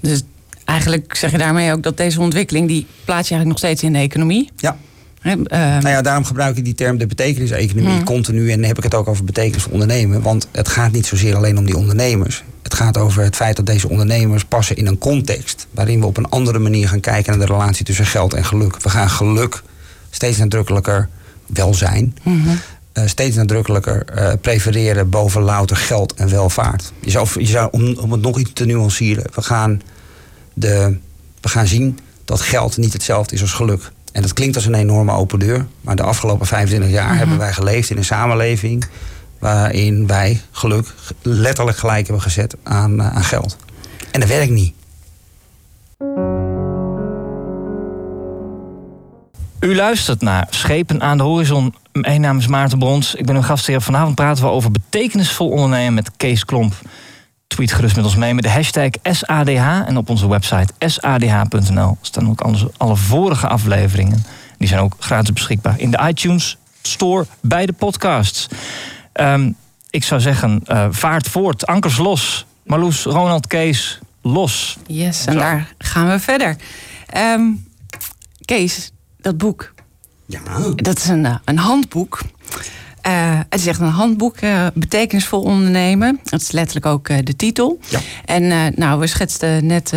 Dus 0.01 0.23
eigenlijk 0.65 1.17
zeg 1.17 1.31
je 1.31 1.39
daarmee 1.39 1.73
ook 1.73 1.83
dat 1.83 1.97
deze 1.97 2.21
ontwikkeling, 2.21 2.69
die 2.69 2.87
plaats 3.05 3.29
je 3.29 3.35
eigenlijk 3.35 3.47
nog 3.47 3.59
steeds 3.59 3.83
in 3.83 3.93
de 3.93 3.99
economie? 3.99 4.51
Ja. 4.57 4.77
He, 5.27 5.33
uh, 5.33 5.83
nou 5.83 5.89
ja, 5.89 6.03
daarom 6.03 6.25
gebruik 6.25 6.57
ik 6.57 6.65
die 6.65 6.75
term 6.75 6.99
de 6.99 7.07
betekeniseconomie 7.07 7.95
hmm. 7.95 8.05
continu. 8.05 8.51
En 8.51 8.59
dan 8.59 8.69
heb 8.69 8.77
ik 8.77 8.83
het 8.83 8.95
ook 8.95 9.09
over 9.09 9.25
betekenis 9.25 9.63
voor 9.63 9.73
ondernemen. 9.73 10.23
Want 10.23 10.49
het 10.53 10.69
gaat 10.69 10.93
niet 10.93 11.07
zozeer 11.07 11.37
alleen 11.37 11.59
om 11.59 11.65
die 11.65 11.77
ondernemers. 11.77 12.45
Het 12.63 12.75
gaat 12.75 12.99
over 12.99 13.23
het 13.23 13.37
feit 13.37 13.57
dat 13.57 13.67
deze 13.67 13.89
ondernemers 13.89 14.45
passen 14.45 14.77
in 14.77 14.87
een 14.87 14.99
context 14.99 15.67
waarin 15.71 16.01
we 16.01 16.07
op 16.07 16.17
een 16.17 16.29
andere 16.29 16.59
manier 16.59 16.89
gaan 16.89 17.01
kijken 17.01 17.39
naar 17.39 17.47
de 17.47 17.53
relatie 17.53 17.85
tussen 17.85 18.07
geld 18.07 18.35
en 18.35 18.45
geluk. 18.45 18.83
We 18.83 18.91
gaan 18.91 19.11
geluk 19.11 19.63
steeds 20.11 20.39
nadrukkelijker 20.39 21.09
welzijn. 21.47 22.17
Mm 22.23 22.59
steeds 23.05 23.37
nadrukkelijker 23.37 24.07
uh, 24.15 24.33
prefereren 24.41 25.11
boven 25.11 25.43
louter 25.43 25.77
geld 25.77 26.15
en 26.15 26.29
welvaart. 26.29 26.93
Je 27.01 27.11
zou, 27.11 27.29
je 27.39 27.47
zou 27.47 27.69
om, 27.71 27.97
om 27.99 28.13
het 28.13 28.21
nog 28.21 28.39
iets 28.39 28.51
te 28.53 28.65
nuanceren, 28.65 29.25
we 29.35 29.43
gaan, 29.43 29.83
de, 30.55 30.97
we 31.41 31.49
gaan 31.49 31.67
zien 31.67 31.99
dat 32.25 32.41
geld 32.41 32.77
niet 32.77 32.93
hetzelfde 32.93 33.35
is 33.35 33.41
als 33.41 33.53
geluk. 33.53 33.93
En 34.17 34.23
dat 34.23 34.33
klinkt 34.33 34.57
als 34.57 34.67
een 34.67 34.75
enorme 34.75 35.13
open 35.13 35.39
deur, 35.39 35.67
maar 35.81 35.97
de 35.97 36.03
afgelopen 36.03 36.47
25 36.47 36.91
jaar 36.91 37.09
mhm. 37.09 37.17
hebben 37.17 37.39
wij 37.39 37.53
geleefd 37.53 37.91
in 37.91 37.97
een 37.97 38.05
samenleving 38.05 38.87
waarin 39.39 40.07
wij 40.07 40.41
geluk 40.51 40.95
letterlijk 41.23 41.79
gelijk 41.79 42.07
hebben 42.07 42.23
gezet 42.23 42.57
aan, 42.63 42.93
uh, 43.01 43.17
aan 43.17 43.25
geld. 43.25 43.57
En 44.11 44.21
dat 44.21 44.29
werkt 44.29 44.51
niet. 44.51 44.75
U 49.61 49.75
luistert 49.75 50.21
naar 50.21 50.47
Schepen 50.51 51.03
aan 51.03 51.17
de 51.17 51.23
Horizon. 51.23 51.75
Mijn 51.93 52.21
naam 52.21 52.39
is 52.39 52.47
Maarten 52.47 52.79
Brons. 52.79 53.15
Ik 53.15 53.27
ben 53.27 53.37
uw 53.37 53.43
gastheer. 53.43 53.81
Vanavond 53.81 54.15
praten 54.15 54.45
we 54.45 54.51
over 54.51 54.71
betekenisvol 54.71 55.49
ondernemen 55.49 55.95
met 55.95 56.11
Kees 56.17 56.45
Klomp. 56.45 56.75
Tweet 57.47 57.73
gerust 57.73 57.97
met 57.97 58.05
ons 58.05 58.17
mee 58.17 58.35
met 58.35 58.45
de 58.45 58.51
hashtag 58.51 58.91
SADH. 59.03 59.89
En 59.89 59.97
op 59.97 60.09
onze 60.09 60.29
website 60.29 60.73
sadh.nl 60.79 61.99
staan 62.01 62.29
ook 62.29 62.41
alle 62.77 62.97
vorige 62.97 63.49
afleveringen. 63.49 64.25
Die 64.59 64.69
zijn 64.69 64.81
ook 64.81 64.97
gratis 64.99 65.33
beschikbaar 65.33 65.81
in 65.81 65.91
de 65.91 65.99
iTunes 66.09 66.57
Store 66.83 67.27
bij 67.41 67.67
de 67.67 67.73
podcasts. 67.73 68.49
Um, 69.13 69.57
ik 69.91 70.05
zou 70.05 70.21
zeggen, 70.21 70.63
uh, 70.67 70.87
vaart 70.91 71.29
voort, 71.29 71.67
ankers 71.67 71.97
los. 71.97 72.47
Marloes, 72.65 73.03
Ronald, 73.03 73.47
Kees, 73.47 73.99
los. 74.23 74.77
Yes, 74.87 75.27
en 75.27 75.37
daar 75.37 75.75
gaan 75.79 76.09
we 76.09 76.19
verder. 76.19 76.57
Um, 77.17 77.69
Kees, 78.45 78.91
dat 79.21 79.39
boek. 79.39 79.75
Ja. 80.27 80.41
Dat 80.75 80.99
is 80.99 81.09
een, 81.09 81.25
uh, 81.25 81.37
een 81.45 81.59
handboek. 81.59 82.21
Uh, 83.07 83.41
het 83.49 83.61
is 83.61 83.67
echt 83.67 83.81
een 83.81 83.89
handboek, 83.89 84.41
uh, 84.41 84.67
betekenisvol 84.75 85.43
ondernemen. 85.43 86.21
Dat 86.25 86.41
is 86.41 86.51
letterlijk 86.51 86.87
ook 86.87 87.09
uh, 87.09 87.17
de 87.23 87.37
titel. 87.37 87.79
Ja. 87.89 88.01
En 88.25 88.75
nou, 88.77 89.01
we 89.01 89.07
schetsten 89.07 89.67
net 89.67 89.93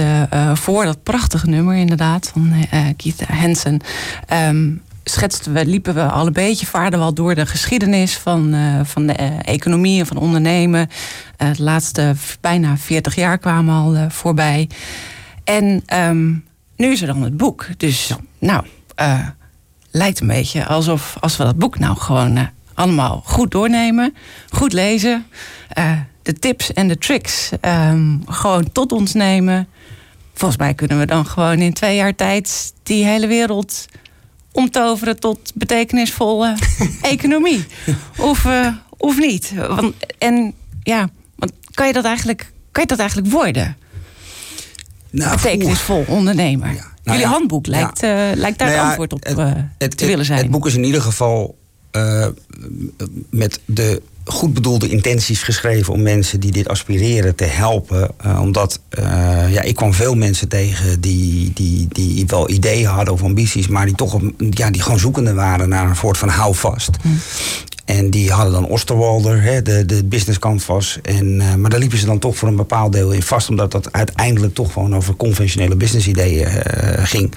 voor 0.53 0.83
dat 0.85 1.03
prachtige 1.03 1.47
nummer 1.47 1.75
inderdaad 1.75 2.31
van 2.33 2.53
Keith 2.97 3.21
Hansen. 3.27 3.81
Um, 4.33 4.81
schetsten 5.03 5.53
we, 5.53 5.65
liepen 5.65 5.93
we 5.93 6.03
al 6.03 6.27
een 6.27 6.33
beetje, 6.33 6.65
vaarden 6.65 6.99
we 6.99 7.05
al 7.05 7.13
door 7.13 7.35
de 7.35 7.45
geschiedenis 7.45 8.17
van, 8.17 8.55
van 8.83 9.07
de 9.07 9.13
economie 9.41 9.99
en 9.99 10.05
van 10.05 10.17
ondernemen. 10.17 10.89
De 11.37 11.63
laatste 11.63 12.15
bijna 12.41 12.77
40 12.77 13.15
jaar 13.15 13.37
kwamen 13.37 13.75
al 13.75 14.09
voorbij. 14.09 14.69
En 15.43 15.83
um, 15.93 16.45
nu 16.75 16.91
is 16.91 17.01
er 17.01 17.07
dan 17.07 17.21
het 17.21 17.37
boek. 17.37 17.67
Dus 17.77 18.07
ja. 18.07 18.17
nou, 18.39 18.63
lijkt 19.91 20.19
een 20.19 20.27
beetje 20.27 20.65
alsof 20.65 21.17
als 21.19 21.37
we 21.37 21.43
dat 21.43 21.57
boek 21.57 21.79
nou 21.79 21.97
gewoon 21.97 22.49
allemaal 22.79 23.21
goed 23.25 23.51
doornemen, 23.51 24.15
goed 24.49 24.73
lezen, 24.73 25.25
de 26.21 26.33
tips 26.39 26.73
en 26.73 26.87
de 26.87 26.97
tricks 26.97 27.49
um, 27.61 28.21
gewoon 28.25 28.71
tot 28.71 28.91
ons 28.91 29.13
nemen. 29.13 29.67
Volgens 30.33 30.59
mij 30.59 30.73
kunnen 30.73 30.99
we 30.99 31.05
dan 31.05 31.25
gewoon 31.25 31.59
in 31.59 31.73
twee 31.73 31.95
jaar 31.95 32.15
tijd 32.15 32.73
die 32.83 33.05
hele 33.05 33.27
wereld 33.27 33.85
omtoveren 34.51 35.19
tot 35.19 35.51
betekenisvolle 35.55 36.55
economie. 37.01 37.65
Of, 38.17 38.45
uh, 38.45 38.67
of 38.97 39.19
niet. 39.19 39.53
Want, 39.67 39.95
en 40.17 40.53
ja, 40.83 41.09
want 41.35 41.51
kan 41.73 41.87
je 41.87 41.93
dat 41.93 42.05
eigenlijk, 42.05 42.51
kan 42.71 42.81
je 42.83 42.89
dat 42.89 42.99
eigenlijk 42.99 43.31
worden? 43.31 43.77
Nou, 45.09 45.35
Betekenisvol 45.35 46.05
ondernemer. 46.07 46.67
Ja. 46.67 46.73
Nou, 46.73 46.87
Jullie 47.03 47.21
ja, 47.21 47.29
handboek 47.29 47.67
lijkt, 47.67 48.01
ja. 48.01 48.31
uh, 48.31 48.37
lijkt 48.37 48.59
daar 48.59 48.69
nou 48.69 48.87
antwoord 48.87 49.13
op 49.13 49.27
uh, 49.27 49.51
het, 49.77 49.97
te 49.97 50.05
willen 50.05 50.25
zijn. 50.25 50.39
Het 50.39 50.51
boek 50.51 50.65
is 50.65 50.75
in 50.75 50.83
ieder 50.83 51.01
geval 51.01 51.58
met 53.29 53.59
de 53.65 54.01
goed 54.29 54.53
bedoelde 54.53 54.89
intenties 54.89 55.43
geschreven 55.43 55.93
om 55.93 56.01
mensen 56.01 56.39
die 56.39 56.51
dit 56.51 56.67
aspireren 56.67 57.35
te 57.35 57.43
helpen. 57.43 58.11
Uh, 58.25 58.41
omdat 58.41 58.79
uh, 58.99 59.53
ja, 59.53 59.61
ik 59.61 59.75
kwam 59.75 59.93
veel 59.93 60.15
mensen 60.15 60.47
tegen 60.47 61.01
die, 61.01 61.51
die, 61.53 61.87
die 61.89 62.25
wel 62.27 62.49
ideeën 62.49 62.87
hadden 62.87 63.13
of 63.13 63.23
ambities, 63.23 63.67
maar 63.67 63.85
die 63.85 63.95
toch 63.95 64.19
ja, 64.49 64.71
die 64.71 64.81
gewoon 64.81 64.99
zoekende 64.99 65.33
waren 65.33 65.69
naar 65.69 65.89
een 65.89 65.95
soort 65.95 66.17
van 66.17 66.29
houvast. 66.29 66.89
Hm. 67.01 67.07
En 67.97 68.09
die 68.09 68.31
hadden 68.31 68.53
dan 68.53 68.65
Osterwalder, 68.65 69.41
hè, 69.41 69.61
de, 69.61 69.85
de 69.85 70.03
business 70.03 70.39
canvas. 70.39 70.99
En, 71.01 71.25
uh, 71.25 71.53
maar 71.55 71.69
daar 71.69 71.79
liepen 71.79 71.97
ze 71.97 72.05
dan 72.05 72.19
toch 72.19 72.37
voor 72.37 72.47
een 72.47 72.55
bepaald 72.55 72.93
deel 72.93 73.11
in 73.11 73.21
vast, 73.21 73.49
omdat 73.49 73.71
dat 73.71 73.91
uiteindelijk 73.91 74.53
toch 74.53 74.73
gewoon 74.73 74.95
over 74.95 75.15
conventionele 75.15 75.75
business 75.75 76.07
ideeën 76.07 76.47
ging. 77.05 77.31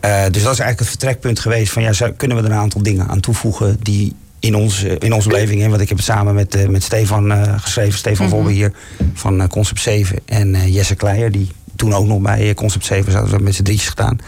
dus 0.00 0.20
dat 0.20 0.32
is 0.32 0.44
eigenlijk 0.44 0.78
het 0.78 0.88
vertrekpunt 0.88 1.40
geweest 1.40 1.72
van 1.72 1.82
ja, 1.82 1.92
kunnen 2.16 2.36
we 2.36 2.42
er 2.42 2.50
een 2.50 2.58
aantal 2.58 2.82
dingen 2.82 3.08
aan 3.08 3.20
toevoegen 3.20 3.76
die 3.82 4.14
in, 4.38 4.54
ons, 4.54 4.82
in 4.82 5.12
onze 5.12 5.28
beleving. 5.28 5.60
Hè, 5.60 5.68
want 5.68 5.80
ik 5.80 5.88
heb 5.88 5.96
het 5.96 6.06
samen 6.06 6.34
met, 6.34 6.70
met 6.70 6.82
Stefan 6.82 7.32
geschreven. 7.60 7.98
Stefan 7.98 8.26
mm 8.26 8.32
-hmm. 8.32 8.46
hier 8.46 8.72
van 9.14 9.48
Concept 9.48 9.80
7. 9.80 10.18
En 10.24 10.72
Jesse 10.72 10.94
Kleijer, 10.94 11.32
die 11.32 11.48
toen 11.76 11.94
ook 11.94 12.06
nog 12.06 12.20
bij 12.20 12.54
Concept 12.54 12.84
7 12.84 13.12
zaten. 13.12 13.36
We 13.36 13.42
met 13.42 13.54
z'n 13.54 13.62
drietjes 13.62 13.88
gedaan. 13.88 14.18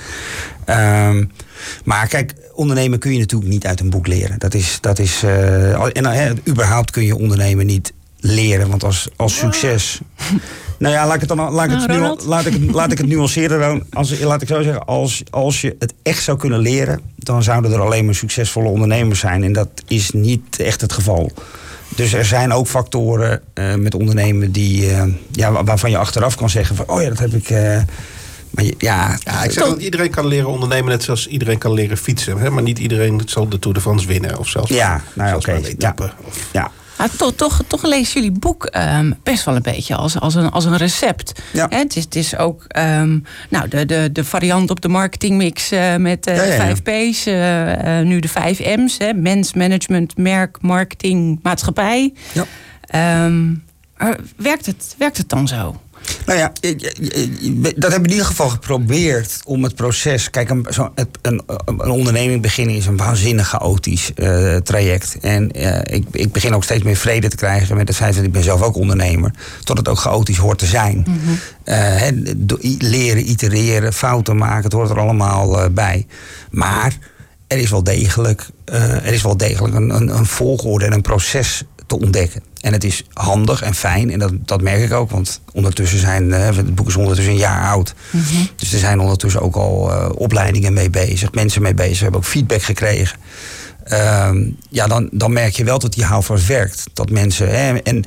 Um, 1.09 1.31
maar 1.85 2.09
kijk, 2.09 2.35
ondernemen 2.53 2.99
kun 2.99 3.12
je 3.12 3.18
natuurlijk 3.18 3.51
niet 3.51 3.66
uit 3.66 3.81
een 3.81 3.90
boek 3.90 4.07
leren. 4.07 4.38
Dat 4.38 4.55
is, 4.55 4.79
dat 4.81 4.99
is, 4.99 5.23
en 5.92 6.38
überhaupt 6.49 6.90
kun 6.90 7.05
je 7.05 7.16
ondernemen 7.16 7.66
niet 7.66 7.92
leren. 8.20 8.68
Want 8.68 8.85
als, 8.85 9.09
als 9.16 9.38
succes. 9.38 10.01
Nou 10.81 10.94
ja, 10.94 11.07
laat 11.07 11.14
ik 11.14 11.20
het, 11.20 11.29
dan, 11.29 11.53
laat 11.53 11.64
ik 11.64 11.70
het, 11.70 11.87
nou, 11.87 12.16
nu, 12.18 12.27
laat 12.27 12.46
ik 12.46 12.53
het, 12.53 12.70
laat 12.81 12.92
ik 12.92 12.99
het 12.99 13.07
nuanceren. 13.07 13.87
Als, 13.90 14.20
laat 14.20 14.42
ik 14.42 14.49
zo 14.49 14.62
zeggen, 14.62 14.87
als, 14.87 15.23
als 15.31 15.61
je 15.61 15.77
het 15.79 15.94
echt 16.03 16.23
zou 16.23 16.38
kunnen 16.38 16.59
leren, 16.59 17.01
dan 17.16 17.42
zouden 17.42 17.73
er 17.73 17.81
alleen 17.81 18.05
maar 18.05 18.14
succesvolle 18.14 18.68
ondernemers 18.68 19.20
zijn. 19.20 19.44
En 19.44 19.53
dat 19.53 19.68
is 19.87 20.11
niet 20.11 20.61
echt 20.61 20.81
het 20.81 20.92
geval. 20.92 21.33
Dus 21.96 22.12
er 22.12 22.25
zijn 22.25 22.53
ook 22.53 22.66
factoren 22.66 23.42
uh, 23.55 23.75
met 23.75 23.94
ondernemen 23.94 24.53
die, 24.53 24.90
uh, 24.90 25.03
ja, 25.31 25.64
waarvan 25.64 25.90
je 25.90 25.96
achteraf 25.96 26.35
kan 26.35 26.51
zeggen: 26.51 26.77
van, 26.77 26.88
oh 26.88 27.03
ja, 27.03 27.09
dat 27.09 27.18
heb 27.18 27.35
ik. 27.35 27.51
Uh, 27.51 27.81
maar 28.51 28.65
ja, 28.65 29.19
ja, 29.25 29.43
ik 29.43 29.51
zeg 29.51 29.65
dat 29.65 29.81
iedereen 29.81 30.11
kan 30.11 30.27
leren 30.27 30.49
ondernemen, 30.49 30.91
net 30.91 31.03
zoals 31.03 31.27
iedereen 31.27 31.59
kan 31.59 31.73
leren 31.73 31.97
fietsen. 31.97 32.39
Hè? 32.39 32.51
Maar 32.51 32.63
niet 32.63 32.79
iedereen 32.79 33.23
zal 33.25 33.49
de 33.49 33.59
Tour 33.59 33.75
de 33.75 33.83
France 33.83 34.07
winnen. 34.07 34.39
Of 34.39 34.49
zelfs, 34.49 34.71
ja, 34.71 35.03
nou, 35.13 35.37
oké. 35.37 35.51
Okay. 35.51 35.75
Ja. 35.79 35.95
ja. 36.53 36.71
Maar 37.01 37.17
toch, 37.17 37.33
toch, 37.35 37.63
toch 37.67 37.83
lezen 37.83 38.15
jullie 38.15 38.39
boek 38.39 38.71
um, 38.77 39.15
best 39.23 39.45
wel 39.45 39.57
een 39.57 39.63
beetje 39.63 39.95
als, 39.95 40.21
als, 40.21 40.35
een, 40.35 40.51
als 40.51 40.65
een 40.65 40.77
recept. 40.77 41.43
Ja. 41.53 41.67
Het, 41.69 41.97
is, 41.97 42.05
het 42.05 42.17
is 42.17 42.37
ook 42.37 42.65
um, 42.79 43.25
nou, 43.49 43.69
de, 43.69 43.87
de, 43.87 44.09
de 44.13 44.25
variant 44.25 44.71
op 44.71 44.81
de 44.81 44.89
marketingmix 44.89 45.73
uh, 45.73 45.97
met 45.97 46.29
uh, 46.29 46.37
ja, 46.37 46.43
ja, 46.43 46.77
5 46.77 46.83
P's. 46.83 47.27
Uh, 47.27 48.01
nu 48.01 48.21
de 48.21 48.29
5 48.29 48.61
M's. 48.77 48.99
Hè, 48.99 49.13
mens, 49.13 49.55
management, 49.55 50.17
merk, 50.17 50.59
marketing, 50.61 51.39
maatschappij. 51.43 52.13
Ja. 52.33 53.25
Um, 53.25 53.65
werkt, 54.37 54.67
het, 54.67 54.95
werkt 54.99 55.17
het 55.17 55.29
dan 55.29 55.49
zo? 55.49 55.81
Nou 56.27 56.38
ja, 56.38 56.53
dat 57.77 57.90
hebben 57.90 58.03
we 58.03 58.07
in 58.07 58.11
ieder 58.11 58.25
geval 58.25 58.49
geprobeerd 58.49 59.40
om 59.44 59.62
het 59.62 59.75
proces. 59.75 60.31
Kijk, 60.31 60.51
een, 60.51 60.66
zo, 60.70 60.92
een, 61.23 61.42
een 61.66 61.90
onderneming 61.90 62.42
beginnen 62.42 62.77
is 62.77 62.87
een 62.87 62.96
waanzinnig 62.96 63.49
chaotisch 63.49 64.12
uh, 64.14 64.57
traject. 64.57 65.16
En 65.20 65.59
uh, 65.59 65.79
ik, 65.79 66.05
ik 66.11 66.33
begin 66.33 66.55
ook 66.55 66.64
steeds 66.64 66.83
meer 66.83 66.96
vrede 66.96 67.29
te 67.29 67.37
krijgen 67.37 67.77
met 67.77 67.88
het 67.88 67.96
feit 67.96 68.14
dat 68.14 68.25
ik 68.25 68.33
ben 68.33 68.42
zelf 68.42 68.62
ook 68.62 68.77
ondernemer. 68.77 69.31
Tot 69.64 69.79
het 69.79 69.88
ook 69.88 69.99
chaotisch 69.99 70.37
hoort 70.37 70.59
te 70.59 70.66
zijn. 70.66 70.96
Mm 70.96 71.20
-hmm. 71.25 71.38
uh, 71.64 71.75
he, 71.75 72.11
leren, 72.79 73.31
itereren, 73.31 73.92
fouten 73.92 74.37
maken, 74.37 74.64
het 74.64 74.73
hoort 74.73 74.90
er 74.90 75.01
allemaal 75.01 75.70
bij. 75.70 76.07
Maar 76.51 76.99
er 77.46 77.59
is 77.59 77.70
wel 77.70 77.85
degelijk, 77.85 78.46
er 78.64 79.12
is 79.12 79.23
wel 79.23 79.37
degelijk 79.37 79.75
een, 79.75 79.90
een, 79.90 80.09
een 80.09 80.27
volgorde 80.27 80.85
en 80.85 80.92
een 80.92 81.03
proces 81.03 81.64
te 81.90 82.00
ontdekken. 82.00 82.42
En 82.61 82.72
het 82.72 82.85
is 82.85 83.05
handig 83.12 83.62
en 83.62 83.74
fijn. 83.74 84.11
En 84.11 84.18
dat, 84.18 84.33
dat 84.44 84.62
merk 84.62 84.83
ik 84.83 84.92
ook. 84.92 85.11
Want 85.11 85.40
ondertussen 85.53 85.98
zijn. 85.98 86.33
het 86.33 86.74
boek 86.74 86.88
is 86.88 86.96
ondertussen 86.96 87.33
een 87.33 87.38
jaar 87.38 87.70
oud. 87.70 87.94
Mhm. 88.11 88.24
Dus 88.57 88.72
er 88.72 88.79
zijn 88.79 89.00
ondertussen 89.00 89.40
ook 89.40 89.57
al 89.57 89.90
opleidingen 90.14 90.72
mee 90.72 90.90
bezig. 90.90 91.33
Mensen 91.33 91.62
mee 91.62 91.74
bezig. 91.74 91.96
We 91.96 92.03
hebben 92.03 92.20
ook 92.20 92.26
feedback 92.26 92.62
gekregen. 92.62 93.18
Ehm, 93.85 94.50
ja, 94.68 94.87
dan, 94.87 95.09
dan 95.12 95.33
merk 95.33 95.57
je 95.57 95.64
wel 95.64 95.79
dat 95.79 95.92
die 95.92 96.05
houvast 96.05 96.46
werkt. 96.46 96.85
Dat 96.92 97.11
mensen. 97.11 97.48
Hè, 97.48 97.76
en 97.76 98.05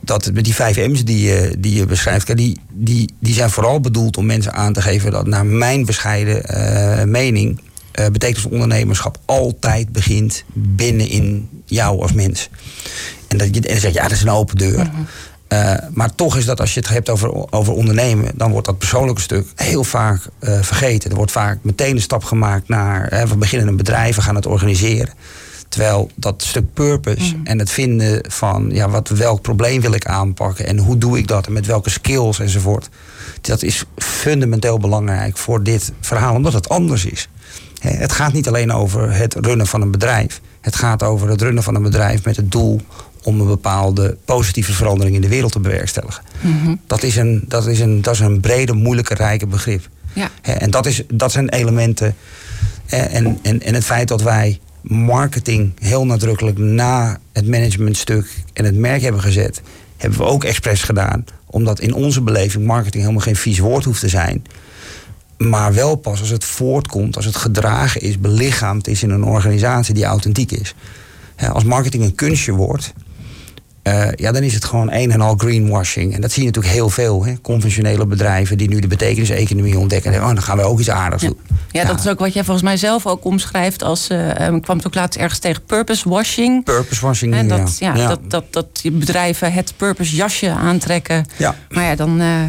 dat 0.00 0.30
die 0.34 0.54
vijf 0.54 0.76
M's 0.76 1.04
die 1.04 1.20
je, 1.20 1.54
die 1.58 1.74
je 1.74 1.86
beschrijft, 1.86 2.36
die, 2.36 2.60
die, 2.70 3.14
die 3.20 3.34
zijn 3.34 3.50
vooral 3.50 3.80
bedoeld 3.80 4.16
om 4.16 4.26
mensen 4.26 4.52
aan 4.52 4.72
te 4.72 4.82
geven 4.82 5.10
dat, 5.10 5.26
naar 5.26 5.46
mijn 5.46 5.84
bescheiden 5.84 6.44
uh, 6.50 7.04
mening, 7.04 7.60
uh, 8.00 8.06
betekent 8.06 8.48
ondernemerschap 8.48 9.18
altijd 9.24 9.92
begint 9.92 10.44
binnenin 10.52 11.48
jou 11.64 12.02
als 12.02 12.12
mens. 12.12 12.48
En, 13.32 13.38
dat 13.38 13.54
je, 13.54 13.60
en 13.60 13.72
dan 13.72 13.80
zeg 13.80 13.92
je, 13.92 13.98
ja, 13.98 14.02
dat 14.02 14.12
is 14.12 14.22
een 14.22 14.30
open 14.30 14.56
deur. 14.56 14.78
Mhm. 14.78 15.02
Eh, 15.48 15.74
maar 15.90 16.14
toch 16.14 16.36
is 16.36 16.44
dat 16.44 16.60
als 16.60 16.74
je 16.74 16.80
het 16.80 16.88
hebt 16.88 17.10
over, 17.10 17.52
over 17.52 17.72
ondernemen, 17.72 18.30
dan 18.34 18.50
wordt 18.50 18.66
dat 18.66 18.78
persoonlijke 18.78 19.20
stuk 19.20 19.46
heel 19.54 19.84
vaak 19.84 20.20
uh, 20.40 20.62
vergeten. 20.62 21.10
Er 21.10 21.16
wordt 21.16 21.32
vaak 21.32 21.58
meteen 21.62 21.94
een 21.94 22.02
stap 22.02 22.24
gemaakt 22.24 22.68
naar 22.68 23.26
we 23.28 23.36
beginnen 23.36 23.68
een 23.68 23.76
bedrijf, 23.76 24.16
we 24.16 24.22
gaan 24.22 24.34
het 24.34 24.46
organiseren. 24.46 25.14
Terwijl 25.68 26.10
dat 26.14 26.42
stuk 26.42 26.72
purpose 26.74 27.36
mm. 27.36 27.46
en 27.46 27.58
het 27.58 27.70
vinden 27.70 28.24
van 28.28 28.70
ja, 28.72 28.88
wat, 28.88 29.08
welk 29.08 29.42
probleem 29.42 29.80
wil 29.80 29.92
ik 29.92 30.06
aanpakken 30.06 30.66
en 30.66 30.78
hoe 30.78 30.98
doe 30.98 31.18
ik 31.18 31.26
dat 31.26 31.46
en 31.46 31.52
met 31.52 31.66
welke 31.66 31.90
skills 31.90 32.38
enzovoort. 32.38 32.88
Dat 33.40 33.62
is 33.62 33.84
fundamenteel 33.96 34.78
belangrijk 34.78 35.36
voor 35.36 35.62
dit 35.62 35.92
verhaal, 36.00 36.34
omdat 36.34 36.52
het 36.52 36.68
anders 36.68 37.04
is. 37.04 37.28
Het 37.80 38.12
gaat 38.12 38.32
niet 38.32 38.48
alleen 38.48 38.72
over 38.72 39.14
het 39.14 39.34
runnen 39.34 39.66
van 39.66 39.80
een 39.80 39.90
bedrijf. 39.90 40.40
Het 40.60 40.76
gaat 40.76 41.02
over 41.02 41.28
het 41.28 41.42
runnen 41.42 41.62
van 41.62 41.74
een 41.74 41.82
bedrijf 41.82 42.24
met 42.24 42.36
het 42.36 42.50
doel 42.50 42.80
om 43.22 43.40
een 43.40 43.46
bepaalde 43.46 44.16
positieve 44.24 44.72
verandering 44.72 45.14
in 45.14 45.20
de 45.22 45.28
wereld 45.28 45.52
te 45.52 45.60
bewerkstelligen. 45.60 46.22
Mhm. 46.40 46.74
dat, 46.86 47.02
is 47.02 47.16
een, 47.16 47.44
dat, 47.48 47.66
is 47.66 47.80
een, 47.80 48.02
dat 48.02 48.14
is 48.14 48.20
een 48.20 48.40
brede, 48.40 48.72
moeilijke, 48.72 49.14
rijke 49.14 49.46
begrip. 49.46 49.88
Ja. 50.12 50.30
En 50.42 50.70
dat, 50.70 50.86
is, 50.86 51.02
dat 51.12 51.32
zijn 51.32 51.48
elementen. 51.48 52.14
En, 52.86 53.38
en, 53.42 53.62
en 53.62 53.74
het 53.74 53.84
feit 53.84 54.08
dat 54.08 54.22
wij 54.22 54.60
marketing 54.82 55.72
heel 55.78 56.06
nadrukkelijk 56.06 56.58
na 56.58 57.18
het 57.32 57.48
managementstuk 57.48 58.26
en 58.52 58.64
het 58.64 58.74
merk 58.74 59.02
hebben 59.02 59.20
gezet, 59.20 59.62
hebben 59.96 60.18
we 60.18 60.24
ook 60.24 60.44
expres 60.44 60.82
gedaan. 60.82 61.24
Omdat 61.46 61.80
in 61.80 61.94
onze 61.94 62.20
beleving 62.20 62.66
marketing 62.66 63.02
helemaal 63.02 63.24
geen 63.24 63.36
vies 63.36 63.58
woord 63.58 63.84
hoeft 63.84 64.00
te 64.00 64.08
zijn. 64.08 64.44
Maar 65.36 65.74
wel 65.74 65.96
pas 65.96 66.20
als 66.20 66.28
het 66.28 66.44
voortkomt, 66.44 67.16
als 67.16 67.24
het 67.24 67.36
gedragen 67.36 68.00
is, 68.00 68.18
belichaamd 68.18 68.88
is 68.88 69.02
in 69.02 69.10
een 69.10 69.24
organisatie 69.24 69.94
die 69.94 70.04
authentiek 70.04 70.52
is. 70.52 70.74
Als 71.52 71.64
marketing 71.64 72.04
een 72.04 72.14
kunstje 72.14 72.52
wordt, 72.52 72.92
uh, 73.82 74.12
ja, 74.14 74.32
dan 74.32 74.42
is 74.42 74.54
het 74.54 74.64
gewoon 74.64 74.92
een 74.92 75.10
en 75.10 75.20
al 75.20 75.34
greenwashing. 75.36 76.14
En 76.14 76.20
dat 76.20 76.32
zie 76.32 76.42
je 76.42 76.48
natuurlijk 76.48 76.74
heel 76.74 76.88
veel. 76.88 77.24
Hè? 77.24 77.34
Conventionele 77.40 78.06
bedrijven 78.06 78.58
die 78.58 78.68
nu 78.68 78.80
de 78.80 78.86
betekenis-economie 78.86 79.78
ontdekken. 79.78 80.12
En 80.12 80.20
oh, 80.20 80.26
dan 80.26 80.42
gaan 80.42 80.56
we 80.56 80.62
ook 80.62 80.78
iets 80.78 80.90
aardigs 80.90 81.22
doen. 81.22 81.38
Ja, 81.70 81.84
dat 81.84 81.98
is 81.98 82.08
ook 82.08 82.18
wat 82.18 82.32
jij 82.32 82.44
volgens 82.44 82.66
mij 82.66 82.76
zelf 82.76 83.06
ook 83.06 83.24
omschrijft 83.24 83.82
als. 83.82 84.10
Uh, 84.10 84.28
ik 84.28 84.62
kwam 84.62 84.76
het 84.76 84.86
ook 84.86 84.94
laatst 84.94 85.18
ergens 85.18 85.38
tegen 85.38 85.64
purpose 85.64 86.08
washing. 86.08 86.64
Purpose 86.64 87.06
washing, 87.06 87.34
en 87.34 87.48
dat, 87.48 87.76
ja. 87.78 88.08
Dat, 88.08 88.20
dat, 88.28 88.44
dat 88.50 88.82
bedrijven 88.92 89.52
het 89.52 89.72
purpose 89.76 90.16
jasje 90.16 90.50
aantrekken. 90.50 91.26
Ja. 91.36 91.54
Maar 91.70 91.84
ja, 91.84 91.94
dan 91.94 92.20
uh, 92.20 92.42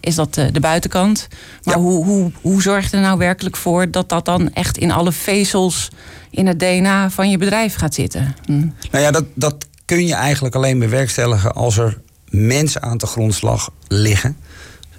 is 0.00 0.14
dat 0.14 0.34
de 0.34 0.60
buitenkant. 0.60 1.28
Maar 1.62 1.76
hoe, 1.76 2.04
hoe, 2.04 2.30
hoe 2.40 2.62
zorg 2.62 2.90
je 2.90 2.96
er 2.96 3.02
nou 3.02 3.18
werkelijk 3.18 3.56
voor 3.56 3.90
dat 3.90 4.08
dat 4.08 4.24
dan 4.24 4.52
echt 4.52 4.78
in 4.78 4.90
alle 4.90 5.12
vezels 5.12 5.88
in 6.30 6.46
het 6.46 6.58
DNA 6.58 7.10
van 7.10 7.30
je 7.30 7.38
bedrijf 7.38 7.74
gaat 7.74 7.94
zitten? 7.94 8.34
Hm. 8.44 8.66
Nou 8.90 9.04
ja, 9.04 9.10
dat, 9.10 9.24
dat 9.34 9.66
kun 9.92 10.06
je 10.06 10.14
eigenlijk 10.14 10.54
alleen 10.54 10.78
bewerkstelligen 10.78 11.54
als 11.54 11.78
er 11.78 12.00
mensen 12.30 12.82
aan 12.82 12.98
de 12.98 13.06
grondslag 13.06 13.70
liggen, 13.88 14.36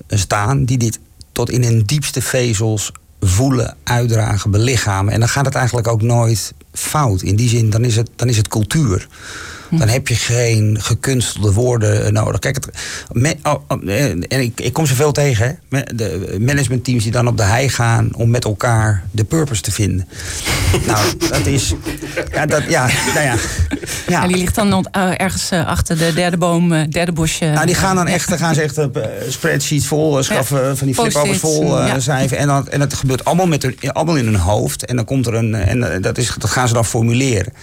staan, 0.08 0.66
die 0.66 0.78
dit 0.78 1.00
tot 1.32 1.50
in 1.50 1.64
hun 1.64 1.84
diepste 1.86 2.22
vezels 2.22 2.92
voelen, 3.20 3.76
uitdragen, 3.84 4.52
belichamen. 4.52 5.14
En 5.14 5.20
dan 5.20 5.30
gaat 5.30 5.46
het 5.46 5.56
eigenlijk 5.56 5.88
ook 5.88 6.02
nooit 6.02 6.54
fout. 6.74 7.22
In 7.22 7.36
die 7.36 7.50
zin, 7.50 7.70
dan 7.70 7.84
is 7.84 7.96
het, 7.96 8.10
dan 8.16 8.30
is 8.30 8.38
het 8.38 8.48
cultuur. 8.48 9.08
Dan 9.78 9.88
heb 9.88 10.08
je 10.08 10.16
geen 10.16 10.78
gekunstelde 10.82 11.52
woorden 11.54 12.14
nodig. 12.14 12.40
Kijk, 12.40 12.56
het, 12.56 12.70
oh, 13.44 13.54
oh, 13.68 13.90
en 14.28 14.42
ik, 14.42 14.62
ik 14.62 14.74
kom 14.74 14.86
zoveel 14.86 15.12
tegen. 15.12 15.60
Hè? 15.70 15.82
De 15.96 16.38
managementteams 16.40 17.04
die 17.04 17.12
dan 17.12 17.28
op 17.28 17.38
de 17.38 17.44
hei 17.44 17.70
gaan 17.70 18.10
om 18.16 18.30
met 18.30 18.46
elkaar 18.46 19.04
de 19.12 19.24
purpose 19.24 19.62
te 19.62 19.72
vinden. 19.72 20.08
nou, 20.88 21.18
dat 21.18 21.46
is. 21.46 21.74
Ja, 22.32 22.46
dat, 22.46 22.64
ja, 22.68 22.90
nou 23.14 23.26
ja, 23.26 23.36
ja. 24.08 24.28
die 24.28 24.38
ligt 24.38 24.56
dan 24.56 24.88
uh, 24.98 25.20
ergens 25.20 25.52
uh, 25.52 25.68
achter 25.68 25.98
de 25.98 26.14
derde 26.14 26.38
boom, 26.38 26.72
uh, 26.72 26.84
derde 26.90 27.12
bosje. 27.12 27.46
Nou, 27.46 27.66
die 27.66 27.76
gaan 27.76 27.96
dan 27.96 28.08
echt, 28.08 28.30
dan 28.30 28.38
gaan 28.38 28.54
ze 28.54 28.62
echt 28.62 28.80
spreadsheets 29.28 29.88
vol 29.88 30.24
schaffen, 30.24 30.78
van 30.78 30.88
die 30.88 30.96
flipovers 30.96 31.38
vol 31.38 31.78
schrijven. 31.98 32.38
En, 32.38 32.48
dan, 32.48 32.70
en 32.70 32.80
dat 32.80 32.94
gebeurt 32.94 33.26
allemaal, 33.26 33.48
met 33.48 33.64
hun, 33.64 33.76
allemaal 33.92 34.16
in 34.16 34.26
hun 34.26 34.36
hoofd. 34.36 34.86
En 34.86 34.96
dan 34.96 35.06
komt 35.06 35.28
er 35.28 35.34
een. 35.34 35.54
En 35.54 36.02
dat, 36.02 36.18
is, 36.18 36.36
dat 36.38 36.50
gaan 36.50 36.68
ze 36.68 36.74
dan 36.74 36.86
formuleren. 36.86 37.54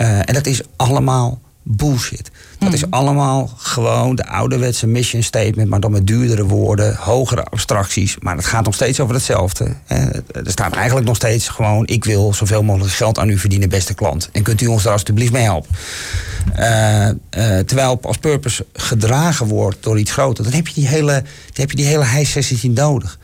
Uh, 0.00 0.18
en 0.18 0.34
dat 0.34 0.46
is 0.46 0.60
allemaal 0.76 1.40
bullshit. 1.62 2.30
Dat 2.58 2.72
is 2.72 2.82
hmm. 2.82 2.92
allemaal 2.92 3.50
gewoon 3.56 4.14
de 4.14 4.26
ouderwetse 4.26 4.86
mission 4.86 5.22
statement, 5.22 5.68
maar 5.68 5.80
dan 5.80 5.90
met 5.90 6.06
duurdere 6.06 6.44
woorden, 6.44 6.96
hogere 6.96 7.44
abstracties. 7.44 8.16
Maar 8.18 8.36
het 8.36 8.44
gaat 8.44 8.64
nog 8.64 8.74
steeds 8.74 9.00
over 9.00 9.14
hetzelfde. 9.14 9.74
Er 9.86 10.42
staat 10.44 10.74
eigenlijk 10.74 11.06
nog 11.06 11.16
steeds 11.16 11.48
gewoon: 11.48 11.86
ik 11.86 12.04
wil 12.04 12.34
zoveel 12.34 12.62
mogelijk 12.62 12.94
geld 12.94 13.18
aan 13.18 13.28
u 13.28 13.38
verdienen, 13.38 13.68
beste 13.68 13.94
klant. 13.94 14.28
En 14.32 14.42
kunt 14.42 14.60
u 14.60 14.66
ons 14.66 14.82
daar 14.82 14.92
alstublieft 14.92 15.32
mee 15.32 15.42
helpen? 15.42 15.70
Uh, 16.58 17.08
uh, 17.08 17.14
terwijl 17.58 17.98
als 18.02 18.16
purpose 18.16 18.66
gedragen 18.72 19.46
wordt 19.46 19.82
door 19.82 19.98
iets 19.98 20.12
groter, 20.12 20.44
dan 20.44 20.52
heb 20.52 20.68
je 20.68 20.74
die 20.74 20.88
hele, 20.88 21.12
dan 21.12 21.22
heb 21.52 21.70
je 21.70 21.76
die 21.76 21.86
hele 21.86 22.06
high 22.06 22.62
niet 22.62 22.74
nodig 22.74 23.18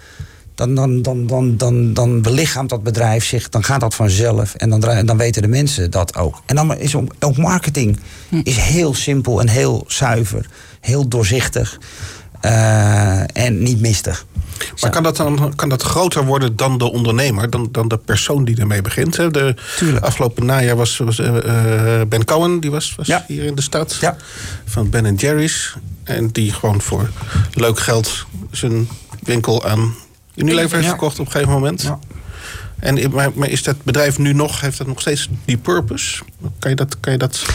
dan, 0.58 0.74
dan, 0.74 1.02
dan, 1.02 1.26
dan, 1.26 1.56
dan, 1.56 1.92
dan 1.92 2.22
belichaamt 2.22 2.70
dat 2.70 2.82
bedrijf 2.82 3.24
zich, 3.24 3.48
dan 3.48 3.64
gaat 3.64 3.80
dat 3.80 3.94
vanzelf 3.94 4.54
en 4.54 4.70
dan, 4.70 5.06
dan 5.06 5.16
weten 5.16 5.42
de 5.42 5.48
mensen 5.48 5.90
dat 5.90 6.16
ook. 6.16 6.42
En 6.46 6.56
dan 6.56 6.76
is 6.76 6.94
ook 7.20 7.36
marketing 7.36 8.00
hm. 8.28 8.40
is 8.42 8.56
heel 8.56 8.94
simpel 8.94 9.40
en 9.40 9.48
heel 9.48 9.84
zuiver, 9.86 10.46
heel 10.80 11.08
doorzichtig 11.08 11.78
uh, 12.42 13.36
en 13.36 13.62
niet 13.62 13.80
mistig. 13.80 14.26
Maar 14.80 14.90
kan 14.90 15.02
dat 15.02 15.16
dan 15.16 15.52
kan 15.54 15.68
dat 15.68 15.82
groter 15.82 16.24
worden 16.24 16.56
dan 16.56 16.78
de 16.78 16.92
ondernemer, 16.92 17.50
dan, 17.50 17.68
dan 17.72 17.88
de 17.88 17.98
persoon 17.98 18.44
die 18.44 18.56
ermee 18.56 18.82
begint? 18.82 19.16
Hè? 19.16 19.30
De 19.30 19.54
afgelopen 20.00 20.46
najaar 20.46 20.76
was, 20.76 20.96
was 20.96 21.18
uh, 21.18 21.36
Ben 22.08 22.24
Cohen, 22.24 22.60
die 22.60 22.70
was, 22.70 22.94
was 22.96 23.06
ja. 23.06 23.24
hier 23.26 23.44
in 23.44 23.54
de 23.54 23.62
stad. 23.62 23.96
Ja. 24.00 24.16
Van 24.64 24.90
Ben 24.90 25.14
Jerry's. 25.14 25.76
En 26.04 26.28
die 26.28 26.52
gewoon 26.52 26.80
voor 26.80 27.10
leuk 27.52 27.78
geld 27.78 28.26
zijn 28.50 28.88
winkel 29.22 29.64
aan 29.64 29.94
Unilever 30.38 30.76
heeft 30.76 30.88
verkocht 30.88 31.18
op 31.18 31.26
een 31.26 31.32
gegeven 31.32 31.52
moment. 31.52 31.92
En, 32.78 33.10
maar, 33.10 33.30
maar, 33.34 33.48
is 33.48 33.62
dat 33.62 33.82
bedrijf 33.82 34.18
nu 34.18 34.32
nog, 34.32 34.60
heeft 34.60 34.78
dat 34.78 34.86
nog 34.86 35.00
steeds 35.00 35.28
die 35.44 35.56
purpose? 35.56 36.22
Kan 36.58 36.70
je 36.70 36.76
dat, 36.76 37.00
kan 37.00 37.12
je 37.12 37.18
dat 37.18 37.46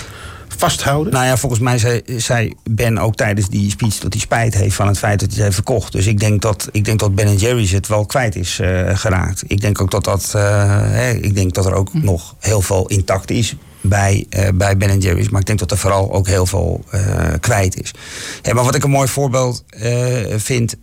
vasthouden? 0.58 1.14
Nou 1.14 1.26
ja, 1.26 1.38
volgens 1.38 1.62
mij 1.62 1.78
zei, 1.78 2.02
zei 2.18 2.54
Ben 2.70 2.98
ook 2.98 3.16
tijdens 3.16 3.50
die 3.50 3.70
speech 3.70 3.98
dat 3.98 4.14
hij 4.14 4.22
spijt 4.22 4.54
heeft 4.54 4.76
van 4.76 4.88
het 4.88 4.98
feit 4.98 5.20
dat 5.20 5.34
hij 5.34 5.44
heeft 5.44 5.56
verkocht. 5.56 5.92
Dus 5.92 6.08
ik 6.08 6.20
denk 6.20 6.42
dat, 6.42 6.70
ik 6.72 6.86
denk 6.86 7.00
dat 7.00 7.16
Ben 7.16 7.36
Jerry's 7.36 7.72
het 7.72 7.88
wel 7.88 8.06
kwijt 8.06 8.36
is 8.36 8.60
uh, 8.60 8.98
geraakt. 8.98 9.44
Ik 9.48 9.62
denk 9.62 9.82
ook 9.82 9.92
dat, 9.92 10.04
dat, 10.04 10.34
uh, 10.36 11.14
ik 11.14 11.36
denk 11.36 11.54
dat 11.54 11.66
er 11.66 11.74
ook 11.74 11.90
hm. 11.92 12.04
nog 12.04 12.36
heel 12.40 12.62
veel 12.62 12.88
intact 12.88 13.32
is 13.32 13.56
bij, 13.82 14.26
uh, 14.30 14.48
bij 14.54 14.78
Ben 14.78 15.00
Jerry's. 15.00 15.30
Maar 15.30 15.40
ik 15.40 15.48
denk 15.48 15.60
dat 15.60 15.72
er 15.72 15.78
vooral 15.78 16.14
ook 16.14 16.28
heel 16.28 16.46
veel 16.46 16.84
uh, 16.94 17.02
kwijt 17.40 17.82
is. 17.82 17.94
Ja, 18.42 18.54
maar 18.54 18.64
wat 18.64 18.76
ik 18.76 18.84
een 18.84 18.90
mooi 18.90 19.08
voorbeeld 19.08 19.64
uh, 19.84 20.18
vind, 20.36 20.76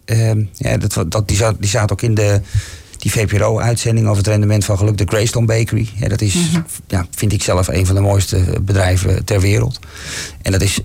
ja, 0.52 0.76
dat, 0.76 1.04
dat, 1.08 1.28
die, 1.28 1.36
zat, 1.36 1.56
die 1.58 1.70
zat 1.70 1.92
ook 1.92 2.02
in 2.02 2.14
de, 2.14 2.40
die 3.00 3.10
VPRO-uitzending 3.10 4.06
over 4.06 4.18
het 4.18 4.26
rendement 4.26 4.64
van 4.64 4.78
geluk, 4.78 4.98
de 4.98 5.04
Greystone 5.06 5.46
Bakery. 5.46 5.88
Ja, 5.94 6.08
dat 6.08 6.20
is, 6.20 6.34
mm 6.34 6.44
-hmm. 6.52 6.64
ja, 6.86 7.06
vind 7.10 7.32
ik 7.32 7.42
zelf, 7.42 7.68
een 7.68 7.86
van 7.86 7.94
de 7.94 8.00
mooiste 8.00 8.44
bedrijven 8.60 9.24
ter 9.24 9.40
wereld. 9.40 9.78
En 10.42 10.52
dat 10.52 10.62
is 10.62 10.80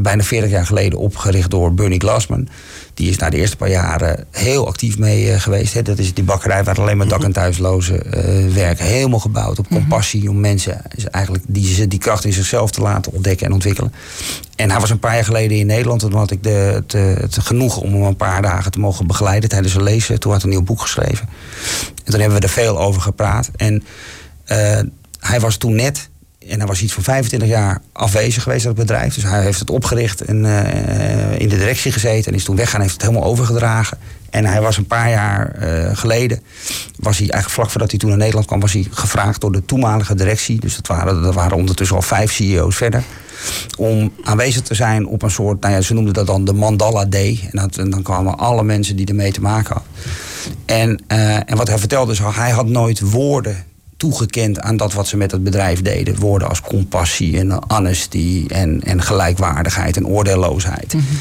bijna 0.00 0.22
40 0.22 0.50
jaar 0.50 0.66
geleden 0.66 0.98
opgericht 0.98 1.50
door 1.50 1.74
Bernie 1.74 2.00
Glassman. 2.00 2.48
Die 2.96 3.10
is 3.10 3.16
na 3.16 3.30
de 3.30 3.36
eerste 3.36 3.56
paar 3.56 3.70
jaren 3.70 4.24
heel 4.30 4.66
actief 4.66 4.98
mee 4.98 5.26
uh, 5.26 5.40
geweest. 5.40 5.74
Hè. 5.74 5.82
Dat 5.82 5.98
is 5.98 6.14
die 6.14 6.24
bakkerij 6.24 6.64
waar 6.64 6.80
alleen 6.80 6.96
maar 6.96 7.08
dak- 7.08 7.22
en 7.22 7.32
thuislozen 7.32 8.02
uh, 8.06 8.54
werken. 8.54 8.84
Helemaal 8.84 9.18
gebouwd 9.18 9.58
op 9.58 9.68
compassie 9.68 10.30
om 10.30 10.40
mensen 10.40 10.80
eigenlijk 11.10 11.44
die, 11.48 11.88
die 11.88 11.98
kracht 11.98 12.24
in 12.24 12.32
zichzelf 12.32 12.70
te 12.70 12.80
laten 12.80 13.12
ontdekken 13.12 13.46
en 13.46 13.52
ontwikkelen. 13.52 13.92
En 14.56 14.70
hij 14.70 14.80
was 14.80 14.90
een 14.90 14.98
paar 14.98 15.14
jaar 15.14 15.24
geleden 15.24 15.58
in 15.58 15.66
Nederland. 15.66 16.00
Toen 16.00 16.14
had 16.14 16.30
ik 16.30 16.42
de, 16.42 16.50
het, 16.50 16.92
het 16.92 17.38
genoegen 17.38 17.82
om 17.82 17.92
hem 17.92 18.02
een 18.02 18.16
paar 18.16 18.42
dagen 18.42 18.70
te 18.70 18.78
mogen 18.78 19.06
begeleiden 19.06 19.48
tijdens 19.48 19.74
een 19.74 19.82
lezen. 19.82 20.20
Toen 20.20 20.32
had 20.32 20.42
hij 20.42 20.50
een 20.50 20.56
nieuw 20.56 20.66
boek 20.66 20.80
geschreven. 20.80 21.28
En 22.04 22.10
toen 22.10 22.20
hebben 22.20 22.38
we 22.38 22.44
er 22.44 22.52
veel 22.52 22.78
over 22.78 23.00
gepraat. 23.00 23.50
En 23.56 23.84
uh, 24.46 24.80
hij 25.20 25.40
was 25.40 25.56
toen 25.56 25.74
net 25.74 26.08
en 26.48 26.58
hij 26.58 26.66
was 26.66 26.82
iets 26.82 26.92
van 26.92 27.02
25 27.02 27.48
jaar 27.48 27.80
afwezig 27.92 28.42
geweest 28.42 28.66
uit 28.66 28.76
het 28.76 28.86
bedrijf. 28.86 29.14
Dus 29.14 29.22
hij 29.22 29.42
heeft 29.42 29.58
het 29.58 29.70
opgericht 29.70 30.20
en 30.20 30.44
uh, 30.44 31.38
in 31.40 31.48
de 31.48 31.58
directie 31.58 31.92
gezeten. 31.92 32.32
En 32.32 32.38
is 32.38 32.44
toen 32.44 32.56
weggaan 32.56 32.80
heeft 32.80 32.92
het 32.92 33.02
helemaal 33.02 33.24
overgedragen. 33.24 33.98
En 34.30 34.44
hij 34.44 34.60
was 34.60 34.76
een 34.76 34.86
paar 34.86 35.10
jaar 35.10 35.56
geleden, 35.94 36.40
was 36.96 37.18
hij 37.18 37.28
eigenlijk 37.28 37.50
vlak 37.50 37.70
voordat 37.70 37.90
hij 37.90 37.98
toen 37.98 38.08
naar 38.08 38.18
Nederland 38.18 38.46
kwam, 38.46 38.60
was 38.60 38.72
hij 38.72 38.86
gevraagd 38.90 39.40
door 39.40 39.52
de 39.52 39.64
toenmalige 39.64 40.14
directie. 40.14 40.60
Dus 40.60 40.76
dat 40.76 40.86
waren, 40.86 41.22
dat 41.22 41.34
waren 41.34 41.56
ondertussen 41.56 41.96
al 41.96 42.02
vijf 42.02 42.32
CEO's 42.32 42.76
verder 42.76 43.02
om 43.76 44.12
aanwezig 44.24 44.62
te 44.62 44.74
zijn 44.74 45.06
op 45.06 45.22
een 45.22 45.30
soort, 45.30 45.60
nou 45.60 45.74
ja, 45.74 45.80
ze 45.80 45.94
noemden 45.94 46.14
dat 46.14 46.26
dan 46.26 46.44
de 46.44 46.52
Mandala 46.52 47.04
Day. 47.04 47.40
En, 47.50 47.60
dat, 47.60 47.76
en 47.76 47.90
dan 47.90 48.02
kwamen 48.02 48.38
alle 48.38 48.62
mensen 48.62 48.96
die 48.96 49.06
ermee 49.06 49.32
te 49.32 49.40
maken 49.40 49.74
hadden. 49.74 49.92
En, 50.64 51.02
uh, 51.08 51.50
en 51.50 51.56
wat 51.56 51.68
hij 51.68 51.78
vertelde 51.78 52.12
is, 52.12 52.18
hij 52.18 52.50
had 52.50 52.66
nooit 52.66 53.00
woorden 53.00 53.64
toegekend 53.96 54.60
aan 54.60 54.76
dat 54.76 54.92
wat 54.92 55.08
ze 55.08 55.16
met 55.16 55.30
het 55.30 55.44
bedrijf 55.44 55.82
deden. 55.82 56.18
Woorden 56.18 56.48
als 56.48 56.60
compassie 56.60 57.38
en 57.38 57.62
honesty 57.68 58.44
en, 58.48 58.82
en 58.84 59.02
gelijkwaardigheid 59.02 59.96
en 59.96 60.06
oordeelloosheid. 60.06 60.94
Mm 60.94 61.00
-hmm. 61.00 61.18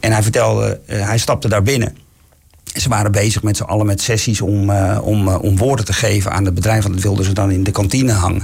En 0.00 0.12
hij 0.12 0.22
vertelde, 0.22 0.80
uh, 0.86 1.06
hij 1.06 1.18
stapte 1.18 1.48
daar 1.48 1.62
binnen. 1.62 1.96
Ze 2.74 2.88
waren 2.88 3.12
bezig 3.12 3.42
met 3.42 3.56
z'n 3.56 3.62
allen 3.62 3.86
met 3.86 4.00
sessies 4.00 4.40
om, 4.40 4.70
uh, 4.70 4.98
om, 5.02 5.28
om 5.28 5.56
woorden 5.56 5.84
te 5.84 5.92
geven 5.92 6.32
aan 6.32 6.44
het 6.44 6.54
bedrijf. 6.54 6.82
Want 6.82 6.94
dat 6.94 7.02
wilden 7.02 7.24
ze 7.24 7.32
dan 7.32 7.50
in 7.50 7.64
de 7.64 7.70
kantine 7.70 8.12
hangen. 8.12 8.42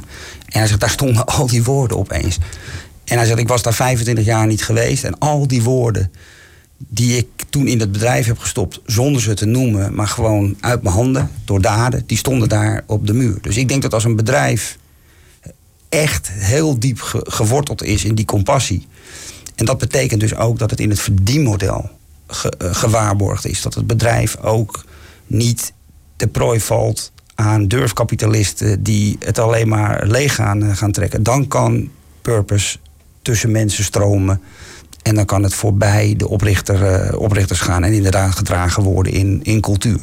En 0.48 0.58
hij 0.58 0.66
zegt, 0.66 0.80
daar 0.80 0.90
stonden 0.90 1.24
al 1.36 1.46
die 1.46 1.64
woorden 1.64 1.98
opeens. 1.98 2.38
En 3.04 3.16
hij 3.16 3.26
zegt, 3.26 3.38
ik 3.38 3.48
was 3.48 3.62
daar 3.62 3.74
25 3.74 4.24
jaar 4.24 4.46
niet 4.46 4.64
geweest. 4.64 5.04
En 5.04 5.18
al 5.18 5.46
die 5.46 5.62
woorden 5.62 6.12
die 6.88 7.16
ik 7.16 7.26
toen 7.50 7.66
in 7.66 7.80
het 7.80 7.92
bedrijf 7.92 8.26
heb 8.26 8.38
gestopt, 8.38 8.80
zonder 8.86 9.22
ze 9.22 9.34
te 9.34 9.46
noemen, 9.46 9.94
maar 9.94 10.08
gewoon 10.08 10.56
uit 10.60 10.82
mijn 10.82 10.94
handen, 10.94 11.30
door 11.44 11.60
daden, 11.60 12.02
die 12.06 12.16
stonden 12.16 12.48
daar 12.48 12.84
op 12.86 13.06
de 13.06 13.12
muur. 13.12 13.38
Dus 13.40 13.56
ik 13.56 13.68
denk 13.68 13.82
dat 13.82 13.94
als 13.94 14.04
een 14.04 14.16
bedrijf 14.16 14.78
echt 15.88 16.30
heel 16.30 16.78
diep 16.78 17.00
geworteld 17.26 17.82
is 17.82 18.04
in 18.04 18.14
die 18.14 18.24
compassie. 18.24 18.86
En 19.54 19.64
dat 19.64 19.78
betekent 19.78 20.20
dus 20.20 20.34
ook 20.34 20.58
dat 20.58 20.70
het 20.70 20.80
in 20.80 20.90
het 20.90 21.00
verdienmodel 21.00 21.90
ge, 22.26 22.52
uh, 22.62 22.74
gewaarborgd 22.74 23.46
is. 23.46 23.62
Dat 23.62 23.74
het 23.74 23.86
bedrijf 23.86 24.36
ook 24.36 24.84
niet 25.26 25.72
te 26.16 26.26
prooi 26.26 26.60
valt 26.60 27.12
aan 27.34 27.68
durfkapitalisten 27.68 28.82
die 28.82 29.16
het 29.20 29.38
alleen 29.38 29.68
maar 29.68 30.06
leeg 30.06 30.34
gaan, 30.34 30.62
uh, 30.62 30.76
gaan 30.76 30.92
trekken. 30.92 31.22
Dan 31.22 31.48
kan 31.48 31.90
purpose 32.22 32.78
tussen 33.22 33.50
mensen 33.50 33.84
stromen. 33.84 34.40
En 35.02 35.14
dan 35.14 35.24
kan 35.24 35.42
het 35.42 35.54
voorbij 35.54 36.14
de 36.16 36.28
oprichter, 36.28 37.10
uh, 37.10 37.20
oprichters 37.20 37.60
gaan 37.60 37.84
en 37.84 37.92
inderdaad 37.92 38.36
gedragen 38.36 38.82
worden 38.82 39.12
in, 39.12 39.40
in 39.42 39.60
cultuur. 39.60 40.00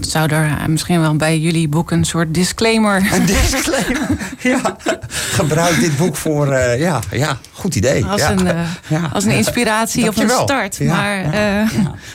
Zou 0.00 0.32
er 0.32 0.70
misschien 0.70 1.00
wel 1.00 1.16
bij 1.16 1.38
jullie 1.38 1.68
boek 1.68 1.90
een 1.90 2.04
soort 2.04 2.34
disclaimer... 2.34 3.06
Een 3.12 3.26
disclaimer, 3.26 4.08
ja. 4.38 4.76
Gebruik 5.08 5.80
dit 5.80 5.96
boek 5.96 6.16
voor, 6.16 6.52
uh, 6.52 6.80
ja, 6.80 7.00
ja, 7.10 7.38
goed 7.52 7.74
idee. 7.74 8.04
Als, 8.04 8.20
ja. 8.20 8.30
een, 8.30 8.46
uh, 8.46 8.60
ja. 9.00 9.10
als 9.12 9.24
een 9.24 9.30
inspiratie 9.30 10.08
of 10.08 10.16
een 10.16 10.30
start. 10.30 10.80
Maar 10.80 11.34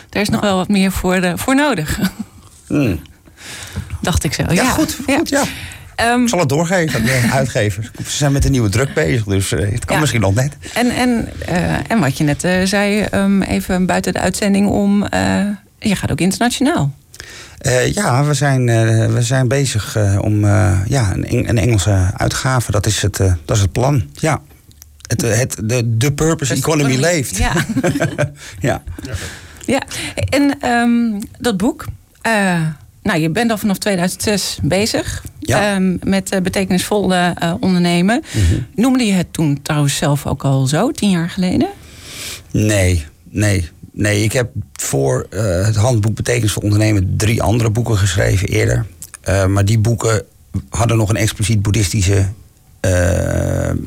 er 0.10 0.22
is 0.22 0.30
nog 0.30 0.42
wel 0.42 0.58
wat 0.58 0.68
meer 0.68 0.92
voor, 0.92 1.22
de, 1.22 1.38
voor 1.38 1.56
nodig. 1.56 2.00
Mm. 2.68 3.00
Dacht 4.02 4.24
ik 4.24 4.34
zo, 4.34 4.44
ja. 4.50 4.70
goed, 4.70 4.98
goed 5.08 5.30
ja. 5.30 5.44
Um, 6.02 6.22
ik 6.22 6.30
zal 6.30 6.40
het 6.40 6.50
doorgeven 6.50 7.00
aan 7.00 7.06
de 7.06 7.30
uitgever. 7.40 7.92
Ze 8.06 8.18
zijn 8.18 8.32
met 8.32 8.46
een 8.46 8.52
nieuwe 8.52 8.70
druk 8.70 8.94
bezig, 8.94 9.24
dus 9.24 9.52
uh, 9.52 9.72
het 9.72 9.86
kan 9.86 9.96
ja. 9.96 10.02
misschien 10.02 10.22
nog 10.22 10.34
net. 10.34 10.56
En, 10.74 10.90
en, 10.90 11.30
uh, 11.50 11.92
en 11.92 12.00
wat 12.00 12.18
je 12.18 12.24
net 12.24 12.44
uh, 12.44 12.64
zei, 12.64 13.06
um, 13.14 13.42
even 13.42 13.86
buiten 13.86 14.14
de 14.14 14.20
uitzending 14.20 14.68
om... 14.68 15.04
je 15.80 15.96
gaat 15.96 16.12
ook 16.12 16.20
internationaal. 16.20 16.94
ja, 17.94 18.24
we 18.26 18.34
zijn, 18.34 18.66
we 19.14 19.22
zijn 19.22 19.48
bezig 19.48 19.98
om 20.20 20.46
ja, 20.86 21.14
een, 21.14 21.50
een, 21.50 21.58
Engelse 21.58 22.12
uitgave. 22.18 22.72
Dat 22.72 22.86
is 22.86 23.02
het, 23.02 23.18
dat 23.18 23.56
is 23.56 23.62
het 23.62 23.72
plan, 23.72 24.04
ja. 24.14 24.42
Het, 25.08 25.22
het, 25.22 25.58
de, 25.64 25.98
de 25.98 26.14
purpose 26.14 26.54
economy 26.54 26.96
leeft. 26.96 27.38
Ja. 27.38 27.54
ja. 28.60 28.84
ja. 29.66 29.82
En 30.30 30.70
um, 30.70 31.20
dat 31.40 31.58
boek... 31.58 31.86
Nou, 33.04 33.20
je 33.20 33.30
bent 33.30 33.52
al 33.52 33.58
vanaf 33.58 33.78
2006 33.78 34.58
bezig 34.62 35.24
ja. 35.48 35.76
um, 35.76 36.00
met 36.04 36.34
uh, 36.34 36.42
betekenisvol 36.42 37.14
uh, 37.14 37.32
ondernemen. 37.60 38.24
Mm 38.34 38.42
-hmm. 38.46 38.66
Noemde 38.76 39.06
je 39.06 39.14
het 39.14 39.34
toen 39.34 39.62
trouwens 39.62 39.96
zelf 39.96 40.26
ook 40.26 40.44
al 40.44 40.68
zo, 40.68 40.92
tien 40.92 41.10
jaar 41.10 41.30
geleden? 41.30 41.68
Nee, 42.52 43.06
nee. 43.30 43.70
Nee, 43.92 44.24
ik 44.24 44.34
heb 44.34 44.50
voor 44.74 45.28
uh, 45.30 45.66
het 45.66 45.76
handboek 45.76 46.16
Betekenisvol 46.16 46.64
Ondernemen 46.64 47.14
drie 47.18 47.42
andere 47.42 47.70
boeken 47.70 47.98
geschreven 47.98 48.48
eerder. 48.48 48.86
maar 49.48 49.66
die 49.66 49.80
boeken 49.80 50.24
hadden 50.70 50.98
nog 50.98 51.10
een 51.10 51.16
expliciet 51.16 51.62
boeddhistische 51.62 52.26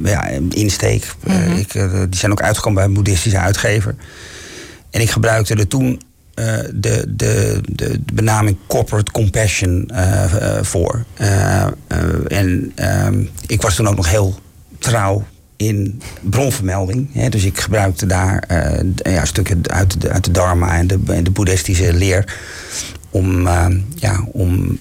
ja, 0.05 0.29
insteek. 0.51 1.15
Mm 1.25 1.35
-hmm. 1.35 1.57
ik, 1.57 1.73
die 2.09 2.19
zijn 2.19 2.33
ook 2.33 2.43
uitgekomen 2.43 2.79
bij 2.79 2.85
een 2.85 2.95
boeddhistische 2.95 3.39
uitgever. 3.39 3.95
En 4.91 5.01
ik 5.01 5.11
gebruikte 5.11 5.55
er 5.55 5.69
toen 5.69 6.01
uh, 6.37 6.59
de, 6.75 7.05
de, 7.09 7.61
de, 7.73 8.01
benaming 8.13 8.57
corporate 8.67 9.13
compassion 9.13 9.91
uh, 9.93 10.35
uh, 10.35 10.63
voor. 10.63 11.05
en 12.29 12.73
ik 13.47 13.63
was 13.63 13.75
toen 13.75 13.89
ook 13.89 13.97
nog 13.97 14.11
heel 14.11 14.39
trouw 14.79 15.27
in 15.57 16.03
bronvermelding. 16.21 17.09
Hè, 17.13 17.29
dus 17.29 17.45
ik 17.45 17.61
gebruikte 17.61 18.07
daar 18.07 18.45
ja, 18.97 19.25
stukken 19.25 19.61
uit 19.71 20.01
de, 20.01 20.11
uit 20.11 20.25
de 20.25 20.31
Dharma 20.31 20.77
en 20.77 20.87
de, 20.87 21.23
de 21.23 21.31
boeddhistische 21.31 21.93
leer 21.93 22.37
om, 23.11 23.49
ja, 23.95 24.25
om 24.33 24.79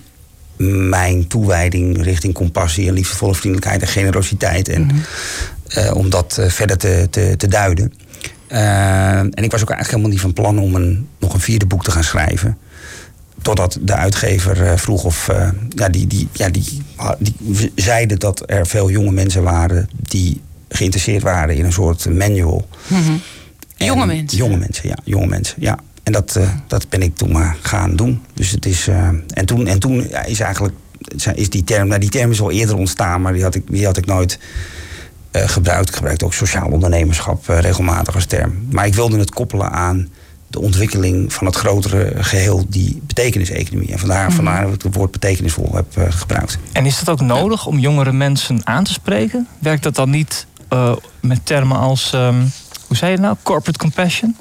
mijn 0.87 1.27
toewijding 1.27 2.03
richting 2.03 2.33
compassie 2.33 2.87
en 2.87 2.93
liefdevolle 2.93 3.35
vriendelijkheid 3.35 3.81
en 3.81 3.87
generositeit 3.87 4.69
en 4.69 4.81
mm 4.81 4.89
-hmm. 4.89 5.93
om 5.93 6.09
dat 6.09 6.39
verder 6.47 6.77
te, 6.77 7.07
te, 7.09 7.33
te 7.37 7.47
duiden. 7.47 7.93
Uh, 8.55 9.17
en 9.17 9.43
ik 9.43 9.51
was 9.51 9.61
ook 9.61 9.69
eigenlijk 9.69 9.89
helemaal 9.89 10.09
niet 10.09 10.19
van 10.19 10.33
plan 10.33 10.59
om 10.59 10.75
een, 10.75 11.07
nog 11.19 11.33
een 11.33 11.39
vierde 11.39 11.65
boek 11.65 11.83
te 11.83 11.91
gaan 11.91 12.03
schrijven. 12.03 12.57
Totdat 13.41 13.77
de 13.81 13.95
uitgever 13.95 14.61
uh, 14.61 14.77
vroeg 14.77 15.03
of. 15.03 15.27
Uh, 15.31 15.49
ja, 15.69 15.89
die, 15.89 16.07
die, 16.07 16.27
ja 16.31 16.49
die, 16.49 16.81
die 17.19 17.71
zeiden 17.75 18.19
dat 18.19 18.43
er 18.45 18.67
veel 18.67 18.89
jonge 18.89 19.11
mensen 19.11 19.43
waren 19.43 19.89
die 19.97 20.41
geïnteresseerd 20.69 21.23
waren 21.23 21.55
in 21.55 21.65
een 21.65 21.73
soort 21.73 22.09
manual. 22.09 22.67
Mm 22.87 23.03
-hmm. 23.03 23.21
Jonge 23.75 24.05
mensen? 24.05 24.37
Jonge 24.37 24.57
mensen, 24.57 24.89
ja. 24.89 24.97
Jonge 25.03 25.27
mensen, 25.27 25.55
ja. 25.59 25.79
En 26.03 26.11
dat, 26.11 26.39
dat 26.67 26.89
ben 26.89 27.01
ik 27.01 27.15
toen 27.15 27.31
maar 27.31 27.57
gaan 27.61 27.95
doen. 27.95 28.21
Dus 28.33 28.51
het 28.51 28.65
is. 28.65 28.87
en 29.33 29.45
toen, 29.45 29.67
en 29.67 29.79
toen 29.79 30.09
is 30.25 30.39
eigenlijk. 30.39 30.73
Is 31.35 31.49
die 31.49 31.63
term, 31.63 31.87
nou 31.87 31.99
die 31.99 32.09
term 32.09 32.31
is 32.31 32.41
al 32.41 32.51
eerder 32.51 32.75
ontstaan, 32.75 33.21
maar 33.21 33.33
die 33.33 33.43
had 33.43 33.55
ik, 33.55 33.63
die 33.67 33.85
had 33.85 33.97
ik 33.97 34.05
nooit 34.05 34.39
gebruikt. 35.39 35.89
Ik 35.89 35.95
gebruik 35.95 36.23
ook 36.23 36.33
sociaal 36.33 36.69
ondernemerschap 36.69 37.49
uh, 37.49 37.59
regelmatig 37.59 38.15
als 38.15 38.25
term. 38.25 38.67
Maar 38.71 38.85
ik 38.85 38.93
wilde 38.93 39.17
het 39.17 39.31
koppelen 39.31 39.71
aan 39.71 40.09
de 40.47 40.59
ontwikkeling 40.59 41.33
van 41.33 41.45
het 41.45 41.55
grotere 41.55 42.23
geheel, 42.23 42.65
die 42.69 43.01
betekeniseconomie. 43.07 43.91
En 43.91 43.99
vandaar, 43.99 44.29
mm. 44.29 44.35
vandaar 44.35 44.63
dat 44.63 44.73
ik 44.73 44.81
het 44.81 44.95
woord 44.95 45.11
betekenisvol 45.11 45.69
heb 45.73 45.97
uh, 45.97 46.03
gebruikt. 46.09 46.57
En 46.71 46.85
is 46.85 46.99
dat 46.99 47.09
ook 47.09 47.27
nodig 47.27 47.65
om 47.65 47.79
jongere 47.79 48.11
mensen 48.11 48.61
aan 48.63 48.83
te 48.83 48.93
spreken? 48.93 49.47
Werkt 49.59 49.83
dat 49.83 49.95
dan 49.95 50.09
niet 50.09 50.45
met 51.19 51.45
termen 51.45 51.77
als, 51.77 52.11
um, 52.13 52.51
hoe 52.87 52.97
zei 52.97 53.11
je 53.11 53.17
het 53.17 53.25
nou, 53.25 53.35
corporate 53.43 53.79
compassion? 53.79 54.35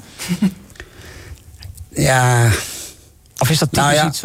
ja. 1.89 2.49
Of 3.37 3.49
is 3.49 3.59
dat 3.59 3.71
typisch 3.71 3.87
nou 3.87 3.95
ja. 3.95 4.07
iets... 4.07 4.23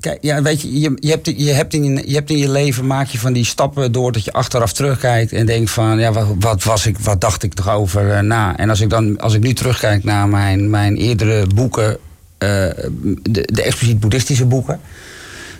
Kijk, 0.00 0.18
ja, 0.20 0.42
weet 0.42 0.60
je, 0.60 0.80
je, 0.80 0.96
je, 1.00 1.10
hebt, 1.10 1.26
je, 1.26 1.52
hebt 1.52 1.74
in, 1.74 2.02
je 2.06 2.14
hebt 2.14 2.30
in 2.30 2.38
je 2.38 2.50
leven, 2.50 2.86
maak 2.86 3.06
je 3.06 3.18
van 3.18 3.32
die 3.32 3.44
stappen 3.44 3.92
door 3.92 4.12
dat 4.12 4.24
je 4.24 4.32
achteraf 4.32 4.72
terugkijkt 4.72 5.32
en 5.32 5.46
denkt 5.46 5.70
van, 5.70 5.98
ja, 5.98 6.12
wat, 6.12 6.26
wat 6.38 6.62
was 6.62 6.86
ik, 6.86 6.98
wat 6.98 7.20
dacht 7.20 7.42
ik 7.42 7.54
toch 7.54 7.68
over 7.70 8.06
uh, 8.08 8.20
na? 8.20 8.56
En 8.56 8.70
als 8.70 8.80
ik 8.80 8.90
dan, 8.90 9.18
als 9.18 9.34
ik 9.34 9.42
nu 9.42 9.52
terugkijk 9.52 10.04
naar 10.04 10.28
mijn, 10.28 10.70
mijn 10.70 10.96
eerdere 10.96 11.46
boeken, 11.54 11.90
uh, 11.90 11.98
de, 12.38 13.48
de 13.52 13.62
expliciet 13.62 14.00
boeddhistische 14.00 14.46
boeken, 14.46 14.80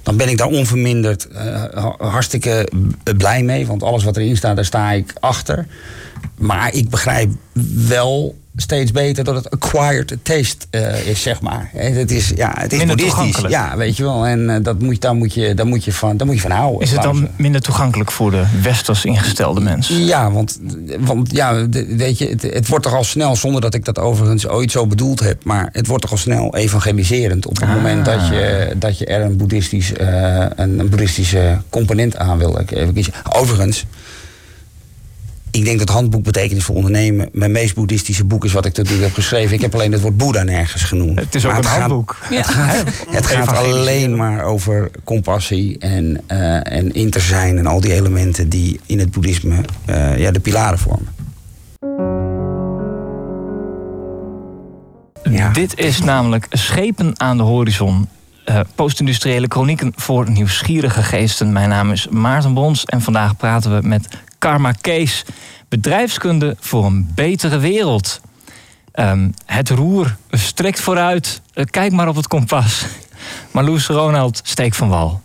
dan 0.03 0.17
ben 0.17 0.29
ik 0.29 0.39
daar 0.39 0.47
onverminderd 0.47 1.29
uh, 1.33 1.87
hartstikke 1.99 2.69
blij 3.17 3.43
mee, 3.43 3.67
want 3.67 3.83
alles 3.83 4.05
wat 4.05 4.17
erin 4.17 4.37
staat, 4.37 4.57
daar 4.57 4.65
sta 4.65 4.93
ik 4.93 5.13
achter. 5.21 5.67
Maar 6.37 6.75
ik 6.75 6.89
begrijp 6.89 7.31
wel 7.89 8.37
steeds 8.61 8.91
beter 8.91 9.25
dat 9.25 9.35
het 9.35 9.51
acquired 9.51 10.17
taste 10.23 10.67
uh, 10.71 11.07
is, 11.07 11.23
zeg 11.23 11.41
maar. 11.41 11.71
Het 11.73 12.11
is, 12.11 12.33
ja, 12.37 12.53
het 12.57 12.73
is 12.73 12.79
minder 12.79 12.97
boeddhistisch. 12.97 13.51
Ja, 13.51 13.77
weet 13.77 13.97
je 13.97 14.03
wel. 14.03 14.27
En 14.27 14.41
uh, 14.41 14.57
dat 14.63 14.79
moet, 14.79 15.01
daar, 15.01 15.15
moet 15.15 15.35
je, 15.35 15.55
daar, 15.55 15.67
moet 15.67 15.85
je 15.85 15.93
van, 15.93 16.17
daar 16.17 16.27
moet 16.27 16.37
je 16.37 16.43
van 16.43 16.51
houden. 16.51 16.81
Is 16.81 16.91
het 16.91 17.03
dan 17.03 17.29
minder 17.37 17.61
toegankelijk 17.61 18.11
voor 18.11 18.31
de 18.31 18.45
westers 18.63 19.05
ingestelde 19.05 19.61
mensen? 19.61 20.05
Ja, 20.05 20.31
want, 20.31 20.61
want 20.99 21.33
ja, 21.33 21.69
weet 21.89 22.19
je, 22.19 22.29
het, 22.29 22.43
het, 22.43 22.69
wordt 22.69 22.85
toch 22.85 22.95
al 22.95 23.05
snel, 23.05 23.37
zonder 23.37 23.61
dat 23.61 23.75
ik 23.75 23.85
dat 23.85 23.99
overigens 23.99 24.47
ooit 24.47 24.71
zo 24.71 24.87
bedoeld 24.87 25.21
heb, 25.21 25.45
maar 25.45 25.69
het 25.73 25.87
wordt 25.87 26.03
toch 26.03 26.13
al 26.13 26.19
snel 26.19 26.57
evangeliserend 26.57 27.47
op 27.47 27.55
het 27.55 27.69
ah. 27.69 27.75
moment 27.75 28.05
dat 28.05 28.29
je, 28.29 28.73
dat 28.77 28.99
je 28.99 29.07
er 29.07 29.21
een, 29.21 29.37
boeddhistisch, 29.37 29.93
uh, 30.01 30.47
een, 30.57 30.79
een 30.79 30.89
boeddhistische 30.89 31.59
component 31.71 32.17
aan 32.17 32.39
wil 32.39 32.59
even 32.59 32.93
kiezen. 32.93 33.13
Overigens 33.33 33.85
ik 35.51 35.65
denk 35.65 35.79
dat 35.79 35.89
handboek 35.89 36.25
betekenisvol 36.25 36.75
ondernemen 36.75 37.29
mijn 37.33 37.53
meest 37.53 37.75
boeddhistische 37.75 38.25
boek 38.25 38.45
is 38.45 38.53
wat 38.53 38.65
ik 38.65 38.77
natuurlijk 38.77 39.05
heb 39.05 39.15
geschreven. 39.15 39.55
Ik 39.55 39.61
heb 39.61 39.75
alleen 39.75 39.93
het 39.93 40.01
woord 40.01 40.17
Boeddha 40.17 40.43
nergens 40.43 40.83
genoemd. 40.83 41.19
Het 41.19 41.35
is 41.35 41.45
ook 41.45 41.53
maar 41.53 41.61
een 41.61 41.71
het 41.71 41.79
handboek. 41.79 42.17
Gaat, 42.21 42.31
het 42.31 42.47
gaat, 42.47 42.87
het 43.11 43.27
gaat 43.27 43.57
alleen 43.57 44.17
maar 44.17 44.43
over 44.43 44.91
compassie 45.05 45.79
en, 45.79 46.21
uh, 46.33 46.73
en 46.73 46.93
inter 46.93 47.21
zijn 47.21 47.59
en 47.59 47.67
al 47.67 47.81
die 47.81 47.93
elementen 47.93 48.49
die 48.49 48.81
in 48.87 48.99
het 48.99 49.11
boeddhisme 49.11 49.55
uh, 49.91 50.19
ja, 50.19 50.31
de 50.31 50.41
pilaren 50.41 50.79
vormen. 50.79 51.09
Ja. 55.31 55.51
Dit 55.51 55.79
is 55.79 56.01
namelijk 56.01 56.47
Schepen 56.51 57.21
aan 57.21 57.37
de 57.37 57.43
Horizon. 57.43 58.09
Uh, 58.47 58.61
Postindustriële 58.75 59.47
chronieken 59.49 59.93
voor 59.97 60.31
nieuwsgierige 60.31 61.03
geesten. 61.03 61.53
Mijn 61.53 61.69
naam 61.69 61.93
is 61.93 62.09
Maarten 62.09 62.55
Brons 62.55 62.85
en 62.85 63.01
vandaag 63.01 63.37
praten 63.37 63.81
we 63.81 63.89
met 63.89 64.09
Karma 64.39 64.73
Kees. 64.73 65.25
Bedrijfskunde 65.69 66.57
voor 66.61 66.85
een 66.85 67.11
betere 67.15 67.59
wereld. 67.59 68.21
Um, 68.95 69.35
het 69.47 69.71
roer 69.71 70.17
strekt 70.31 70.81
vooruit. 70.81 71.41
Uh, 71.55 71.65
kijk 71.65 71.93
maar 71.93 72.09
op 72.09 72.17
het 72.17 72.27
kompas. 72.27 72.85
Marloes 73.53 73.87
Ronald, 73.87 74.41
steek 74.43 74.75
van 74.75 74.89
wal. 74.89 75.21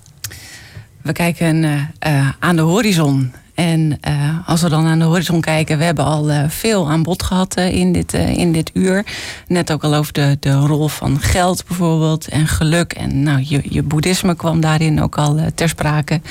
We 1.02 1.12
kijken 1.12 1.64
uh, 1.64 2.30
aan 2.40 2.56
de 2.56 2.62
horizon. 2.62 3.34
En 3.54 4.00
als 4.46 4.62
we 4.62 4.70
dan 4.70 4.86
aan 4.86 5.00
de 5.00 5.06
horizon 5.06 5.42
kijken, 5.42 5.78
we 5.78 5.84
hebben 5.84 6.06
al 6.06 6.50
veel 6.50 6.90
aan 6.90 7.04
bod 7.04 7.24
gehad 7.24 7.58
in, 7.58 7.92
dit, 7.92 8.14
in 8.14 8.52
dit 8.52 8.72
uur. 8.74 9.06
Net 9.48 9.72
ook 9.72 9.84
al 9.84 9.96
over 9.96 10.14
de, 10.14 10.38
de 10.40 10.54
rol 10.54 10.88
van 10.88 11.20
geld 11.20 11.66
bijvoorbeeld 11.68 12.28
en 12.28 12.48
geluk. 12.48 12.94
En 12.94 13.24
nou, 13.24 13.46
je, 13.48 13.62
je 13.64 13.84
boeddhisme 13.84 14.36
kwam 14.36 14.62
daarin 14.62 15.02
ook 15.02 15.18
al 15.18 15.40
ter 15.56 15.70
sprake. 15.70 16.22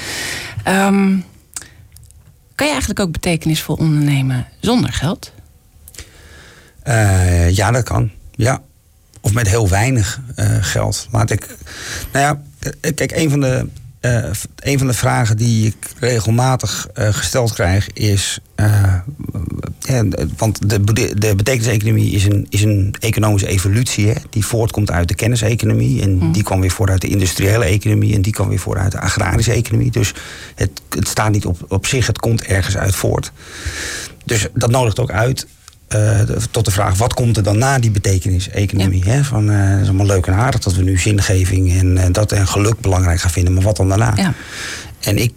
Um, 0.69 1.25
kan 2.55 2.67
je 2.67 2.73
eigenlijk 2.73 3.01
ook 3.01 3.13
betekenisvol 3.13 3.75
ondernemen 3.75 4.47
zonder 4.61 4.93
geld? 4.93 5.33
ja, 7.49 7.71
dat 7.71 7.85
kan. 7.85 8.11
Ja. 8.31 8.63
Of 9.21 9.33
met 9.33 9.49
heel 9.49 9.69
weinig 9.69 10.21
geld. 10.61 11.09
Laat 11.11 11.31
ik. 11.31 11.57
Nou 12.13 12.25
ja, 12.25 12.43
kijk, 12.95 13.13
een 13.13 13.31
van 13.31 13.41
de 13.41 13.67
een 14.57 14.79
van 14.79 14.87
de 14.87 14.93
vragen 14.93 15.37
die 15.37 15.67
ik 15.67 15.91
regelmatig 15.99 16.87
gesteld 16.95 17.53
krijg 17.53 17.89
is. 17.93 18.39
Want 20.37 20.69
de, 20.69 21.15
de 21.19 21.35
betekeniseconomie 21.37 22.11
is 22.11 22.25
een, 22.25 22.47
is 22.51 22.63
een 22.63 22.95
economische 22.99 23.49
evolutie. 23.49 24.09
Hè, 24.09 24.15
die 24.31 24.47
voortkomt 24.47 24.91
uit 24.91 25.09
de 25.09 25.15
kenniseconomie. 25.15 26.03
En 26.03 26.15
mm. 26.15 26.33
die 26.33 26.43
kwam 26.43 26.61
weer 26.61 26.71
voort 26.71 26.91
uit 26.91 27.01
de 27.01 27.09
industriële 27.09 27.65
economie. 27.65 28.15
En 28.15 28.23
die 28.23 28.33
kwam 28.33 28.49
weer 28.49 28.59
voort 28.59 28.79
uit 28.79 28.93
de 28.93 29.01
agrarische 29.01 29.53
economie. 29.53 29.91
Dus 29.91 30.15
het, 30.55 30.83
het 30.89 31.09
staat 31.09 31.33
niet 31.33 31.47
op, 31.47 31.65
op 31.69 31.87
zich, 31.87 32.07
het 32.07 32.19
komt 32.19 32.43
ergens 32.45 32.77
uit 32.77 32.95
voort. 32.95 33.33
Dus 34.25 34.47
dat 34.55 34.71
nodigt 34.71 35.01
ook 35.01 35.11
uit 35.11 35.47
uh, 35.97 36.21
tot 36.51 36.65
de 36.65 36.71
vraag, 36.71 36.97
wat 36.97 37.15
komt 37.15 37.37
er 37.37 37.43
dan 37.43 37.59
na 37.59 37.79
die 37.79 37.91
betekenis-economie? 37.91 39.05
Ja. 39.05 39.23
Van, 39.25 39.51
uh, 39.51 39.69
het 39.71 39.81
is 39.81 39.87
allemaal 39.87 40.07
leuk 40.07 40.27
en 40.27 40.35
aardig 40.35 40.61
dat 40.61 40.75
we 40.75 40.83
nu 40.83 40.99
zingeving 40.99 41.73
en 41.73 41.97
uh, 41.97 42.05
dat 42.13 42.33
en 42.33 42.47
geluk 42.47 42.81
belangrijk 42.81 43.21
gaan 43.21 43.31
vinden, 43.31 43.55
maar 43.55 43.63
wat 43.63 43.77
dan 43.77 43.89
daarna? 43.89 44.13
Ja. 44.17 44.35
En 45.01 45.19
ik, 45.19 45.33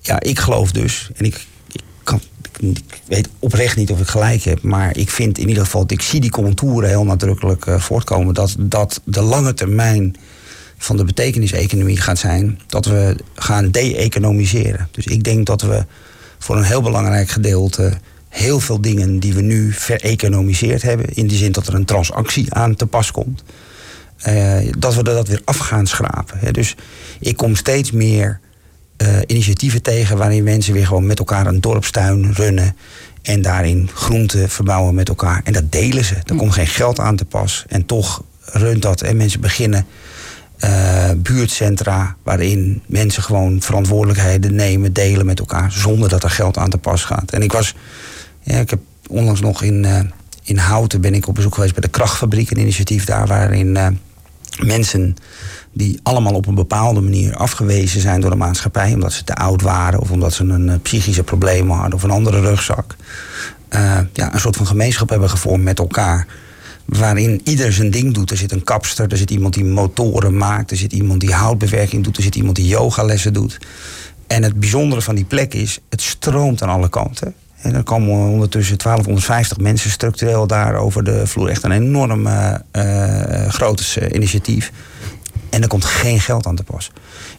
ja, 0.00 0.20
ik 0.20 0.38
geloof 0.38 0.72
dus, 0.72 1.10
en 1.14 1.24
ik, 1.24 1.46
ik, 1.72 1.82
kan, 2.02 2.20
ik, 2.62 3.00
weet 3.06 3.28
oprecht 3.38 3.76
niet 3.76 3.90
of 3.90 4.00
ik 4.00 4.06
gelijk 4.06 4.42
heb, 4.42 4.62
maar 4.62 4.96
ik 4.96 5.10
vind 5.10 5.38
in 5.38 5.48
ieder 5.48 5.64
geval, 5.64 5.84
ik 5.86 6.02
zie 6.02 6.20
die 6.20 6.30
contouren 6.30 6.88
heel 6.88 7.04
nadrukkelijk 7.04 7.64
voortkomen, 7.76 8.34
dat, 8.34 8.56
dat 8.58 9.00
de 9.04 9.22
lange 9.22 9.54
termijn 9.54 10.16
van 10.78 10.96
de 10.96 11.04
betekenis-economie 11.04 11.96
gaat 11.96 12.18
zijn 12.18 12.60
dat 12.66 12.84
we 12.84 13.16
gaan 13.34 13.70
de-economiseren. 13.70 14.88
Dus 14.90 15.06
ik 15.06 15.24
denk 15.24 15.46
dat 15.46 15.62
we 15.62 15.84
voor 16.38 16.56
een 16.56 16.62
heel 16.62 16.82
belangrijk 16.82 17.28
gedeelte 17.28 17.98
heel 18.30 18.60
veel 18.60 18.80
dingen 18.80 19.18
die 19.18 19.34
we 19.34 19.40
nu 19.40 19.72
vereconomiseerd 19.72 20.82
hebben. 20.82 21.14
In 21.14 21.26
die 21.26 21.38
zin 21.38 21.52
dat 21.52 21.66
er 21.66 21.74
een 21.74 21.84
transactie 21.84 22.54
aan 22.54 22.74
te 22.74 22.86
pas 22.86 23.10
komt. 23.10 23.42
Uh, 24.28 24.72
dat 24.78 24.94
we 24.94 25.02
dat 25.02 25.28
weer 25.28 25.42
af 25.44 25.58
gaan 25.58 25.86
schrapen. 25.86 26.38
Hè. 26.38 26.50
Dus 26.50 26.76
ik 27.20 27.36
kom 27.36 27.56
steeds 27.56 27.90
meer 27.90 28.40
uh, 28.42 28.49
initiatieven 29.26 29.82
tegen 29.82 30.16
waarin 30.16 30.42
mensen 30.42 30.72
weer 30.72 30.86
gewoon 30.86 31.06
met 31.06 31.18
elkaar 31.18 31.46
een 31.46 31.60
dorpstuin 31.60 32.32
runnen. 32.32 32.76
En 33.22 33.42
daarin 33.42 33.90
groenten 33.94 34.48
verbouwen 34.48 34.94
met 34.94 35.08
elkaar. 35.08 35.40
En 35.44 35.52
dat 35.52 35.72
delen 35.72 36.04
ze. 36.04 36.14
Er 36.14 36.36
komt 36.36 36.52
geen 36.52 36.66
geld 36.66 37.00
aan 37.00 37.16
te 37.16 37.24
pas. 37.24 37.64
En 37.68 37.86
toch 37.86 38.22
runt 38.44 38.82
dat. 38.82 39.02
En 39.02 39.16
mensen 39.16 39.40
beginnen 39.40 39.86
uh, 40.64 41.10
buurtcentra 41.16 42.16
waarin 42.22 42.82
mensen 42.86 43.22
gewoon 43.22 43.62
verantwoordelijkheden 43.62 44.54
nemen, 44.54 44.92
delen 44.92 45.26
met 45.26 45.38
elkaar, 45.38 45.72
zonder 45.72 46.08
dat 46.08 46.22
er 46.22 46.30
geld 46.30 46.58
aan 46.58 46.70
te 46.70 46.78
pas 46.78 47.04
gaat. 47.04 47.30
En 47.30 47.42
ik 47.42 47.52
was 47.52 47.74
ja, 48.42 48.58
ik 48.58 48.70
heb 48.70 48.80
onlangs 49.08 49.40
nog 49.40 49.62
in, 49.62 49.84
uh, 49.84 50.00
in 50.42 50.56
Houten 50.56 51.00
ben 51.00 51.14
ik 51.14 51.28
op 51.28 51.34
bezoek 51.34 51.54
geweest 51.54 51.72
bij 51.72 51.82
de 51.82 51.88
krachtfabriek, 51.88 52.50
een 52.50 52.58
initiatief 52.58 53.04
daar 53.04 53.26
waarin 53.26 53.66
uh, 53.66 53.86
mensen 54.58 55.16
die 55.72 56.00
allemaal 56.02 56.34
op 56.34 56.46
een 56.46 56.54
bepaalde 56.54 57.00
manier 57.00 57.36
afgewezen 57.36 58.00
zijn 58.00 58.20
door 58.20 58.30
de 58.30 58.36
maatschappij, 58.36 58.92
omdat 58.92 59.12
ze 59.12 59.24
te 59.24 59.34
oud 59.34 59.62
waren 59.62 60.00
of 60.00 60.10
omdat 60.10 60.32
ze 60.32 60.44
een 60.44 60.68
uh, 60.68 60.74
psychische 60.82 61.22
probleem 61.22 61.70
hadden 61.70 61.94
of 61.94 62.02
een 62.02 62.10
andere 62.10 62.40
rugzak, 62.40 62.96
ja, 64.12 64.34
een 64.34 64.40
soort 64.40 64.56
van 64.56 64.66
gemeenschap 64.66 65.08
hebben 65.08 65.30
gevormd 65.30 65.64
met 65.64 65.78
elkaar. 65.78 66.26
Waarin 66.84 67.40
ieder 67.44 67.72
zijn 67.72 67.90
ding 67.90 68.14
doet. 68.14 68.30
Er 68.30 68.36
zit 68.36 68.52
een 68.52 68.64
kapster, 68.64 69.10
er 69.10 69.16
zit 69.16 69.30
iemand 69.30 69.54
die 69.54 69.64
motoren 69.64 70.36
maakt, 70.36 70.70
er 70.70 70.76
zit 70.76 70.92
iemand 70.92 71.20
die 71.20 71.32
houtbewerking 71.32 72.04
doet, 72.04 72.16
er 72.16 72.22
zit 72.22 72.34
iemand 72.34 72.56
die 72.56 72.66
yogalessen 72.66 73.32
doet. 73.32 73.58
En 74.26 74.42
het 74.42 74.60
bijzondere 74.60 75.02
van 75.02 75.14
die 75.14 75.24
plek 75.24 75.54
is, 75.54 75.78
het 75.88 76.02
stroomt 76.02 76.62
aan 76.62 76.68
alle 76.68 76.88
kanten. 76.88 77.34
En 77.62 77.74
er 77.74 77.82
komen 77.82 78.28
ondertussen 78.28 78.78
1250 78.78 79.58
mensen 79.58 79.90
structureel 79.90 80.46
daar 80.46 80.74
over 80.74 81.04
de 81.04 81.26
vloer. 81.26 81.48
Echt 81.48 81.62
een 81.62 81.72
enorm 81.72 82.26
uh, 82.26 82.54
uh, 82.72 83.48
groot 83.48 83.98
initiatief. 84.12 84.72
En 85.50 85.62
er 85.62 85.68
komt 85.68 85.84
geen 85.84 86.20
geld 86.20 86.46
aan 86.46 86.56
te 86.56 86.62
pas. 86.62 86.90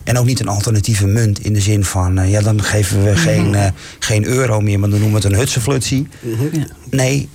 En 0.03 0.17
ook 0.17 0.25
niet 0.25 0.39
een 0.39 0.47
alternatieve 0.47 1.07
munt 1.07 1.39
in 1.39 1.53
de 1.53 1.61
zin 1.61 1.85
van... 1.85 2.19
Uh, 2.19 2.31
ja, 2.31 2.41
dan 2.41 2.63
geven 2.63 3.03
we 3.03 3.15
geen, 3.15 3.53
uh, 3.53 3.65
geen 3.99 4.25
euro 4.25 4.59
meer, 4.59 4.79
maar 4.79 4.89
dan 4.89 4.99
noemen 4.99 5.19
we 5.19 5.25
het 5.25 5.33
een 5.33 5.39
hutsenflutsie. 5.39 6.07
-hmm. 6.21 6.67
Nee, 6.89 7.29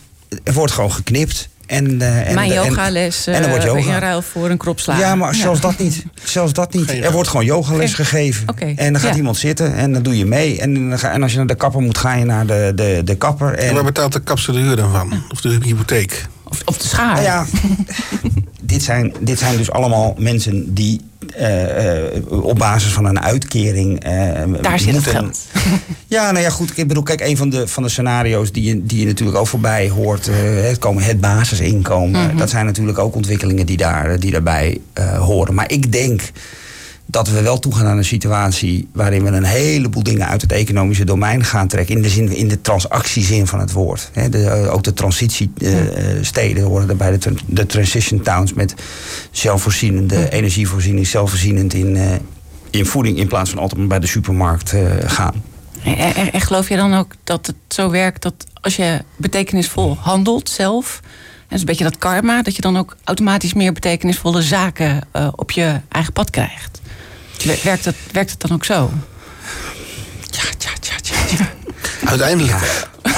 er 0.45 0.53
wordt 0.53 0.73
gewoon 0.73 0.93
geknipt. 0.93 1.49
En, 1.67 1.91
uh, 1.91 2.29
en, 2.29 2.35
Mijn 2.35 2.53
yogales 2.53 3.27
en, 3.27 3.35
en 3.35 3.49
wordt 3.49 3.65
yoga. 3.65 3.95
in 3.95 3.99
ruil 3.99 4.23
voor 4.23 4.51
een 4.51 4.57
kropslaag. 4.57 4.99
Ja, 4.99 5.15
maar 5.15 5.35
zelfs 5.35 5.61
dat 5.61 5.79
niet. 5.79 6.05
Zelfs 6.25 6.53
dat 6.53 6.73
niet. 6.73 6.91
er 6.91 7.13
wordt 7.13 7.29
gewoon 7.29 7.45
yogales 7.45 7.95
Geen. 7.95 8.05
gegeven. 8.05 8.49
Okay. 8.49 8.75
En 8.77 8.93
dan 8.93 9.01
gaat 9.03 9.11
ja. 9.11 9.17
iemand 9.17 9.37
zitten 9.37 9.75
en 9.75 9.93
dan 9.93 10.03
doe 10.03 10.19
je 10.19 10.27
mee. 10.27 10.61
En, 10.61 10.93
en 11.03 11.23
als 11.23 11.33
je 11.33 11.39
naar 11.39 11.47
de 11.47 11.55
kapper 11.55 11.81
moet, 11.81 11.99
ga 11.99 12.15
je 12.15 12.25
naar 12.25 12.47
de, 12.47 12.73
de, 12.75 13.01
de 13.05 13.17
kapper. 13.17 13.55
En, 13.55 13.69
en 13.69 13.75
waar 13.75 13.85
betaalt 13.85 14.13
de 14.13 14.21
kapster 14.21 14.53
de 14.53 14.59
huur 14.59 14.77
dan 14.77 14.91
van? 14.91 15.23
Of 15.31 15.41
de 15.41 15.59
hypotheek? 15.63 16.27
Of, 16.45 16.63
of 16.65 16.79
de 16.79 16.89
schaar? 16.89 17.23
Ja, 17.23 17.47
dit, 18.77 18.85
zijn, 18.85 19.15
dit 19.21 19.39
zijn 19.39 19.57
dus 19.57 19.71
allemaal 19.71 20.15
mensen 20.19 20.75
die 20.75 21.01
uh, 21.41 22.15
uh, 22.15 22.45
op 22.45 22.59
basis 22.59 22.93
van 22.93 23.05
een 23.05 23.21
uitkering. 23.21 24.07
Uh, 24.07 24.63
Daar 24.63 24.79
zit 24.79 24.95
het 24.95 25.07
geld. 25.07 25.39
ja, 26.17 26.31
nou 26.31 26.45
ja, 26.45 26.51
goed. 26.51 26.79
Ik 26.79 26.89
bedoel, 26.89 27.03
kijk, 27.03 27.21
een 27.21 27.37
van 27.37 27.51
de, 27.51 27.69
van 27.69 27.83
de 27.83 27.89
scenario's 27.89 28.53
die 28.53 28.63
je, 28.65 28.87
die 28.87 29.01
je 29.01 29.07
natuurlijk 29.07 29.39
ook 29.39 29.47
voorbij 29.47 29.89
hoort. 29.89 30.27
het, 30.27 30.79
komen 30.79 31.03
het 31.03 31.21
basisinkomen. 31.21 32.21
Mm 32.21 32.29
-hmm. 32.29 32.39
Dat 32.39 32.51
zijn 32.51 32.67
natuurlijk 32.67 32.99
ook 32.99 33.15
ontwikkelingen 33.15 33.67
die, 33.67 33.77
daar, 33.77 34.21
die 34.21 34.31
daarbij 34.31 34.81
horen. 35.19 35.55
Maar 35.55 35.71
ik 35.71 35.93
denk 35.93 36.21
dat 37.07 37.29
we 37.29 37.43
wel 37.43 37.59
toegaan 37.59 37.87
aan 37.87 37.97
een 37.97 38.05
situatie 38.05 38.89
waarin 38.93 39.25
we 39.25 39.31
een 39.31 39.45
heleboel 39.45 40.03
dingen 40.03 40.27
uit 40.27 40.43
het 40.43 40.53
economische 40.53 41.05
domein 41.05 41.45
gaan 41.45 41.69
trekken. 41.69 41.97
In 41.97 42.03
de, 42.03 42.09
zin, 42.09 42.37
in 42.37 42.49
de 42.49 42.61
transactiezin 42.61 43.47
van 43.47 43.61
het 43.61 43.73
woord. 43.73 44.11
de, 44.31 44.69
ook 44.71 44.83
de 44.83 44.93
transitiesteden 44.93 46.63
uh, 46.63 46.65
horen 46.65 46.89
erbij, 46.89 47.19
de, 47.19 47.35
de 47.47 47.67
transition 47.67 48.21
towns 48.21 48.53
met 48.53 48.75
zelfvoorzienende 49.31 50.19
ja. 50.19 50.29
energievoorziening, 50.29 51.07
zelfvoorzienend 51.07 51.75
in, 51.75 51.97
uh, 51.97 52.13
in 52.71 52.87
voeding 52.87 53.19
in 53.19 53.27
plaats 53.29 53.51
van 53.51 53.59
altijd 53.59 53.79
maar 53.79 53.89
bij 53.89 54.01
de 54.01 54.07
supermarkt 54.07 54.73
uh, 54.73 54.81
gaan. 55.07 55.43
En, 55.85 56.33
en 56.33 56.41
geloof 56.41 56.69
je 56.69 56.77
dan 56.77 56.95
ook 56.95 57.13
dat 57.25 57.47
het 57.47 57.57
zo 57.69 57.91
werkt 57.91 58.23
dat 58.23 58.35
als 58.61 58.77
je 58.77 59.03
betekenisvol 59.17 59.97
handelt 60.01 60.49
zelf, 60.49 61.01
en 61.03 61.09
dat 61.43 61.53
is 61.55 61.61
een 61.61 61.67
beetje 61.67 61.85
dat 61.85 61.99
karma, 61.99 62.43
dat 62.43 62.57
je 62.57 62.63
dan 62.63 62.77
ook 62.77 62.97
automatisch 63.05 63.55
meer 63.55 63.73
betekenisvolle 63.73 64.43
zaken 64.43 65.09
op 65.35 65.51
je 65.51 65.81
eigen 65.89 66.13
pad 66.13 66.31
krijgt? 66.31 66.76
Werkt 67.45 67.85
het, 67.85 67.97
werkt 68.13 68.31
het 68.31 68.41
dan 68.41 68.53
ook 68.53 68.65
zo? 68.65 68.91
Ja, 70.31 70.43
ja, 70.59 70.71
ja, 70.81 70.97
ja. 71.03 71.37
ja. 71.39 71.51
Uiteindelijk. 72.09 72.59
Ja. 72.59 73.09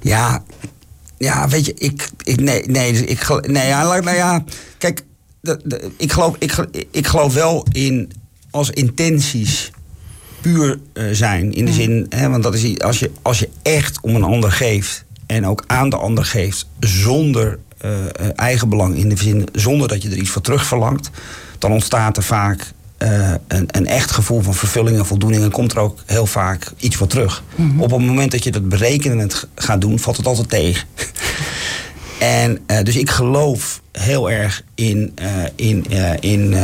ja. 0.00 0.44
ja, 1.18 1.48
weet 1.48 1.66
je, 1.66 1.74
ik, 1.74 2.10
ik 2.22 2.40
nee, 2.40 2.66
nee, 2.66 2.92
dus 2.92 3.02
ik, 3.02 3.46
nee, 3.46 3.66
ja, 3.66 4.00
nou 4.00 4.16
ja, 4.16 4.44
kijk, 4.78 5.02
de, 5.40 5.60
de, 5.64 5.90
ik, 5.96 6.12
geloof, 6.12 6.36
ik, 6.38 6.66
ik 6.90 7.06
geloof 7.06 7.34
wel 7.34 7.66
in 7.72 8.12
als 8.50 8.70
intenties 8.70 9.70
puur 10.40 10.80
uh, 10.94 11.04
zijn. 11.12 11.52
In 11.52 11.64
de 11.64 11.72
zin, 11.72 12.06
hè, 12.08 12.28
want 12.28 12.42
dat 12.42 12.54
is 12.54 12.78
als 12.78 12.98
je, 12.98 13.10
als 13.22 13.38
je 13.38 13.48
echt 13.62 14.00
om 14.00 14.14
een 14.14 14.22
ander 14.22 14.52
geeft 14.52 15.04
en 15.26 15.46
ook 15.46 15.64
aan 15.66 15.90
de 15.90 15.96
ander 15.96 16.24
geeft 16.24 16.66
zonder 16.80 17.58
uh, 17.84 17.90
eigen 18.34 18.68
belang, 18.68 18.96
in 18.96 19.08
de 19.08 19.16
zin 19.16 19.48
zonder 19.52 19.88
dat 19.88 20.02
je 20.02 20.10
er 20.10 20.16
iets 20.16 20.30
voor 20.30 20.42
terug 20.42 20.66
verlangt 20.66 21.10
dan 21.60 21.72
ontstaat 21.72 22.16
er 22.16 22.22
vaak 22.22 22.72
uh, 22.98 23.30
een, 23.48 23.68
een, 23.70 23.86
echt 23.86 24.10
gevoel 24.10 24.40
van 24.40 24.54
vervulling 24.54 24.98
en 24.98 25.06
voldoening. 25.06 25.42
En 25.42 25.50
komt 25.50 25.72
er 25.72 25.78
ook 25.78 25.98
heel 26.06 26.26
vaak 26.26 26.72
iets 26.78 26.96
voor 26.96 27.06
terug. 27.06 27.42
Mm 27.54 27.70
-hmm. 27.70 27.82
Op 27.82 27.90
het 27.90 28.00
moment 28.00 28.30
dat 28.30 28.44
je 28.44 28.50
dat 28.50 28.68
berekenen 28.68 29.18
het 29.18 29.46
gaat 29.54 29.80
doen, 29.80 29.98
valt 29.98 30.16
het 30.16 30.26
altijd 30.26 30.48
tegen. 30.48 30.88
en 32.18 32.58
uh, 32.66 32.82
dus 32.82 32.96
ik 32.96 33.10
geloof 33.10 33.80
heel 33.92 34.30
erg 34.30 34.62
in, 34.74 35.14
uh, 35.22 35.28
in, 35.54 35.84
in, 36.20 36.56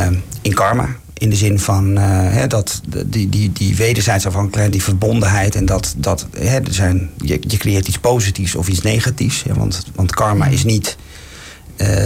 in 0.43 0.55
karma. 0.55 0.89
In 1.19 1.31
de 1.31 1.37
zin 1.37 1.59
van 1.59 1.97
hè, 1.97 2.47
dat 2.47 2.81
die, 3.07 3.29
die, 3.29 3.53
die 3.53 3.77
wederzijds 3.77 4.27
afhankelijkheid, 4.27 4.73
die 4.73 4.83
verbondenheid. 4.83 5.55
En 5.55 5.67
dat, 5.67 5.95
dat 5.97 6.27
hè, 6.39 6.59
er 6.59 6.75
zijn, 6.75 7.11
je, 7.17 7.39
je 7.41 7.57
creëert 7.57 7.89
iets 7.89 7.99
positiefs 7.99 8.55
of 8.55 8.69
iets 8.69 8.83
negatiefs. 8.83 9.43
Ja, 9.47 9.55
want, 9.55 9.85
want 9.95 10.15
karma 10.15 10.47
is 10.47 10.65
niet 10.65 10.97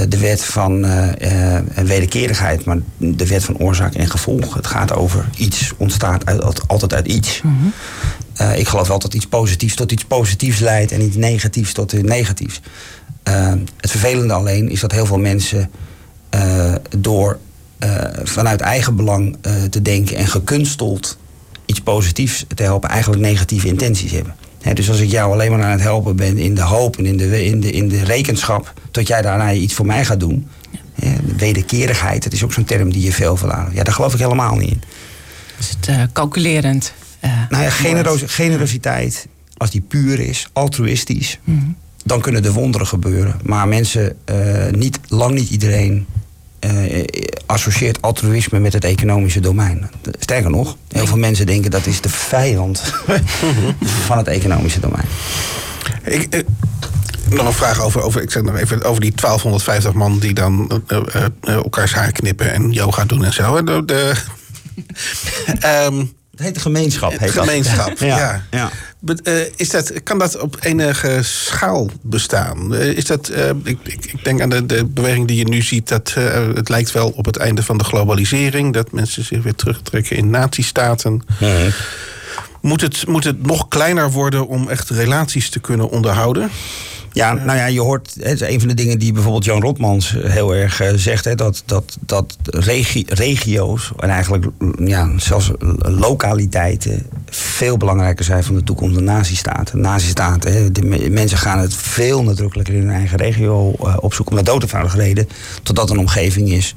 de 0.08 0.18
wet 0.18 0.44
van 0.44 0.86
wederkerigheid, 1.74 2.64
maar 2.64 2.78
de 2.96 3.26
wet 3.26 3.44
van 3.44 3.58
oorzaak 3.58 3.94
en 3.94 4.10
gevolg. 4.10 4.54
Het 4.54 4.66
gaat 4.66 4.92
over 4.92 5.28
iets 5.36 5.72
ontstaat 5.76 6.26
uit, 6.26 6.68
altijd 6.68 6.94
uit 6.94 7.06
iets. 7.06 7.42
Mhm. 7.42 8.54
ik 8.58 8.68
geloof 8.68 8.88
wel 8.88 8.98
dat 8.98 9.14
iets 9.14 9.26
positiefs 9.26 9.74
tot 9.74 9.92
iets 9.92 10.04
positiefs 10.04 10.58
leidt 10.58 10.92
en 10.92 11.02
iets 11.02 11.16
negatiefs 11.16 11.72
tot 11.72 11.92
iets 11.92 12.08
negatiefs. 12.08 12.60
het 13.76 13.90
vervelende 13.90 14.32
alleen 14.32 14.70
is 14.70 14.80
dat 14.80 14.92
heel 14.92 15.06
veel 15.06 15.18
mensen 15.18 15.70
door 16.98 17.38
vanuit 18.24 18.60
eigen 18.60 18.96
belang 18.96 19.36
te 19.70 19.82
denken 19.82 20.16
en 20.16 20.26
gekunsteld 20.26 21.18
iets 21.66 21.80
positiefs 21.80 22.44
te 22.54 22.62
helpen, 22.62 22.88
eigenlijk 22.88 23.22
negatieve 23.22 23.66
intenties 23.66 24.10
hebben. 24.10 24.34
Dus 24.74 24.88
als 24.88 25.00
ik 25.00 25.10
jou 25.10 25.32
alleen 25.32 25.50
maar 25.50 25.62
aan 25.62 25.70
het 25.70 25.80
helpen 25.80 26.16
ben 26.16 26.38
in 26.38 26.54
de 26.54 26.62
hoop 26.62 26.96
en 26.96 27.06
in 27.06 27.16
de, 27.16 27.44
in 27.44 27.60
de, 27.60 27.70
in 27.70 27.88
de 27.88 28.04
rekenschap 28.04 28.72
tot 28.90 29.06
jij 29.06 29.22
daarna 29.22 29.52
iets 29.52 29.74
voor 29.74 29.86
mij 29.86 30.04
gaat 30.04 30.20
doen. 30.20 30.48
de 30.94 31.36
wederkerigheid, 31.36 32.22
dat 32.22 32.32
is 32.32 32.44
ook 32.44 32.52
zo'n 32.52 32.64
term 32.64 32.92
die 32.92 33.02
je 33.02 33.12
veel 33.12 33.36
verlaat. 33.36 33.72
Ja, 33.72 33.82
daar 33.82 33.94
geloof 33.94 34.12
ik 34.12 34.20
helemaal 34.20 34.56
niet 34.56 34.70
in. 34.70 34.82
Is 35.58 35.68
het 35.68 35.88
uh, 35.88 36.02
calculerend? 36.12 36.92
Uh, 37.24 37.30
nou 37.48 37.62
ja, 37.62 37.70
generos, 37.70 38.22
generositeit, 38.26 39.26
als 39.56 39.70
die 39.70 39.80
puur 39.80 40.20
is, 40.20 40.48
altruïstisch, 40.52 41.38
mhm. 41.44 41.58
dan 42.04 42.20
kunnen 42.20 42.44
er 42.44 42.52
wonderen 42.52 42.86
gebeuren. 42.86 43.40
Maar 43.42 43.68
mensen, 43.68 44.16
uh, 44.30 44.70
niet, 44.70 44.98
lang 45.08 45.34
niet 45.34 45.50
iedereen 45.50 46.06
uh, 46.60 47.04
associeert 47.46 48.02
altruïsme 48.02 48.58
met 48.58 48.72
het 48.72 48.84
economische 48.84 49.40
domein. 49.40 49.90
Sterker 50.18 50.50
nog, 50.50 50.76
heel 50.88 51.06
veel 51.06 51.18
mensen 51.18 51.46
denken 51.46 51.70
dat 51.70 51.86
is 51.86 52.00
de 52.00 52.08
vijand 52.08 52.94
van 54.06 54.18
het 54.18 54.26
economische 54.26 54.80
domein. 54.80 55.06
Ik, 56.02 56.34
eh, 56.34 56.40
nog 57.30 57.46
een 57.46 57.52
vraag 57.52 57.80
over, 57.80 58.02
over, 58.02 58.22
ik 58.22 58.30
zeg 58.30 58.42
nog 58.42 58.56
even, 58.56 58.82
over 58.82 59.00
die 59.00 59.12
1250 59.14 59.92
man 59.92 60.18
die 60.18 60.34
dan 60.34 60.82
uh, 60.88 61.26
elkaars 61.42 61.94
haar 61.94 62.12
knippen 62.12 62.52
en 62.52 62.70
yoga 62.70 63.04
doen 63.04 63.24
en 63.24 63.32
zo. 63.32 63.64
De, 63.64 63.84
de, 63.84 64.14
um, 65.86 66.12
het 66.40 66.54
heet 66.54 66.62
gemeenschap. 66.62 67.18
Heet 67.18 67.30
gemeenschap, 67.30 67.98
ja. 67.98 68.44
ja. 68.50 68.70
Eh, 69.22 69.34
is 69.56 69.70
dat, 69.70 70.02
kan 70.02 70.18
dat 70.18 70.38
op 70.38 70.56
enige 70.60 71.18
schaal 71.22 71.90
bestaan? 72.00 72.74
Eh, 72.74 72.86
is 72.86 73.04
dat, 73.04 73.30
uh, 73.30 73.48
ik, 73.64 73.78
ik, 73.84 74.24
denk 74.24 74.40
aan 74.40 74.48
de, 74.48 74.66
de 74.66 74.84
beweging 74.84 75.26
die 75.26 75.36
je 75.36 75.48
nu 75.48 75.62
ziet... 75.62 75.88
dat 75.88 76.14
het 76.54 76.68
lijkt 76.68 76.92
wel 76.92 77.08
op 77.10 77.24
het 77.24 77.36
einde 77.36 77.62
van 77.62 77.78
de 77.78 77.84
globalisering... 77.84 78.72
dat 78.72 78.92
mensen 78.92 79.24
zich 79.24 79.42
weer 79.42 79.54
terugtrekken 79.54 80.16
in 80.16 80.30
nazistaten. 80.30 81.22
Mm 81.38 81.72
moet, 82.60 82.80
het, 82.80 83.06
moet 83.06 83.24
het 83.24 83.46
nog 83.46 83.68
kleiner 83.68 84.10
worden 84.10 84.46
om 84.46 84.68
echt 84.68 84.90
relaties 84.90 85.50
te 85.50 85.60
kunnen 85.60 85.90
onderhouden? 85.90 86.50
Ja, 87.12 87.32
nou 87.32 87.58
ja, 87.58 87.66
je 87.66 87.80
hoort, 87.80 88.14
het 88.20 88.40
is 88.40 88.48
een 88.48 88.58
van 88.58 88.68
de 88.68 88.74
dingen 88.74 88.98
die 88.98 89.12
bijvoorbeeld 89.12 89.44
Jan 89.44 89.60
Rotmans 89.60 90.16
heel 90.18 90.54
erg 90.54 90.82
uh, 90.82 90.88
zegt, 90.94 91.24
hè, 91.24 91.34
dat, 91.34 91.62
dat, 91.66 91.98
dat 92.00 92.36
regio's 93.08 93.92
en 93.98 94.08
eigenlijk 94.08 94.46
ja, 94.84 95.10
zelfs 95.16 95.50
lokaliteiten 95.78 97.06
veel 97.30 97.76
belangrijker 97.76 98.24
zijn 98.24 98.44
van 98.44 98.54
de 98.54 98.64
toekomst 98.64 98.94
dan 98.94 99.04
nazistaten. 99.04 99.80
Nazistaten, 99.80 100.52
hè, 100.52 100.72
de 100.72 101.10
mensen 101.10 101.38
gaan 101.38 101.58
het 101.58 101.74
veel 101.74 102.22
nadrukkelijker 102.22 102.74
in 102.74 102.80
hun 102.80 102.94
eigen 102.94 103.18
regio 103.18 103.74
uh, 103.80 103.96
opzoeken, 104.00 104.34
met 104.34 104.46
doodeenvoudige 104.46 104.96
reden, 104.96 105.28
totdat 105.62 105.90
een 105.90 105.98
omgeving 105.98 106.50
is 106.50 106.74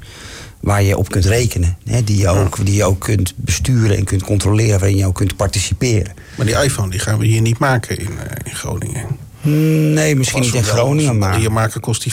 waar 0.60 0.82
je 0.82 0.96
op 0.96 1.10
kunt 1.10 1.24
rekenen. 1.24 1.76
Hè, 1.84 2.04
die, 2.04 2.18
je 2.18 2.28
ook, 2.28 2.64
die 2.64 2.74
je 2.74 2.84
ook 2.84 3.00
kunt 3.00 3.32
besturen 3.36 3.96
en 3.96 4.04
kunt 4.04 4.22
controleren, 4.22 4.78
waarin 4.78 4.96
je 4.96 5.06
ook 5.06 5.14
kunt 5.14 5.36
participeren. 5.36 6.12
Maar 6.36 6.46
die 6.46 6.62
iPhone 6.62 6.90
die 6.90 7.00
gaan 7.00 7.18
we 7.18 7.26
hier 7.26 7.40
niet 7.40 7.58
maken 7.58 7.98
in, 7.98 8.10
uh, 8.10 8.20
in 8.44 8.54
Groningen. 8.54 9.23
Nee, 9.44 10.16
misschien 10.16 10.42
niet 10.42 10.54
in 10.54 10.64
Groningen, 10.64 11.18
maar... 11.18 11.36
Hier 11.36 11.52
maken 11.52 11.80
kost 11.80 12.02
die 12.02 12.12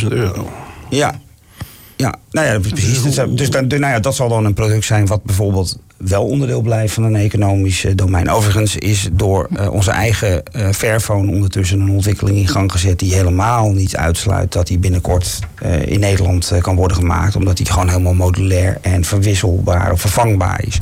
50.000 0.00 0.06
euro. 0.08 0.50
Ja. 0.88 1.20
Ja, 1.96 2.14
nou 2.30 2.46
ja, 2.46 2.58
precies. 2.58 3.02
Dus, 3.02 3.18
dus 3.28 3.50
dan, 3.50 3.66
nou 3.66 3.80
ja, 3.80 4.00
dat 4.00 4.14
zal 4.14 4.28
dan 4.28 4.44
een 4.44 4.54
product 4.54 4.84
zijn 4.84 5.06
wat 5.06 5.24
bijvoorbeeld 5.24 5.78
wel 5.96 6.24
onderdeel 6.24 6.60
blijft 6.60 6.94
van 6.94 7.04
een 7.04 7.16
economisch 7.16 7.84
eh, 7.84 7.92
domein. 7.94 8.30
Overigens 8.30 8.76
is 8.76 9.08
door 9.12 9.48
uh, 9.56 9.72
onze 9.72 9.90
eigen 9.90 10.42
uh, 10.56 10.68
Fairphone 10.70 11.30
ondertussen 11.30 11.80
een 11.80 11.90
ontwikkeling 11.90 12.36
in 12.36 12.48
gang 12.48 12.72
gezet 12.72 12.98
die 12.98 13.14
helemaal 13.14 13.70
niet 13.70 13.96
uitsluit 13.96 14.52
dat 14.52 14.66
die 14.66 14.78
binnenkort 14.78 15.38
uh, 15.62 15.86
in 15.86 16.00
Nederland 16.00 16.52
kan 16.60 16.76
worden 16.76 16.96
gemaakt. 16.96 17.36
Omdat 17.36 17.56
die 17.56 17.66
gewoon 17.66 17.88
helemaal 17.88 18.14
modulair 18.14 18.78
en 18.80 19.04
verwisselbaar 19.04 19.92
of 19.92 20.00
vervangbaar 20.00 20.64
is. 20.66 20.80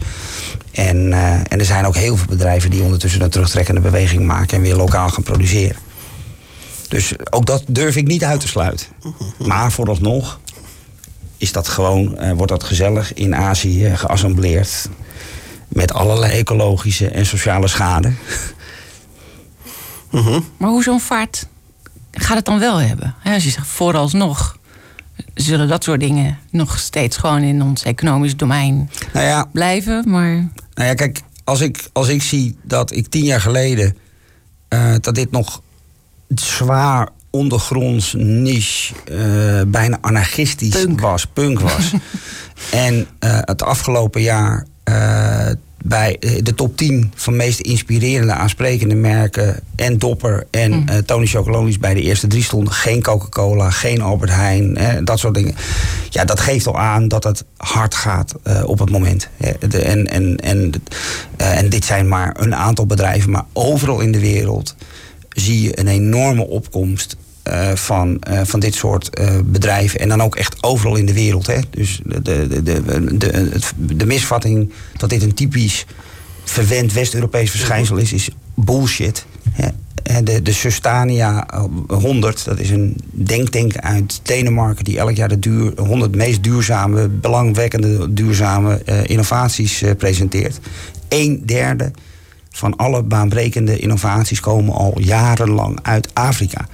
En, 0.73 1.13
en 1.49 1.59
er 1.59 1.65
zijn 1.65 1.87
ook 1.87 1.97
heel 1.97 2.17
veel 2.17 2.27
bedrijven 2.29 2.71
die 2.71 2.83
ondertussen 2.83 3.23
een 3.23 3.31
terugtrekkende 3.31 3.81
beweging 3.81 4.27
maken 4.27 4.57
en 4.57 4.63
weer 4.63 4.77
lokaal 4.77 5.09
gaan 5.09 5.23
produceren. 5.23 5.77
Dus 6.91 7.13
ook 7.31 7.47
dat 7.47 7.65
durf 7.67 7.97
ik 7.97 8.07
niet 8.07 8.25
uit 8.25 8.41
te 8.41 8.49
sluiten. 8.49 8.87
Maar 9.39 9.73
vooralsnog 9.73 10.41
is 11.37 11.53
dat 11.53 11.69
gewoon, 11.69 12.17
uh, 12.21 12.33
wordt 12.33 12.53
dat 12.53 12.65
gezellig 12.65 13.15
in 13.15 13.35
Azië 13.35 13.97
geassembleerd. 13.97 14.89
Met 15.69 15.93
allerlei 15.93 16.33
ecologische 16.33 17.09
en 17.09 17.27
sociale 17.27 17.69
schade. 17.69 18.13
Maar 20.57 20.69
hoe 20.69 20.83
zo'n 20.83 21.01
vaart 21.01 21.47
gaat 22.11 22.37
het 22.37 22.45
dan 22.45 22.59
wel 22.59 22.77
hebben? 22.77 23.15
Als 23.25 23.45
je 23.45 23.51
zegt 23.51 23.67
vooralsnog 23.67 24.59
zullen 25.35 25.69
dat 25.69 25.85
soort 25.85 26.01
dingen 26.01 26.39
nog 26.51 26.79
steeds 26.79 27.17
gewoon 27.17 27.43
in 27.43 27.63
ons 27.63 27.83
economisch 27.83 28.37
domein 28.37 28.91
nou 29.13 29.27
ja, 29.27 29.45
blijven. 29.53 30.11
Maar... 30.11 30.35
Nou 30.75 30.89
ja, 30.89 30.95
kijk, 30.95 31.21
als 31.45 31.61
ik, 31.61 31.89
als 31.93 32.09
ik 32.09 32.23
zie 32.23 32.59
dat 32.63 32.93
ik 32.93 33.07
tien 33.07 33.25
jaar 33.25 33.41
geleden 33.41 33.97
uh, 34.69 34.95
dat 35.01 35.15
dit 35.15 35.31
nog 35.31 35.63
zwaar 36.35 37.09
ondergronds, 37.31 38.15
niche, 38.19 38.95
uh, 39.11 39.63
bijna 39.67 39.99
anarchistisch 40.01 40.83
punk. 40.83 41.01
was, 41.01 41.27
punk 41.27 41.61
was. 41.61 41.93
en 42.71 42.95
uh, 42.95 43.39
het 43.41 43.63
afgelopen 43.63 44.23
jaar 44.23 44.67
uh, 44.85 45.47
bij 45.85 46.17
de 46.43 46.55
top 46.55 46.77
10 46.77 47.13
van 47.15 47.37
meest 47.37 47.61
inspirerende, 47.61 48.33
aansprekende 48.33 48.95
merken... 48.95 49.61
en 49.77 49.99
Dopper 49.99 50.47
en 50.51 50.73
mm. 50.73 51.05
Tony 51.05 51.27
Chocolonies 51.27 51.79
bij 51.79 51.95
de 51.95 52.03
eerste 52.03 52.27
drie 52.27 52.43
stonden. 52.43 52.73
Geen 52.73 53.03
Coca-Cola, 53.03 53.71
geen 53.71 54.03
Albert 54.03 54.31
Heijn, 54.31 54.79
dat 55.05 55.19
soort 55.19 55.35
dingen. 55.35 55.55
Ja, 56.11 56.25
dat 56.25 56.41
geeft 56.41 56.67
al 56.67 56.79
aan 56.79 57.09
dat 57.09 57.25
het 57.25 57.45
hard 57.57 57.95
gaat 57.95 58.35
op 58.65 58.79
het 58.79 58.91
moment. 58.91 59.29
en, 59.71 60.07
en, 60.07 60.37
en, 60.37 60.73
en 61.37 61.69
dit 61.69 61.85
zijn 61.85 62.09
maar 62.09 62.37
een 62.39 62.55
aantal 62.55 62.87
bedrijven, 62.87 63.31
maar 63.31 63.45
overal 63.53 64.01
in 64.01 64.13
de 64.13 64.21
wereld 64.21 64.75
zie 65.37 65.63
je 65.63 65.79
een 65.79 65.89
enorme 65.89 66.47
opkomst 66.47 67.17
uh, 67.49 67.75
van, 67.75 68.21
uh, 68.31 68.41
van 68.45 68.61
dit 68.61 68.75
soort 68.75 69.21
uh, 69.21 69.31
bedrijven. 69.45 70.01
En 70.01 70.09
dan 70.09 70.23
ook 70.23 70.37
echt 70.37 70.63
overal 70.63 70.97
in 70.97 71.07
de 71.07 71.13
wereld. 71.13 71.47
Hè. 71.47 71.59
Dus 71.71 72.01
de, 72.05 72.23
de, 72.23 72.63
de, 72.63 73.17
de, 73.17 73.51
de 73.77 74.07
misvatting 74.07 74.73
dat 74.97 75.11
dit 75.11 75.23
een 75.23 75.35
typisch 75.35 75.87
verwend 76.45 76.93
West-Europees 76.93 77.51
verschijnsel 77.51 77.97
is, 77.97 78.13
is 78.13 78.31
bullshit. 78.55 79.27
De, 80.25 80.43
de 80.43 80.53
Sustania 80.53 81.47
100, 81.89 82.45
dat 82.45 82.59
is 82.59 82.71
een 82.71 82.97
denktank 83.11 83.77
uit 83.77 84.21
Denemarken... 84.23 84.85
die 84.85 84.99
elk 84.99 85.17
jaar 85.17 85.29
de 85.29 85.39
duur, 85.39 85.73
100 85.77 86.15
meest 86.15 86.43
duurzame, 86.43 87.09
belangwekkende 87.09 88.13
duurzame 88.13 88.83
innovaties 89.07 89.83
presenteert. 89.99 90.59
Een 91.09 91.43
derde 91.47 91.91
van 92.51 92.77
alle 92.77 93.03
baanbrekende 93.03 93.79
innovaties 93.79 94.41
komen 94.41 94.75
al 94.75 95.01
jarenlang 95.01 95.79
uit 95.83 96.15
Afrika 96.15 96.67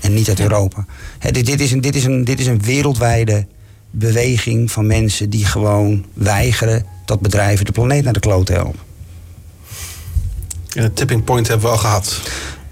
en 0.00 0.14
niet 0.14 0.28
uit 0.28 0.40
Europa. 0.40 0.84
dit, 1.18 1.46
dit, 1.46 1.60
is 1.60 1.72
een, 1.72 1.80
dit, 1.80 1.96
is 1.96 2.04
een, 2.04 2.24
dit 2.24 2.40
is 2.40 2.46
een 2.46 2.62
wereldwijde 2.62 3.46
beweging 3.90 4.70
van 4.70 4.86
mensen 4.86 5.30
die 5.30 5.44
gewoon 5.44 6.04
weigeren 6.14 6.86
dat 7.04 7.20
bedrijven 7.20 7.64
de 7.64 7.72
planeet 7.72 8.04
naar 8.04 8.12
de 8.12 8.20
kloot 8.20 8.48
helpen. 8.48 8.80
En 10.74 10.82
de 10.82 10.92
tipping 10.92 11.24
point 11.24 11.48
hebben 11.48 11.66
we 11.66 11.72
al 11.72 11.78
gehad. 11.78 12.20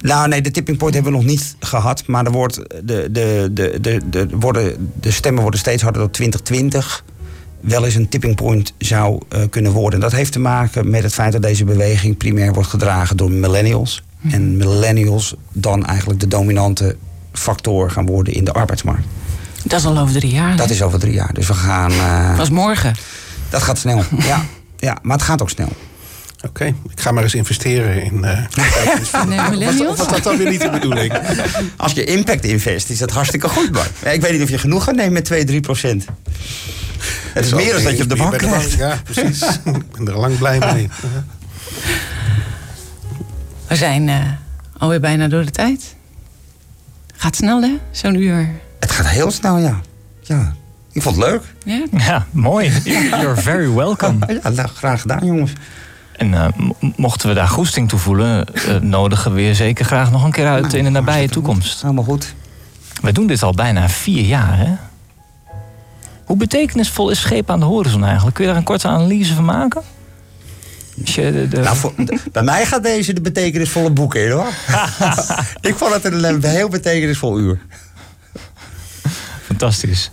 Nou, 0.01 0.29
nee, 0.29 0.43
de 0.43 0.51
tipping 0.51 0.79
point 0.79 0.95
hebben 0.95 1.13
we 1.13 1.19
nog 1.19 1.27
niet 1.27 1.57
gehad. 1.61 2.07
Maar 2.07 2.25
er 2.25 2.33
wordt 2.33 2.55
de, 2.55 3.09
de, 3.11 3.51
de, 3.53 3.79
de, 3.81 4.01
de, 4.11 4.29
worden, 4.31 4.93
de 5.01 5.11
stemmen 5.11 5.43
worden 5.43 5.61
steeds 5.61 5.83
harder 5.83 6.03
tot 6.03 6.13
2020 6.13 7.05
wel 7.67 7.85
eens 7.85 7.95
een 7.95 8.09
tipping 8.09 8.35
point 8.35 8.73
zou 8.79 9.23
uh, 9.29 9.41
kunnen 9.51 9.73
worden. 9.73 9.95
En 9.95 10.01
dat 10.01 10.13
heeft 10.13 10.33
te 10.33 10.39
maken 10.39 10.91
met 10.91 11.03
het 11.03 11.15
feit 11.15 11.33
dat 11.33 11.43
deze 11.43 11.65
beweging 11.65 12.17
primair 12.17 12.53
wordt 12.53 12.69
gedragen 12.69 13.17
door 13.17 13.31
millennials. 13.31 14.03
Hm. 14.21 14.29
En 14.29 14.57
millennials 14.57 15.35
dan 15.53 15.87
eigenlijk 15.87 16.21
de 16.21 16.29
dominante 16.29 16.97
factor 17.33 17.91
gaan 17.91 18.07
worden 18.07 18.35
in 18.35 18.45
de 18.45 18.53
arbeidsmarkt. 18.53 19.05
Dat 19.65 19.81
is 19.81 19.87
al 19.87 19.99
over 19.99 20.15
drie 20.15 20.33
jaar. 20.33 20.57
Dat 20.57 20.71
is 20.71 20.83
over 20.83 20.99
drie 20.99 21.13
jaar. 21.13 21.35
Dus 21.35 21.47
we 21.47 21.55
gaan. 21.55 21.93
Uh, 21.93 22.37
dat 22.37 22.47
is 22.47 22.51
morgen. 22.51 22.95
Dat 23.49 23.63
gaat 23.63 23.79
snel. 23.79 24.03
ja, 24.19 24.45
ja, 24.77 24.99
maar 25.03 25.17
het 25.17 25.27
gaat 25.27 25.43
ook 25.43 25.51
snel. 25.51 25.69
Oké, 26.49 26.65
ik 26.65 27.01
ga 27.01 27.13
maar 27.13 27.23
eens 27.23 27.35
investeren 27.35 28.03
in. 28.03 28.15
Uh, 28.15 28.39
nee, 29.27 29.67
was, 29.67 29.97
was 29.97 30.09
dat 30.09 30.23
dan 30.23 30.37
weer 30.37 30.51
niet 30.51 30.61
de 30.61 30.71
bedoeling? 30.71 31.13
Als 31.77 31.93
je 31.93 32.05
impact 32.05 32.45
invest, 32.45 32.91
is 32.91 32.99
dat 32.99 33.11
hartstikke 33.11 33.49
goed, 33.49 33.73
man. 33.73 34.13
Ik 34.13 34.21
weet 34.21 34.33
niet 34.33 34.43
of 34.43 34.51
je 34.51 34.59
genoeg 34.59 34.85
gaat 34.85 34.95
nemen 34.95 35.13
met 35.13 35.25
2, 35.25 35.45
3 35.45 35.61
procent. 35.61 36.05
Het 37.33 37.45
is 37.45 37.55
meer 37.55 37.73
dan 37.73 37.83
dat 37.83 37.97
je 37.97 38.03
op 38.03 38.09
de 38.09 38.17
bank 38.17 38.39
krijgt. 38.39 38.73
Ja, 38.73 39.01
precies. 39.05 39.43
ik 39.65 39.91
ben 39.93 40.09
er 40.09 40.19
lang 40.19 40.39
blij 40.39 40.59
mee. 40.59 40.89
We 43.67 43.77
zijn 43.77 44.09
uh, 44.09 44.21
alweer 44.79 45.01
bijna 45.01 45.29
door 45.29 45.45
de 45.45 45.51
tijd. 45.51 45.95
Gaat 47.17 47.37
snel, 47.37 47.63
hè? 47.63 47.79
Zo'n 47.91 48.15
uur. 48.15 48.49
Het 48.81 48.91
gaat 48.91 49.07
heel 49.07 49.31
snel, 49.31 49.59
ja. 49.59 49.81
ja. 50.21 50.55
Ik 50.93 51.03
vond 51.03 51.17
het 51.17 51.25
leuk. 51.25 51.43
Ja? 51.65 51.85
Ja, 51.91 52.27
mooi. 52.31 52.73
You're 53.11 53.37
very 53.37 53.71
welcome. 53.71 54.41
Ja, 54.43 54.49
nou, 54.49 54.69
graag 54.69 55.01
gedaan, 55.01 55.27
jongens. 55.27 55.53
En 56.17 56.33
uh, 56.33 56.47
mochten 56.97 57.29
we 57.29 57.35
daar 57.35 57.49
goesting 57.49 57.89
toe 57.89 57.99
voelen, 57.99 58.47
uh, 58.55 58.77
nodigen 58.77 59.35
we 59.35 59.43
je 59.43 59.55
zeker 59.55 59.85
graag 59.85 60.11
nog 60.11 60.25
een 60.25 60.33
keer 60.33 60.47
uit 60.47 60.63
Nou, 60.63 60.77
in 60.77 60.85
de 60.85 60.91
nabije 60.91 61.29
toekomst. 61.29 61.83
Helemaal 61.83 62.05
goed. 62.05 62.35
We 63.01 63.13
doen 63.13 63.27
dit 63.27 63.43
al 63.43 63.53
bijna 63.53 63.89
vier 63.89 64.25
jaar, 64.25 64.59
hè? 64.59 64.75
Hoe 66.25 66.37
betekenisvol 66.37 67.11
is 67.11 67.21
Scheep 67.21 67.51
aan 67.51 67.59
de 67.59 67.65
Horizon 67.65 68.05
eigenlijk? 68.05 68.35
Kun 68.35 68.45
je 68.45 68.51
daar 68.51 68.59
een 68.59 68.67
korte 68.67 68.89
analyse 68.89 69.35
van 69.35 69.45
maken? 69.45 69.83
De, 70.95 71.47
de... 71.49 71.61
Nou, 71.61 71.77
voor, 71.77 71.93
bij 72.33 72.43
mij 72.43 72.67
gaat 72.67 72.83
deze 72.83 73.13
de 73.13 73.21
betekenisvolle 73.21 73.91
boek 73.91 74.15
in, 74.15 74.31
hoor. 74.31 74.49
ik 75.61 75.75
vond 75.75 75.93
het 75.93 76.05
een, 76.05 76.25
een 76.25 76.45
heel 76.45 76.69
betekenisvol 76.69 77.39
uur. 77.39 77.59
Fantastisch. 79.43 80.11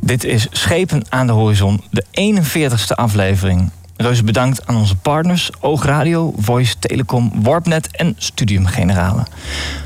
Dit 0.00 0.24
is 0.24 0.46
Schepen 0.50 1.04
aan 1.08 1.26
de 1.26 1.32
Horizon, 1.32 1.82
de 1.90 2.04
41ste 2.10 2.94
aflevering. 2.94 3.70
Reuze 3.96 4.24
bedankt 4.24 4.66
aan 4.66 4.76
onze 4.76 4.96
partners 4.96 5.50
Oogradio, 5.60 6.34
Voice 6.36 6.78
Telecom, 6.78 7.32
Warpnet 7.42 7.96
en 7.96 8.14
Studium 8.18 8.66
Generale. 8.66 9.22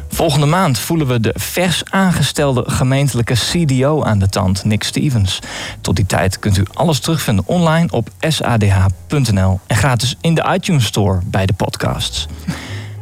Volgende 0.09 0.47
maand 0.47 0.79
voelen 0.79 1.07
we 1.07 1.21
de 1.21 1.35
vers 1.37 1.83
aangestelde 1.91 2.65
gemeentelijke 2.67 3.35
CDO 3.35 4.03
aan 4.03 4.19
de 4.19 4.29
tand, 4.29 4.65
Nick 4.65 4.83
Stevens. 4.83 5.39
Tot 5.81 5.97
die 5.97 6.07
tijd 6.07 6.39
kunt 6.39 6.57
u 6.57 6.65
alles 6.73 7.01
terugvinden 7.01 7.47
online 7.47 7.91
op 7.91 8.11
sadh.nl 8.19 9.61
en 9.67 9.77
gratis 9.77 10.17
in 10.21 10.35
de 10.35 10.51
iTunes 10.55 10.85
Store 10.85 11.21
bij 11.25 11.47
de 11.47 11.53
podcasts. 11.53 12.27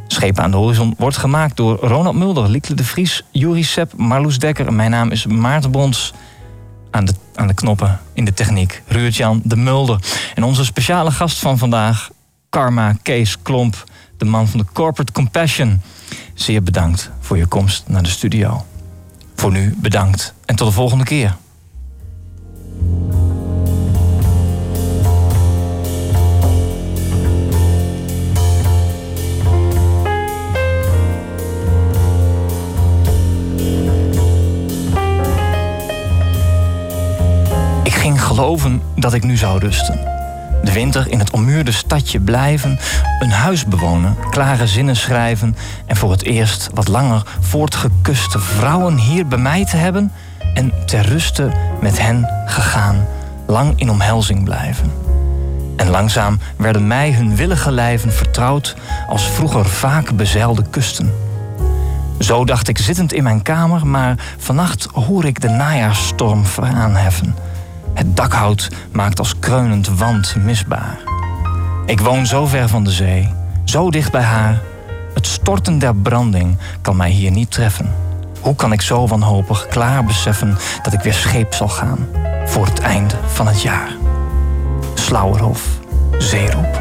Schepen 0.07 0.43
aan 0.43 0.51
de 0.51 0.57
Horizon 0.57 0.95
wordt 0.99 1.17
gemaakt 1.17 1.57
door 1.57 1.79
Ronald 1.81 2.17
Mulder, 2.17 2.49
Liekle 2.49 2.75
de 2.75 2.85
Vries, 2.85 3.23
Juri 3.31 3.65
Sepp, 3.65 3.93
Marloes 3.97 4.39
Dekker. 4.39 4.73
Mijn 4.73 4.91
naam 4.91 5.11
is 5.11 5.27
Maarten 5.27 5.71
Bons. 5.71 6.13
Aan 6.91 7.05
de, 7.05 7.13
aan 7.39 7.47
de 7.47 7.55
knoppen 7.55 8.01
in 8.13 8.25
de 8.25 8.35
techniek, 8.35 8.83
Ruurt-Jan 8.87 9.41
de 9.45 9.57
Mulder. 9.57 9.99
En 10.35 10.43
onze 10.43 10.65
speciale 10.65 11.11
gast 11.11 11.39
van 11.39 11.59
vandaag, 11.59 12.11
Karma 12.49 12.97
Kees 13.03 13.43
Klomp, 13.43 13.85
de 14.17 14.25
man 14.25 14.49
van 14.49 14.61
de 14.61 14.67
Corporate 14.73 15.13
Compassion. 15.13 15.81
Zeer 16.35 16.63
bedankt 16.63 17.11
voor 17.21 17.37
je 17.37 17.47
komst 17.47 17.85
naar 17.89 18.03
de 18.03 18.09
studio. 18.09 18.67
Voor 19.35 19.53
nu 19.53 19.75
bedankt 19.77 20.35
en 20.45 20.57
tot 20.57 20.69
de 20.69 20.75
volgende 20.75 21.05
keer. 21.05 21.37
Geloven 38.39 38.83
dat 38.97 39.15
ik 39.15 39.25
nu 39.25 39.37
zou 39.37 39.59
rusten. 39.59 40.01
De 40.63 40.73
winter 40.73 41.09
in 41.09 41.19
het 41.19 41.31
ommuurde 41.31 41.73
stadje 41.73 42.21
blijven, 42.21 42.79
een 43.19 43.31
huis 43.31 43.65
bewonen, 43.65 44.17
klare 44.31 44.67
zinnen 44.67 44.97
schrijven 44.97 45.57
en 45.87 45.97
voor 45.97 46.11
het 46.11 46.23
eerst 46.23 46.71
wat 46.75 46.89
langer 46.89 47.23
voortgekuste 47.41 48.39
vrouwen 48.39 48.97
hier 48.97 49.27
bij 49.27 49.39
mij 49.39 49.65
te 49.65 49.77
hebben 49.77 50.13
en 50.55 50.73
ter 50.87 51.07
ruste 51.07 51.51
met 51.81 52.01
hen 52.01 52.29
gegaan, 52.47 53.07
lang 53.47 53.73
in 53.77 53.91
omhelzing 53.91 54.45
blijven. 54.45 54.93
En 55.77 55.89
langzaam 55.89 56.39
werden 56.57 56.87
mij 56.87 57.13
hun 57.13 57.37
willige 57.37 57.71
lijven 57.71 58.13
vertrouwd 58.13 58.77
als 59.09 59.31
vroeger 59.31 59.65
vaak 59.65 60.17
bezeilde 60.17 60.63
kusten. 60.71 61.13
Zo 62.19 62.45
dacht 62.45 62.69
ik 62.69 62.79
zittend 62.79 63.13
in 63.13 63.23
mijn 63.23 63.43
kamer, 63.43 63.87
maar 63.87 64.15
vannacht 64.37 64.89
hoor 64.93 65.25
ik 65.25 65.41
de 65.41 65.49
najaarsstorm 65.49 66.45
aanheffen. 66.61 67.48
Het 67.99 68.17
dakhout 68.17 68.69
maakt 68.93 69.19
als 69.19 69.39
kreunend 69.39 69.89
wand 69.89 70.35
misbaar. 70.37 70.99
Ik 71.87 72.01
woon 72.01 72.27
zo 72.27 72.47
ver 72.47 72.69
van 72.69 72.85
de 72.85 72.91
zee, 72.91 73.33
zo 73.65 73.91
dicht 73.91 74.13
bij 74.13 74.23
haar. 74.23 74.61
Het 75.15 75.27
storten 75.27 75.79
der 75.79 75.97
branding 75.97 76.57
kan 76.81 76.97
mij 76.97 77.11
hier 77.11 77.31
niet 77.31 77.51
treffen. 77.51 77.95
Hoe 78.41 78.55
kan 78.55 78.73
ik 78.73 78.81
zo 78.81 79.07
wanhopig 79.07 79.67
klaar 79.67 80.05
beseffen 80.05 80.57
dat 80.83 80.93
ik 80.93 81.01
weer 81.01 81.15
scheep 81.15 81.55
zal 81.55 81.69
gaan 81.69 82.09
voor 82.45 82.67
het 82.67 82.79
einde 82.79 83.15
van 83.27 83.47
het 83.47 83.63
jaar? 83.63 83.91
Slauerhof, 84.95 85.67
Zeeroep. 86.19 86.81